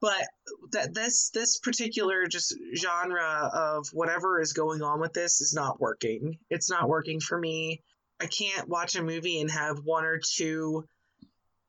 But 0.00 0.26
that 0.72 0.92
this 0.92 1.30
this 1.30 1.58
particular 1.58 2.26
just 2.26 2.54
genre 2.76 3.50
of 3.52 3.88
whatever 3.92 4.40
is 4.40 4.52
going 4.52 4.82
on 4.82 5.00
with 5.00 5.14
this 5.14 5.40
is 5.40 5.54
not 5.54 5.80
working. 5.80 6.38
It's 6.50 6.70
not 6.70 6.88
working 6.88 7.20
for 7.20 7.38
me. 7.38 7.82
I 8.20 8.26
can't 8.26 8.68
watch 8.68 8.96
a 8.96 9.02
movie 9.02 9.40
and 9.40 9.50
have 9.50 9.78
one 9.84 10.04
or 10.04 10.18
two, 10.18 10.84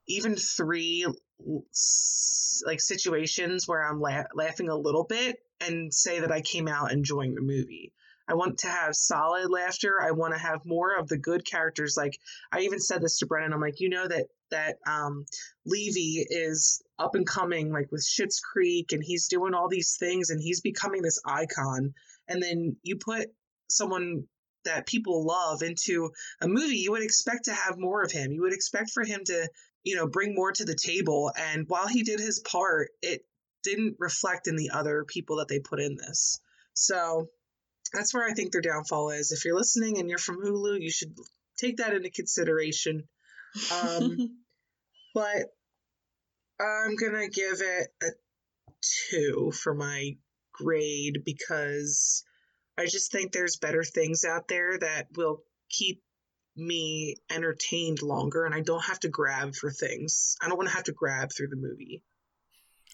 even 0.08 0.36
three 0.36 1.06
like 2.65 2.82
situations 2.82 3.67
where 3.67 3.84
I'm 3.84 4.00
la- 4.00 4.24
laughing 4.34 4.69
a 4.69 4.76
little 4.76 5.04
bit 5.04 5.38
and 5.62 5.93
say 5.93 6.19
that 6.19 6.32
I 6.32 6.41
came 6.41 6.67
out 6.67 6.91
enjoying 6.91 7.36
the 7.36 7.41
movie. 7.41 7.93
I 8.28 8.34
want 8.34 8.60
to 8.60 8.67
have 8.67 8.95
solid 8.95 9.52
laughter. 9.52 10.02
I 10.02 10.12
want 10.12 10.34
to 10.34 10.39
have 10.39 10.65
more 10.65 10.95
of 10.95 11.08
the 11.08 11.17
good 11.17 11.45
characters. 11.45 11.95
Like 11.95 12.17
I 12.52 12.62
even 12.62 12.80
said 12.80 13.02
this 13.02 13.19
to 13.19 13.28
Brennan. 13.28 13.54
I'm 13.54 13.62
like, 13.62 13.80
you 13.80 13.89
know 13.89 14.08
that 14.08 14.28
that 14.52 14.78
um, 14.88 15.26
Levy 15.65 16.26
is 16.28 16.82
up 16.98 17.15
and 17.15 17.28
coming, 17.28 17.71
like 17.71 17.91
with 17.91 18.04
Schitt's 18.06 18.39
Creek, 18.39 18.93
and 18.93 19.04
he's 19.04 19.28
doing 19.28 19.54
all 19.54 19.67
these 19.69 19.98
things, 19.98 20.30
and 20.30 20.41
he's 20.41 20.62
becoming 20.62 21.02
this 21.02 21.21
icon. 21.26 21.93
And 22.28 22.41
then 22.41 22.78
you 22.82 22.98
put 22.98 23.28
someone 23.69 24.26
that 24.65 24.88
people 24.88 25.26
love 25.26 25.62
into 25.62 26.12
a 26.41 26.48
movie, 26.48 26.78
you 26.78 26.91
would 26.91 27.04
expect 27.04 27.45
to 27.45 27.54
have 27.54 27.78
more 27.78 28.02
of 28.02 28.12
him. 28.12 28.32
You 28.32 28.41
would 28.41 28.54
expect 28.54 28.89
for 28.91 29.04
him 29.04 29.21
to 29.26 29.48
you 29.86 29.95
know, 29.95 30.08
bring 30.08 30.36
more 30.36 30.52
to 30.52 30.65
the 30.65 30.76
table. 30.76 31.32
And 31.38 31.65
while 31.69 31.88
he 31.88 32.04
did 32.04 32.19
his 32.19 32.39
part, 32.39 32.89
it 33.02 33.21
didn't 33.63 33.95
reflect 34.00 34.48
in 34.48 34.58
the 34.58 34.71
other 34.71 35.06
people 35.06 35.38
that 35.38 35.48
they 35.48 35.60
put 35.60 35.80
in 35.80 35.95
this. 35.95 36.39
So 36.74 37.30
that's 37.93 38.13
where 38.13 38.28
I 38.28 38.34
think 38.34 38.52
their 38.52 38.62
downfall 38.62 39.12
is. 39.12 39.32
If 39.32 39.45
you're 39.45 39.56
listening 39.56 40.00
and 40.00 40.10
you're 40.10 40.17
from 40.17 40.41
Hulu, 40.41 40.82
you 40.82 40.91
should 40.91 41.15
take 41.58 41.78
that 41.78 41.93
into 41.93 42.10
consideration. 42.10 43.04
Um, 43.71 44.17
but 45.13 45.54
I'm 46.60 46.95
going 46.95 47.13
to 47.13 47.30
give 47.30 47.62
it 47.62 47.88
a 48.02 48.08
two 49.10 49.52
for 49.52 49.74
my 49.74 50.17
grade 50.52 51.21
because 51.24 52.24
I 52.78 52.86
just 52.86 53.12
think 53.12 53.32
there's 53.32 53.58
better 53.58 53.84
things 53.84 54.26
out 54.26 54.48
there 54.48 54.78
that 54.80 55.08
will 55.15 55.43
keep 55.69 56.02
me 56.56 57.15
entertained 57.30 58.02
longer 58.02 58.46
and 58.46 58.56
I 58.56 58.62
don't 58.62 58.86
have 58.86 59.00
to 59.02 59.10
grab 59.10 59.56
for 59.56 59.72
things. 59.72 60.36
I 60.41 60.48
don't 60.48 60.58
want 60.58 60.70
to 60.70 60.76
have 60.76 60.86
to 60.86 60.91
grab 60.91 61.32
through 61.32 61.50
the 61.50 61.56
movie. 61.56 62.04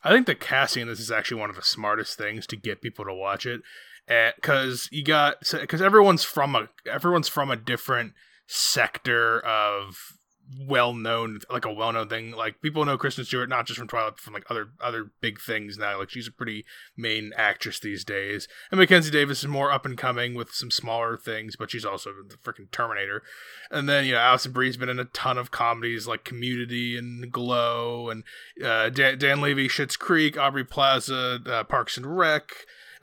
I 0.03 0.09
think 0.09 0.25
the 0.25 0.35
casting 0.35 0.83
in 0.83 0.87
this 0.87 0.99
is 0.99 1.11
actually 1.11 1.39
one 1.39 1.49
of 1.49 1.55
the 1.55 1.61
smartest 1.61 2.17
things 2.17 2.47
to 2.47 2.55
get 2.55 2.81
people 2.81 3.05
to 3.05 3.13
watch 3.13 3.45
it, 3.45 3.61
eh, 4.07 4.31
because 4.35 4.89
you 4.91 5.03
got 5.03 5.35
because 5.51 5.81
everyone's 5.81 6.23
from 6.23 6.55
a 6.55 6.69
everyone's 6.89 7.27
from 7.27 7.51
a 7.51 7.55
different 7.55 8.13
sector 8.47 9.39
of 9.45 10.17
well 10.59 10.93
known 10.93 11.39
like 11.49 11.65
a 11.65 11.73
well 11.73 11.91
known 11.91 12.09
thing. 12.09 12.31
Like 12.31 12.61
people 12.61 12.85
know 12.85 12.97
Kristen 12.97 13.25
Stewart 13.25 13.49
not 13.49 13.67
just 13.67 13.79
from 13.79 13.87
Twilight, 13.87 14.19
from 14.19 14.33
like 14.33 14.45
other 14.49 14.69
other 14.79 15.11
big 15.21 15.39
things 15.39 15.77
now. 15.77 15.99
Like 15.99 16.09
she's 16.09 16.27
a 16.27 16.31
pretty 16.31 16.65
main 16.97 17.31
actress 17.35 17.79
these 17.79 18.03
days. 18.03 18.47
And 18.69 18.79
Mackenzie 18.79 19.11
Davis 19.11 19.39
is 19.39 19.47
more 19.47 19.71
up 19.71 19.85
and 19.85 19.97
coming 19.97 20.33
with 20.33 20.51
some 20.51 20.71
smaller 20.71 21.17
things, 21.17 21.55
but 21.55 21.71
she's 21.71 21.85
also 21.85 22.11
the 22.27 22.35
freaking 22.37 22.71
Terminator. 22.71 23.23
And 23.69 23.87
then 23.87 24.05
you 24.05 24.13
know 24.13 24.19
Alison 24.19 24.51
Brie's 24.51 24.77
been 24.77 24.89
in 24.89 24.99
a 24.99 25.05
ton 25.05 25.37
of 25.37 25.51
comedies 25.51 26.07
like 26.07 26.23
Community 26.23 26.97
and 26.97 27.31
Glow, 27.31 28.09
and 28.09 28.23
uh, 28.63 28.89
Dan, 28.89 29.17
Dan 29.17 29.41
Levy, 29.41 29.67
Schitt's 29.67 29.97
Creek, 29.97 30.37
Aubrey 30.37 30.65
Plaza, 30.65 31.39
uh, 31.45 31.63
Parks 31.63 31.97
and 31.97 32.17
Rec 32.17 32.51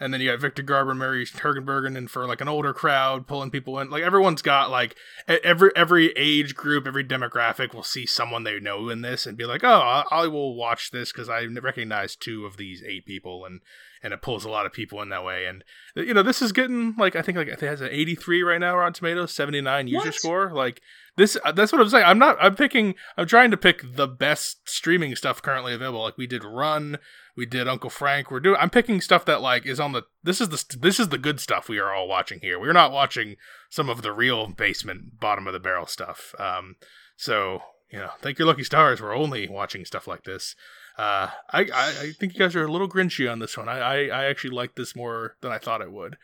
and 0.00 0.12
then 0.12 0.20
you 0.20 0.30
got 0.30 0.40
Victor 0.40 0.62
Garber, 0.62 0.94
Mary 0.94 1.24
Steenburgen, 1.24 1.96
and 1.96 2.10
for 2.10 2.26
like 2.26 2.40
an 2.40 2.48
older 2.48 2.72
crowd, 2.72 3.26
pulling 3.26 3.50
people 3.50 3.78
in. 3.78 3.90
Like 3.90 4.02
everyone's 4.02 4.42
got 4.42 4.70
like 4.70 4.96
every 5.26 5.70
every 5.74 6.12
age 6.16 6.54
group, 6.54 6.86
every 6.86 7.04
demographic 7.04 7.74
will 7.74 7.82
see 7.82 8.06
someone 8.06 8.44
they 8.44 8.60
know 8.60 8.88
in 8.88 9.02
this 9.02 9.26
and 9.26 9.36
be 9.36 9.44
like, 9.44 9.64
oh, 9.64 10.04
I, 10.10 10.26
will 10.26 10.54
watch 10.54 10.90
this 10.90 11.12
because 11.12 11.28
I 11.28 11.44
recognize 11.44 12.14
two 12.14 12.46
of 12.46 12.56
these 12.56 12.82
eight 12.86 13.06
people, 13.06 13.44
and 13.44 13.60
and 14.02 14.12
it 14.12 14.22
pulls 14.22 14.44
a 14.44 14.50
lot 14.50 14.66
of 14.66 14.72
people 14.72 15.02
in 15.02 15.08
that 15.08 15.24
way. 15.24 15.46
And 15.46 15.64
you 15.96 16.14
know, 16.14 16.22
this 16.22 16.42
is 16.42 16.52
getting 16.52 16.94
like 16.96 17.16
I 17.16 17.22
think 17.22 17.36
like 17.36 17.48
it 17.48 17.60
has 17.60 17.80
an 17.80 17.88
83 17.90 18.42
right 18.42 18.60
now 18.60 18.78
on 18.78 18.92
Tomatoes, 18.92 19.32
79 19.32 19.88
user 19.88 20.06
what? 20.06 20.14
score. 20.14 20.52
Like 20.52 20.80
this, 21.18 21.36
uh, 21.44 21.52
that's 21.52 21.70
what 21.70 21.82
I'm 21.82 21.90
saying. 21.90 22.06
I'm 22.06 22.18
not. 22.18 22.38
I'm 22.40 22.56
picking. 22.56 22.94
I'm 23.18 23.26
trying 23.26 23.50
to 23.50 23.58
pick 23.58 23.82
the 23.96 24.08
best 24.08 24.66
streaming 24.66 25.14
stuff 25.14 25.42
currently 25.42 25.74
available. 25.74 26.00
Like 26.00 26.16
we 26.16 26.26
did 26.26 26.44
Run 26.44 26.98
we 27.38 27.46
did 27.46 27.68
Uncle 27.68 27.88
Frank. 27.88 28.32
We're 28.32 28.40
doing. 28.40 28.56
I'm 28.58 28.68
picking 28.68 29.00
stuff 29.00 29.24
that 29.26 29.40
like 29.40 29.64
is 29.64 29.78
on 29.78 29.92
the. 29.92 30.02
This 30.24 30.40
is 30.40 30.48
the 30.48 30.76
this 30.76 30.98
is 30.98 31.10
the 31.10 31.18
good 31.18 31.38
stuff 31.38 31.68
we 31.68 31.78
are 31.78 31.94
all 31.94 32.08
watching 32.08 32.40
here. 32.40 32.58
We're 32.58 32.72
not 32.72 32.90
watching 32.90 33.36
some 33.70 33.88
of 33.88 34.02
the 34.02 34.10
real 34.10 34.48
basement 34.48 35.20
bottom 35.20 35.46
of 35.46 35.52
the 35.52 35.60
barrel 35.60 35.86
stuff. 35.86 36.34
Um, 36.36 36.74
so 37.16 37.60
you 37.92 38.00
know, 38.00 38.10
thank 38.20 38.40
your 38.40 38.48
lucky 38.48 38.64
stars. 38.64 39.00
We're 39.00 39.14
only 39.14 39.48
watching 39.48 39.84
stuff 39.84 40.08
like 40.08 40.24
this. 40.24 40.56
Uh, 40.98 41.30
I, 41.52 41.60
I, 41.60 41.94
I 42.00 42.12
think 42.18 42.34
you 42.34 42.40
guys 42.40 42.56
are 42.56 42.64
a 42.64 42.72
little 42.72 42.88
grinchy 42.88 43.30
on 43.30 43.38
this 43.38 43.56
one. 43.56 43.68
I, 43.68 43.78
I 43.78 44.06
I 44.06 44.24
actually 44.24 44.50
like 44.50 44.74
this 44.74 44.96
more 44.96 45.36
than 45.40 45.52
I 45.52 45.58
thought 45.58 45.80
it 45.80 45.92
would, 45.92 46.16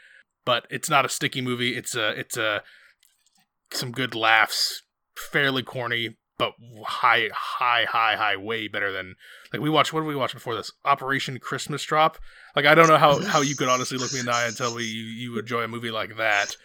but 0.44 0.66
it's 0.68 0.90
not 0.90 1.04
a 1.04 1.08
sticky 1.08 1.42
movie. 1.42 1.76
It's 1.76 1.94
a 1.94 2.08
it's 2.18 2.36
a 2.36 2.64
some 3.70 3.92
good 3.92 4.16
laughs, 4.16 4.82
fairly 5.16 5.62
corny, 5.62 6.16
but 6.38 6.52
high, 6.84 7.28
high, 7.32 7.84
high, 7.84 8.16
high, 8.16 8.36
way 8.36 8.68
better 8.68 8.92
than 8.92 9.14
like 9.52 9.62
we 9.62 9.70
watched. 9.70 9.92
What 9.92 10.00
did 10.00 10.08
we 10.08 10.16
watch 10.16 10.34
before 10.34 10.54
this? 10.54 10.72
Operation 10.84 11.38
Christmas 11.38 11.82
Drop. 11.84 12.18
Like 12.56 12.66
I 12.66 12.74
don't 12.74 12.88
know 12.88 12.98
how 12.98 13.20
how 13.20 13.40
you 13.40 13.56
could 13.56 13.68
honestly 13.68 13.98
look 13.98 14.12
me 14.12 14.20
in 14.20 14.26
the 14.26 14.34
eye 14.34 14.46
and 14.46 14.56
tell 14.56 14.74
me 14.74 14.84
you, 14.84 15.04
you 15.04 15.38
enjoy 15.38 15.62
a 15.62 15.68
movie 15.68 15.90
like 15.90 16.16
that, 16.16 16.56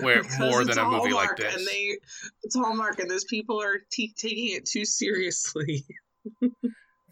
where 0.00 0.22
more 0.38 0.64
than 0.64 0.78
a 0.78 0.84
movie 0.84 1.10
Hallmark, 1.10 1.14
like 1.14 1.36
this. 1.36 1.56
And 1.56 1.66
they, 1.66 1.98
it's 2.42 2.56
Hallmark, 2.56 2.98
and 2.98 3.10
those 3.10 3.24
people 3.24 3.60
are 3.62 3.80
t- 3.90 4.14
taking 4.16 4.56
it 4.56 4.66
too 4.66 4.84
seriously. 4.84 5.84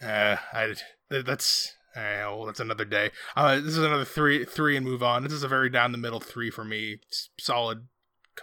uh, 0.02 0.36
I 0.52 0.74
that's. 1.10 1.74
Uh, 1.96 2.22
well, 2.30 2.46
that's 2.46 2.60
another 2.60 2.84
day. 2.84 3.10
Uh, 3.34 3.56
this 3.56 3.76
is 3.76 3.78
another 3.78 4.04
three, 4.04 4.44
three, 4.44 4.76
and 4.76 4.86
move 4.86 5.02
on. 5.02 5.24
This 5.24 5.32
is 5.32 5.42
a 5.42 5.48
very 5.48 5.68
down 5.68 5.90
the 5.90 5.98
middle 5.98 6.20
three 6.20 6.48
for 6.48 6.64
me. 6.64 7.00
Solid 7.36 7.88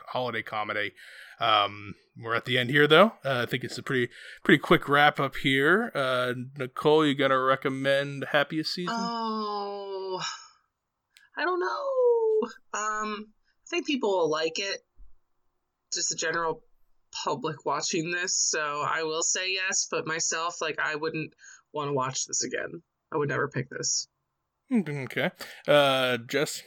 holiday 0.07 0.41
comedy. 0.41 0.91
Um, 1.39 1.95
we're 2.21 2.35
at 2.35 2.45
the 2.45 2.57
end 2.57 2.69
here, 2.69 2.87
though. 2.87 3.13
Uh, 3.23 3.43
I 3.43 3.45
think 3.45 3.63
it's 3.63 3.77
a 3.77 3.83
pretty 3.83 4.09
pretty 4.43 4.59
quick 4.59 4.89
wrap 4.89 5.19
up 5.19 5.35
here. 5.35 5.91
Uh, 5.93 6.33
Nicole, 6.57 7.05
you 7.05 7.15
gonna 7.15 7.39
recommend 7.39 8.25
Happiest 8.31 8.73
Season? 8.73 8.95
Oh, 8.97 10.21
I 11.37 11.43
don't 11.43 11.59
know. 11.59 12.79
Um, 12.79 13.27
I 13.29 13.67
think 13.69 13.85
people 13.85 14.09
will 14.11 14.29
like 14.29 14.59
it. 14.59 14.79
Just 15.93 16.09
the 16.09 16.15
general 16.15 16.63
public 17.23 17.65
watching 17.65 18.11
this, 18.11 18.35
so 18.35 18.83
I 18.85 19.03
will 19.03 19.23
say 19.23 19.53
yes. 19.53 19.87
But 19.89 20.07
myself, 20.07 20.55
like, 20.61 20.79
I 20.79 20.95
wouldn't 20.95 21.33
want 21.73 21.89
to 21.89 21.93
watch 21.93 22.25
this 22.25 22.43
again. 22.43 22.81
I 23.13 23.17
would 23.17 23.29
never 23.29 23.47
pick 23.47 23.69
this. 23.69 24.07
Mm, 24.71 25.05
okay, 25.05 25.31
uh, 25.67 26.17
Jess. 26.17 26.63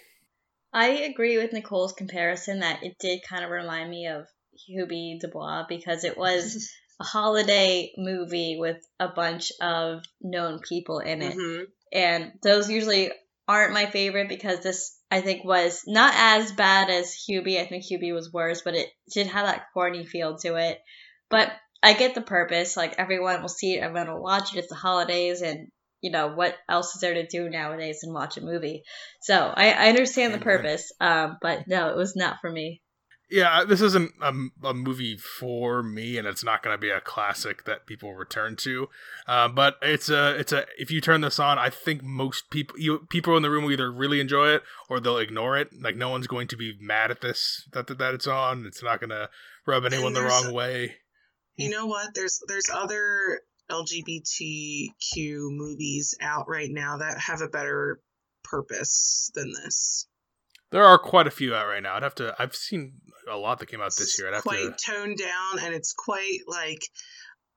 I 0.72 0.88
agree 0.88 1.36
with 1.36 1.53
Nicole's 1.53 1.92
comparison 1.92 2.61
that 2.61 2.82
it 2.82 2.96
did 3.01 3.20
kind 3.28 3.44
of 3.44 3.51
remind 3.51 3.90
me 3.90 4.07
of 4.07 4.26
Hubie 4.68 5.18
Dubois 5.20 5.64
because 5.68 6.04
it 6.04 6.16
was 6.16 6.70
a 7.00 7.04
holiday 7.04 7.92
movie 7.96 8.56
with 8.58 8.78
a 8.98 9.08
bunch 9.08 9.52
of 9.61 10.02
known 10.20 10.61
people 10.61 10.98
in 10.98 11.22
it. 11.22 11.36
Mm-hmm. 11.36 11.64
And 11.92 12.32
those 12.42 12.70
usually 12.70 13.11
aren't 13.48 13.74
my 13.74 13.86
favorite 13.86 14.28
because 14.28 14.61
this 14.61 14.96
I 15.11 15.20
think 15.20 15.44
was 15.44 15.82
not 15.86 16.14
as 16.16 16.52
bad 16.52 16.88
as 16.88 17.16
Hubie. 17.28 17.61
I 17.61 17.66
think 17.66 17.84
Hubie 17.84 18.14
was 18.14 18.32
worse, 18.32 18.62
but 18.62 18.76
it 18.76 18.88
did 19.12 19.26
have 19.26 19.46
that 19.46 19.66
corny 19.74 20.06
feel 20.06 20.38
to 20.38 20.54
it. 20.54 20.78
But 21.28 21.50
I 21.82 21.94
get 21.94 22.14
the 22.14 22.20
purpose. 22.20 22.76
Like 22.76 22.94
everyone 22.98 23.40
will 23.40 23.48
see 23.48 23.74
it, 23.74 23.82
everyone 23.82 24.12
will 24.12 24.22
watch 24.22 24.54
it. 24.54 24.58
It's 24.58 24.68
the 24.68 24.76
holidays, 24.76 25.42
and 25.42 25.68
you 26.00 26.12
know 26.12 26.28
what 26.28 26.56
else 26.68 26.94
is 26.94 27.00
there 27.00 27.14
to 27.14 27.26
do 27.26 27.50
nowadays 27.50 28.00
than 28.02 28.14
watch 28.14 28.36
a 28.36 28.40
movie? 28.40 28.84
So 29.22 29.34
I, 29.34 29.72
I 29.72 29.88
understand 29.88 30.32
the 30.32 30.38
purpose. 30.38 30.92
Um, 31.00 31.38
but 31.42 31.66
no, 31.66 31.88
it 31.88 31.96
was 31.96 32.14
not 32.14 32.36
for 32.40 32.50
me. 32.50 32.82
Yeah, 33.31 33.64
this 33.64 33.81
isn't 33.81 34.12
a, 34.20 34.33
a 34.64 34.74
movie 34.74 35.16
for 35.16 35.83
me, 35.83 36.18
and 36.18 36.26
it's 36.26 36.45
not 36.45 36.62
going 36.62 36.74
to 36.74 36.81
be 36.81 36.91
a 36.91 37.01
classic 37.01 37.64
that 37.64 37.87
people 37.87 38.14
return 38.14 38.57
to. 38.57 38.89
Uh, 39.26 39.49
but 39.49 39.76
it's 39.83 40.09
a 40.09 40.39
it's 40.39 40.53
a 40.53 40.66
if 40.78 40.91
you 40.91 41.01
turn 41.01 41.20
this 41.20 41.39
on, 41.39 41.59
I 41.59 41.70
think 41.70 42.03
most 42.03 42.51
people 42.51 42.78
you 42.78 43.07
people 43.11 43.37
in 43.37 43.43
the 43.43 43.51
room 43.51 43.64
will 43.64 43.72
either 43.72 43.91
really 43.91 44.20
enjoy 44.20 44.49
it 44.49 44.62
or 44.89 45.01
they'll 45.01 45.18
ignore 45.18 45.57
it. 45.57 45.68
Like 45.81 45.97
no 45.97 46.09
one's 46.09 46.26
going 46.26 46.49
to 46.49 46.57
be 46.57 46.74
mad 46.81 47.11
at 47.11 47.20
this 47.20 47.68
that 47.72 47.87
that, 47.87 47.99
that 47.99 48.14
it's 48.14 48.26
on. 48.26 48.66
It's 48.66 48.83
not 48.83 49.01
going 49.01 49.11
to 49.11 49.31
rub 49.66 49.85
anyone 49.85 50.12
the 50.12 50.22
wrong 50.22 50.53
way. 50.53 50.97
You 51.57 51.70
know 51.70 51.87
what? 51.87 52.14
There's 52.14 52.41
there's 52.49 52.70
other 52.72 53.41
LGBTQ 53.70 55.51
movies 55.51 56.16
out 56.20 56.49
right 56.49 56.70
now 56.70 56.99
that 56.99 57.18
have 57.18 57.41
a 57.41 57.49
better 57.49 58.01
purpose 58.43 59.31
than 59.35 59.53
this. 59.53 60.07
There 60.70 60.84
are 60.84 60.98
quite 60.98 61.26
a 61.26 61.30
few 61.30 61.54
out 61.54 61.66
right 61.66 61.82
now. 61.82 61.94
I'd 61.94 62.02
have 62.02 62.14
to. 62.16 62.34
I've 62.38 62.54
seen 62.54 63.00
a 63.28 63.36
lot 63.36 63.58
that 63.58 63.66
came 63.66 63.80
out 63.80 63.92
this 63.96 64.18
year. 64.18 64.28
I'd 64.28 64.34
have 64.34 64.42
quite 64.42 64.78
to. 64.78 64.92
toned 64.92 65.18
down, 65.18 65.64
and 65.64 65.74
it's 65.74 65.92
quite 65.92 66.40
like 66.46 66.82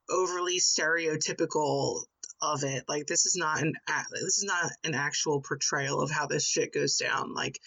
overly 0.09 0.59
stereotypical 0.59 2.01
of 2.41 2.63
it. 2.63 2.83
Like 2.87 3.05
this 3.05 3.25
is 3.25 3.35
not 3.37 3.61
an 3.61 3.73
this 4.11 4.37
is 4.37 4.45
not 4.45 4.71
an 4.83 4.95
actual 4.95 5.41
portrayal 5.41 6.01
of 6.01 6.11
how 6.11 6.27
this 6.27 6.47
shit 6.47 6.73
goes 6.73 6.97
down. 6.97 7.33
Like 7.33 7.59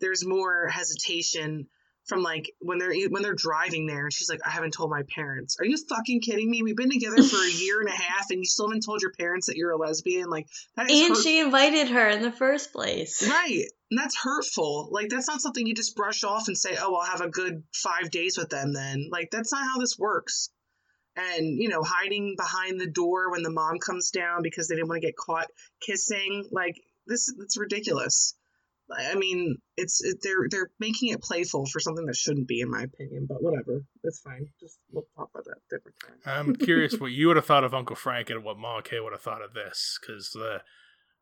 there's 0.00 0.26
more 0.26 0.68
hesitation 0.68 1.68
from 2.08 2.22
like 2.22 2.50
when 2.58 2.78
they're 2.78 2.94
when 3.10 3.22
they're 3.22 3.34
driving 3.34 3.86
there 3.86 4.04
and 4.04 4.12
she's 4.12 4.30
like 4.30 4.40
i 4.44 4.50
haven't 4.50 4.72
told 4.72 4.90
my 4.90 5.02
parents. 5.14 5.56
Are 5.60 5.64
you 5.64 5.76
fucking 5.76 6.20
kidding 6.22 6.50
me? 6.50 6.62
We've 6.62 6.76
been 6.76 6.90
together 6.90 7.22
for 7.22 7.36
a 7.36 7.50
year 7.50 7.80
and 7.80 7.88
a 7.88 7.92
half 7.92 8.30
and 8.30 8.40
you 8.40 8.46
still 8.46 8.68
haven't 8.68 8.84
told 8.84 9.02
your 9.02 9.12
parents 9.12 9.46
that 9.46 9.56
you're 9.56 9.70
a 9.70 9.76
lesbian? 9.76 10.30
Like 10.30 10.48
that 10.76 10.90
is 10.90 11.00
and 11.00 11.08
hurt- 11.10 11.22
she 11.22 11.38
invited 11.38 11.88
her 11.88 12.08
in 12.08 12.22
the 12.22 12.32
first 12.32 12.72
place. 12.72 13.26
Right. 13.28 13.64
And 13.90 13.98
that's 13.98 14.16
hurtful. 14.16 14.88
Like 14.90 15.10
that's 15.10 15.28
not 15.28 15.42
something 15.42 15.66
you 15.66 15.74
just 15.74 15.96
brush 15.96 16.24
off 16.24 16.48
and 16.48 16.56
say 16.56 16.76
oh 16.80 16.94
i'll 16.96 17.06
have 17.06 17.20
a 17.20 17.28
good 17.28 17.62
five 17.74 18.10
days 18.10 18.38
with 18.38 18.48
them 18.48 18.72
then. 18.72 19.08
Like 19.12 19.30
that's 19.30 19.52
not 19.52 19.62
how 19.62 19.78
this 19.78 19.98
works. 19.98 20.48
And 21.16 21.60
you 21.60 21.68
know 21.68 21.82
hiding 21.82 22.36
behind 22.38 22.80
the 22.80 22.90
door 22.90 23.30
when 23.30 23.42
the 23.42 23.50
mom 23.50 23.78
comes 23.78 24.10
down 24.10 24.42
because 24.42 24.68
they 24.68 24.76
didn't 24.76 24.88
want 24.88 25.02
to 25.02 25.06
get 25.06 25.16
caught 25.16 25.48
kissing 25.80 26.48
like 26.52 26.80
this 27.06 27.32
it's 27.40 27.58
ridiculous 27.58 28.34
I 28.96 29.14
mean, 29.14 29.56
it's 29.76 30.02
it, 30.02 30.18
they're 30.22 30.46
they're 30.50 30.70
making 30.78 31.10
it 31.10 31.22
playful 31.22 31.66
for 31.66 31.80
something 31.80 32.06
that 32.06 32.16
shouldn't 32.16 32.48
be, 32.48 32.60
in 32.60 32.70
my 32.70 32.82
opinion. 32.82 33.26
But 33.28 33.42
whatever, 33.42 33.82
it's 34.02 34.20
fine. 34.20 34.48
Just 34.60 34.78
we'll 34.90 35.04
talk 35.16 35.30
about 35.34 35.44
that 35.44 35.58
different 35.70 35.96
time. 36.00 36.14
I'm 36.24 36.56
curious 36.56 36.98
what 36.98 37.12
you 37.12 37.28
would 37.28 37.36
have 37.36 37.46
thought 37.46 37.64
of 37.64 37.74
Uncle 37.74 37.96
Frank 37.96 38.30
and 38.30 38.42
what 38.42 38.58
Mama 38.58 38.82
K 38.82 39.00
would 39.00 39.12
have 39.12 39.20
thought 39.20 39.42
of 39.42 39.54
this, 39.54 39.98
because 40.00 40.30
the 40.30 40.62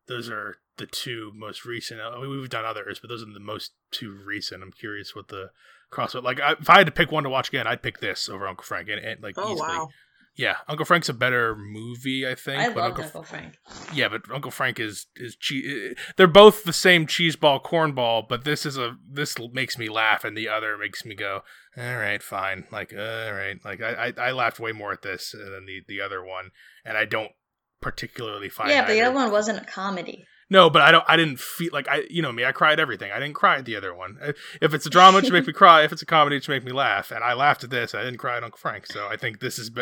those 0.07 0.31
are 0.31 0.57
the 0.77 0.87
two 0.87 1.33
most 1.35 1.65
recent. 1.65 2.01
I 2.01 2.21
mean, 2.21 2.31
we've 2.31 2.49
done 2.49 2.65
others, 2.65 3.01
but 3.01 3.09
those 3.09 3.23
are 3.23 3.33
the 3.33 3.41
most 3.41 3.73
two 3.91 4.13
recent. 4.13 4.63
I'm 4.63 4.73
curious 4.73 5.17
what 5.17 5.29
the 5.29 5.51
crossover. 5.91 6.23
Like, 6.23 6.41
I, 6.41 6.53
if 6.53 6.71
I 6.71 6.79
had 6.79 6.87
to 6.87 6.93
pick 6.93 7.11
one 7.11 7.25
to 7.25 7.31
watch 7.31 7.49
again, 7.49 7.67
I'd 7.67 7.83
pick 7.83 7.99
this 8.01 8.29
over 8.29 8.47
Uncle 8.47 8.65
Frank, 8.65 8.89
and, 8.89 9.05
and 9.05 9.23
like 9.23 9.35
oh, 9.37 9.53
easily. 9.53 9.69
Wow. 9.69 9.89
Yeah, 10.37 10.57
Uncle 10.69 10.85
Frank's 10.85 11.09
a 11.09 11.15
better 11.15 11.57
movie, 11.57 12.27
I 12.27 12.35
think. 12.35 12.61
I 12.61 12.67
love 12.69 12.77
Uncle, 12.77 13.05
Uncle 13.05 13.23
Frank. 13.23 13.59
Yeah, 13.95 14.09
but 14.09 14.31
Uncle 14.31 14.51
Frank 14.51 14.79
is 14.79 15.07
is 15.17 15.35
cheese. 15.35 15.97
They're 16.17 16.27
both 16.27 16.65
the 16.65 16.75
same 16.75 17.07
cheeseball 17.07 17.65
cornball, 17.65 18.29
but 18.29 18.45
this 18.45 18.67
is 18.67 18.77
a 18.77 18.97
this 19.11 19.37
makes 19.53 19.79
me 19.79 19.89
laugh, 19.89 20.25
and 20.25 20.37
the 20.37 20.49
other 20.49 20.77
makes 20.77 21.07
me 21.07 21.15
go, 21.15 21.41
all 21.77 21.97
right, 21.97 22.23
fine. 22.23 22.67
Like, 22.71 22.93
all 22.93 23.33
right, 23.33 23.57
like 23.65 23.81
I 23.81 24.13
I, 24.17 24.29
I 24.29 24.33
laughed 24.33 24.61
way 24.61 24.73
more 24.73 24.93
at 24.93 25.03
this 25.03 25.35
uh, 25.35 25.51
than 25.51 25.65
the 25.65 25.83
the 25.89 26.03
other 26.03 26.23
one, 26.23 26.51
and 26.85 26.99
I 26.99 27.07
don't 27.07 27.33
particularly 27.81 28.51
find. 28.51 28.71
Yeah, 28.71 28.83
but 28.83 28.93
the 28.93 29.01
other 29.01 29.15
one 29.15 29.31
wasn't 29.31 29.59
a 29.59 29.65
comedy. 29.65 30.27
No, 30.49 30.71
but 30.71 30.83
I 30.83 30.93
don't. 30.93 31.05
I 31.09 31.17
didn't 31.17 31.41
feel 31.41 31.71
like 31.73 31.89
I. 31.89 32.05
You 32.09 32.23
know 32.23 32.31
me. 32.31 32.45
I 32.45 32.53
cried 32.53 32.79
everything. 32.79 33.11
I 33.11 33.19
didn't 33.19 33.35
cry 33.35 33.59
at 33.59 33.65
the 33.65 33.75
other 33.75 33.93
one. 33.93 34.19
If 34.61 34.75
it's 34.75 34.87
a 34.87 34.91
drama, 34.91 35.19
it 35.19 35.25
should 35.25 35.33
make 35.33 35.47
me 35.47 35.53
cry. 35.53 35.83
If 35.83 35.91
it's 35.91 36.03
a 36.03 36.07
comedy, 36.07 36.37
it 36.37 36.45
should 36.45 36.53
make 36.53 36.65
me 36.65 36.73
laugh. 36.73 37.11
And 37.11 37.25
I 37.25 37.33
laughed 37.33 37.65
at 37.65 37.71
this. 37.71 37.95
I 37.95 38.05
didn't 38.05 38.19
cry 38.19 38.37
at 38.37 38.45
Uncle 38.45 38.59
Frank. 38.59 38.87
So 38.87 39.09
I 39.09 39.17
think 39.17 39.41
this 39.41 39.59
is. 39.59 39.73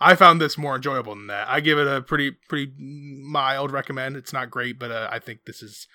I 0.00 0.16
found 0.16 0.40
this 0.40 0.58
more 0.58 0.74
enjoyable 0.74 1.14
than 1.14 1.28
that. 1.28 1.48
I 1.48 1.60
give 1.60 1.78
it 1.78 1.86
a 1.86 2.02
pretty 2.02 2.32
pretty 2.32 2.72
mild 2.76 3.70
recommend. 3.70 4.16
It's 4.16 4.32
not 4.32 4.50
great, 4.50 4.80
but 4.80 4.90
uh, 4.90 5.08
I 5.12 5.20
think 5.20 5.44
this 5.44 5.62
is 5.62 5.86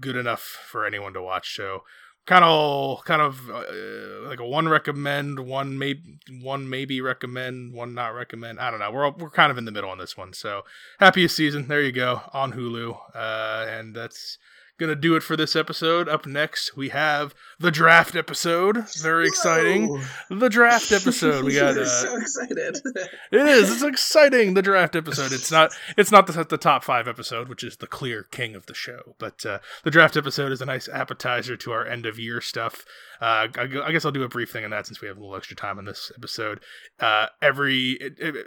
good 0.00 0.16
enough 0.16 0.40
for 0.40 0.84
anyone 0.84 1.12
to 1.12 1.22
watch. 1.22 1.54
So 1.54 1.84
kind 2.26 2.44
of 2.44 3.04
kind 3.04 3.20
of 3.20 3.50
uh, 3.50 4.28
like 4.28 4.40
a 4.40 4.46
one 4.46 4.68
recommend, 4.68 5.40
one 5.40 5.78
maybe 5.78 6.18
one 6.40 6.68
maybe 6.68 7.00
recommend, 7.00 7.72
one 7.72 7.94
not 7.94 8.14
recommend. 8.14 8.60
I 8.60 8.70
don't 8.70 8.80
know. 8.80 8.90
We're 8.90 9.10
we're 9.10 9.30
kind 9.30 9.50
of 9.50 9.58
in 9.58 9.64
the 9.64 9.72
middle 9.72 9.90
on 9.90 9.98
this 9.98 10.16
one. 10.16 10.32
So 10.32 10.62
happiest 10.98 11.36
season. 11.36 11.68
There 11.68 11.82
you 11.82 11.92
go 11.92 12.22
on 12.32 12.52
Hulu, 12.52 12.96
uh, 13.14 13.66
and 13.68 13.94
that's 13.94 14.38
gonna 14.82 14.94
do 14.94 15.16
it 15.16 15.22
for 15.22 15.36
this 15.36 15.56
episode. 15.56 16.08
Up 16.08 16.26
next, 16.26 16.76
we 16.76 16.90
have 16.90 17.34
the 17.58 17.70
draft 17.70 18.14
episode. 18.14 18.88
Very 19.00 19.26
exciting. 19.26 19.88
Whoa. 19.88 20.02
The 20.30 20.48
draft 20.48 20.92
episode. 20.92 21.44
We 21.44 21.54
got. 21.54 21.72
Uh, 21.82 21.86
so 21.86 22.16
excited. 22.16 22.76
it 23.32 23.48
is. 23.48 23.72
It's 23.72 23.82
exciting. 23.82 24.54
The 24.54 24.62
draft 24.62 24.94
episode. 24.94 25.32
It's 25.32 25.50
not. 25.50 25.72
It's 25.96 26.12
not 26.12 26.26
the, 26.26 26.44
the 26.44 26.58
top 26.58 26.84
five 26.84 27.08
episode, 27.08 27.48
which 27.48 27.64
is 27.64 27.78
the 27.78 27.86
clear 27.86 28.24
king 28.24 28.54
of 28.54 28.66
the 28.66 28.74
show. 28.74 29.14
But 29.18 29.46
uh, 29.46 29.58
the 29.84 29.90
draft 29.90 30.16
episode 30.16 30.52
is 30.52 30.60
a 30.60 30.66
nice 30.66 30.88
appetizer 30.88 31.56
to 31.56 31.72
our 31.72 31.86
end 31.86 32.04
of 32.04 32.18
year 32.18 32.40
stuff. 32.40 32.84
Uh, 33.22 33.46
I, 33.56 33.68
I, 33.84 33.92
guess 33.92 34.04
I'll 34.04 34.10
do 34.10 34.24
a 34.24 34.28
brief 34.28 34.50
thing 34.50 34.64
on 34.64 34.70
that 34.72 34.84
since 34.84 35.00
we 35.00 35.06
have 35.06 35.16
a 35.16 35.20
little 35.20 35.36
extra 35.36 35.54
time 35.54 35.78
on 35.78 35.84
this 35.84 36.10
episode. 36.16 36.58
Uh, 36.98 37.26
every 37.40 37.96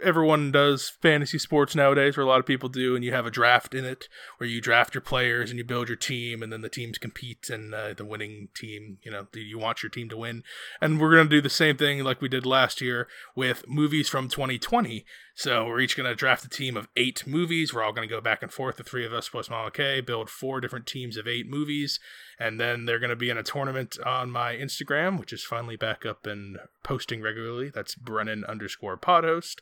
everyone 0.04 0.52
does 0.52 0.90
fantasy 1.00 1.38
sports 1.38 1.74
nowadays, 1.74 2.14
where 2.14 2.26
a 2.26 2.28
lot 2.28 2.40
of 2.40 2.46
people 2.46 2.68
do, 2.68 2.94
and 2.94 3.02
you 3.02 3.10
have 3.10 3.24
a 3.24 3.30
draft 3.30 3.74
in 3.74 3.86
it 3.86 4.06
where 4.36 4.46
you 4.46 4.60
draft 4.60 4.94
your 4.94 5.00
players 5.00 5.48
and 5.48 5.56
you 5.56 5.64
build 5.64 5.88
your 5.88 5.96
team, 5.96 6.25
and 6.42 6.52
then 6.52 6.62
the 6.62 6.68
teams 6.68 6.98
compete, 6.98 7.50
and 7.50 7.74
uh, 7.74 7.94
the 7.94 8.04
winning 8.04 8.48
team, 8.54 8.98
you 9.02 9.10
know, 9.10 9.26
you 9.34 9.58
want 9.58 9.82
your 9.82 9.90
team 9.90 10.08
to 10.08 10.16
win. 10.16 10.42
And 10.80 11.00
we're 11.00 11.14
gonna 11.16 11.28
do 11.28 11.40
the 11.40 11.50
same 11.50 11.76
thing 11.76 12.02
like 12.04 12.20
we 12.20 12.28
did 12.28 12.46
last 12.46 12.80
year 12.80 13.08
with 13.34 13.68
movies 13.68 14.08
from 14.08 14.28
2020. 14.28 15.04
So 15.38 15.66
we're 15.66 15.80
each 15.80 15.98
going 15.98 16.08
to 16.08 16.14
draft 16.14 16.46
a 16.46 16.48
team 16.48 16.78
of 16.78 16.88
eight 16.96 17.26
movies. 17.26 17.74
We're 17.74 17.82
all 17.82 17.92
going 17.92 18.08
to 18.08 18.12
go 18.12 18.22
back 18.22 18.42
and 18.42 18.50
forth, 18.50 18.78
the 18.78 18.82
three 18.82 19.04
of 19.04 19.12
us 19.12 19.28
plus 19.28 19.50
Mama 19.50 19.70
K, 19.70 20.00
build 20.00 20.30
four 20.30 20.62
different 20.62 20.86
teams 20.86 21.18
of 21.18 21.28
eight 21.28 21.46
movies. 21.46 22.00
And 22.40 22.58
then 22.58 22.86
they're 22.86 22.98
going 22.98 23.10
to 23.10 23.16
be 23.16 23.28
in 23.28 23.36
a 23.36 23.42
tournament 23.42 23.98
on 24.04 24.30
my 24.30 24.54
Instagram, 24.54 25.20
which 25.20 25.34
is 25.34 25.44
finally 25.44 25.76
back 25.76 26.06
up 26.06 26.26
and 26.26 26.56
posting 26.82 27.20
regularly. 27.20 27.68
That's 27.68 27.94
Brennan 27.94 28.46
underscore 28.46 28.96
podhost. 28.96 29.56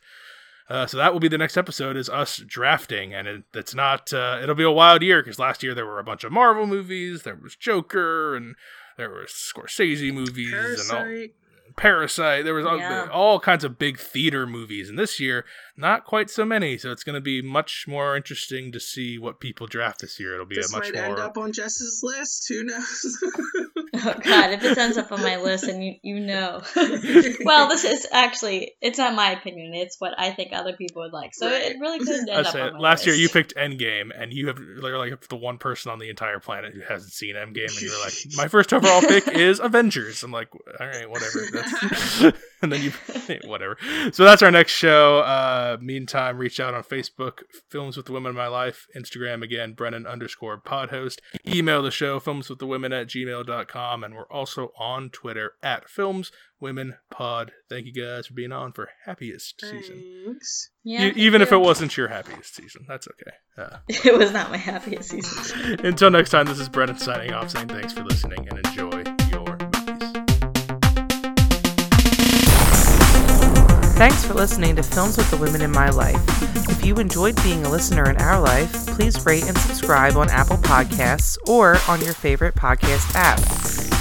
Uh, 0.67 0.87
so 0.87 0.97
that 0.97 1.13
will 1.13 1.19
be 1.19 1.27
the 1.27 1.37
next 1.37 1.57
episode 1.57 1.95
is 1.95 2.09
us 2.09 2.37
drafting 2.37 3.13
and 3.13 3.27
it, 3.27 3.43
it's 3.53 3.75
not 3.75 4.11
uh, 4.11 4.39
it'll 4.41 4.55
be 4.55 4.63
a 4.63 4.71
wild 4.71 5.01
year 5.03 5.21
because 5.21 5.37
last 5.37 5.61
year 5.61 5.75
there 5.75 5.85
were 5.85 5.99
a 5.99 6.03
bunch 6.03 6.23
of 6.23 6.31
marvel 6.31 6.65
movies 6.65 7.21
there 7.21 7.35
was 7.35 7.55
joker 7.55 8.35
and 8.35 8.55
there 8.97 9.11
was 9.11 9.29
scorsese 9.29 10.11
movies 10.11 10.51
Parasite. 10.51 10.97
and 10.97 11.07
all 11.21 11.27
Parasite. 11.75 12.45
There 12.45 12.53
was 12.53 12.65
all, 12.65 12.77
yeah. 12.77 13.07
all, 13.11 13.39
kinds 13.39 13.63
of 13.63 13.77
big 13.77 13.99
theater 13.99 14.47
movies, 14.47 14.89
and 14.89 14.97
this 14.97 15.19
year 15.19 15.45
not 15.77 16.05
quite 16.05 16.29
so 16.29 16.45
many. 16.45 16.77
So 16.77 16.91
it's 16.91 17.03
going 17.03 17.15
to 17.15 17.21
be 17.21 17.41
much 17.41 17.85
more 17.87 18.15
interesting 18.15 18.71
to 18.71 18.79
see 18.79 19.17
what 19.17 19.39
people 19.39 19.67
draft 19.67 20.01
this 20.01 20.19
year. 20.19 20.33
It'll 20.33 20.45
be 20.45 20.55
this 20.55 20.71
a 20.73 20.77
much 20.77 20.93
might 20.93 21.01
more. 21.01 21.11
end 21.11 21.19
up 21.19 21.37
on 21.37 21.51
Jess's 21.51 22.01
list. 22.01 22.47
Who 22.47 22.63
knows? 22.63 23.17
oh 23.95 24.13
God! 24.23 24.51
If 24.51 24.63
it 24.63 24.77
ends 24.77 24.97
up 24.97 25.11
on 25.11 25.21
my 25.21 25.37
list, 25.37 25.65
and 25.65 25.83
you 25.83 25.95
you 26.01 26.19
know, 26.19 26.61
well, 27.43 27.67
this 27.67 27.83
is 27.83 28.07
actually 28.11 28.73
it's 28.81 28.97
not 28.97 29.13
my 29.13 29.31
opinion. 29.31 29.73
It's 29.73 29.99
what 29.99 30.13
I 30.17 30.31
think 30.31 30.53
other 30.53 30.73
people 30.73 31.01
would 31.01 31.13
like. 31.13 31.33
So 31.33 31.47
right. 31.47 31.61
it 31.61 31.77
really 31.79 31.99
could 31.99 32.09
end 32.09 32.29
up. 32.29 32.55
On 32.55 32.79
last 32.79 32.99
list. 32.99 33.07
year 33.07 33.15
you 33.15 33.29
picked 33.29 33.55
Endgame, 33.55 34.11
and 34.17 34.31
you 34.31 34.47
have 34.47 34.59
you're 34.59 34.97
like 34.97 35.27
the 35.27 35.35
one 35.35 35.57
person 35.57 35.91
on 35.91 35.99
the 35.99 36.09
entire 36.09 36.39
planet 36.39 36.73
who 36.73 36.81
hasn't 36.81 37.11
seen 37.11 37.35
Endgame, 37.35 37.67
and 37.67 37.81
you're 37.81 37.99
like, 38.01 38.13
my 38.35 38.47
first 38.47 38.71
overall 38.73 39.01
pick 39.01 39.27
is 39.27 39.59
Avengers. 39.59 40.23
I'm 40.23 40.31
like, 40.31 40.49
all 40.55 40.87
right, 40.87 41.09
whatever. 41.09 41.39
and 42.61 42.71
then 42.71 42.81
you 42.81 42.91
whatever. 43.45 43.77
So 44.11 44.23
that's 44.23 44.41
our 44.41 44.51
next 44.51 44.73
show. 44.73 45.19
Uh, 45.19 45.77
meantime, 45.81 46.37
reach 46.37 46.59
out 46.59 46.73
on 46.73 46.83
Facebook, 46.83 47.43
Films 47.69 47.97
with 47.97 48.05
the 48.07 48.11
Women 48.11 48.31
in 48.31 48.35
My 48.35 48.47
Life, 48.47 48.87
Instagram 48.95 49.43
again, 49.43 49.73
Brennan 49.73 50.07
underscore 50.07 50.59
podhost. 50.59 51.19
Email 51.47 51.81
the 51.81 51.91
show, 51.91 52.19
films 52.19 52.49
with 52.49 52.59
the 52.59 52.67
women 52.67 52.91
at 52.93 53.07
gmail.com, 53.07 54.03
and 54.03 54.15
we're 54.15 54.27
also 54.27 54.71
on 54.77 55.09
Twitter 55.09 55.53
at 55.61 55.89
Films 55.89 56.31
Women 56.59 56.95
Pod. 57.11 57.51
Thank 57.69 57.85
you 57.85 57.93
guys 57.93 58.27
for 58.27 58.33
being 58.33 58.51
on 58.51 58.71
for 58.71 58.89
happiest 59.05 59.61
Thanks. 59.61 59.87
season. 59.87 60.39
Yeah, 60.83 61.11
even 61.15 61.41
if 61.41 61.51
it 61.51 61.57
wasn't 61.57 61.95
your 61.97 62.07
happiest 62.07 62.55
season, 62.55 62.85
that's 62.87 63.07
okay. 63.07 63.35
Uh, 63.57 63.77
it 63.87 64.17
was 64.17 64.31
not 64.31 64.49
my 64.51 64.57
happiest 64.57 65.09
season. 65.09 65.85
Until 65.85 66.09
next 66.09 66.29
time, 66.29 66.45
this 66.45 66.59
is 66.59 66.69
Brennan 66.69 66.97
signing 66.97 67.33
off, 67.33 67.51
saying 67.51 67.67
thanks 67.67 67.93
for 67.93 68.03
listening 68.03 68.47
and 68.49 68.65
enjoy. 68.65 69.14
Thanks 73.95 74.25
for 74.25 74.33
listening 74.33 74.75
to 74.75 74.83
Films 74.83 75.15
with 75.15 75.31
the 75.31 75.37
Women 75.37 75.61
in 75.61 75.71
My 75.71 75.89
Life. 75.89 76.21
If 76.69 76.85
you 76.85 76.95
enjoyed 76.95 77.41
being 77.43 77.65
a 77.65 77.69
listener 77.69 78.09
in 78.09 78.17
our 78.17 78.41
life, 78.41 78.87
please 78.87 79.25
rate 79.25 79.45
and 79.45 79.57
subscribe 79.57 80.17
on 80.17 80.29
Apple 80.29 80.57
Podcasts 80.57 81.37
or 81.47 81.77
on 81.87 82.01
your 82.01 82.13
favorite 82.13 82.55
podcast 82.55 83.15
app. 83.15 83.39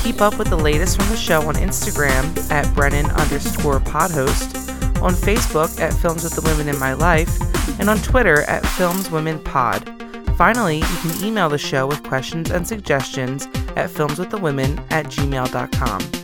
Keep 0.02 0.20
up 0.20 0.36
with 0.36 0.48
the 0.48 0.56
latest 0.56 0.96
from 0.96 1.08
the 1.10 1.16
show 1.16 1.42
on 1.42 1.54
Instagram 1.54 2.36
at 2.50 2.74
Brennan 2.74 3.06
underscore 3.12 3.78
podhost, 3.78 4.56
on 5.00 5.12
Facebook 5.12 5.80
at 5.80 5.92
Films 5.92 6.24
with 6.24 6.34
the 6.34 6.42
Women 6.42 6.68
in 6.68 6.78
My 6.80 6.94
Life, 6.94 7.40
and 7.78 7.88
on 7.88 7.98
Twitter 7.98 8.42
at 8.42 8.66
Films 8.66 9.12
Women 9.12 9.38
Pod. 9.44 9.88
Finally, 10.36 10.78
you 10.78 10.96
can 11.02 11.24
email 11.24 11.48
the 11.48 11.56
show 11.56 11.86
with 11.86 12.02
questions 12.02 12.50
and 12.50 12.66
suggestions 12.66 13.46
at 13.76 13.88
filmswiththewomen 13.90 14.84
at 14.90 15.06
gmail.com. 15.06 16.23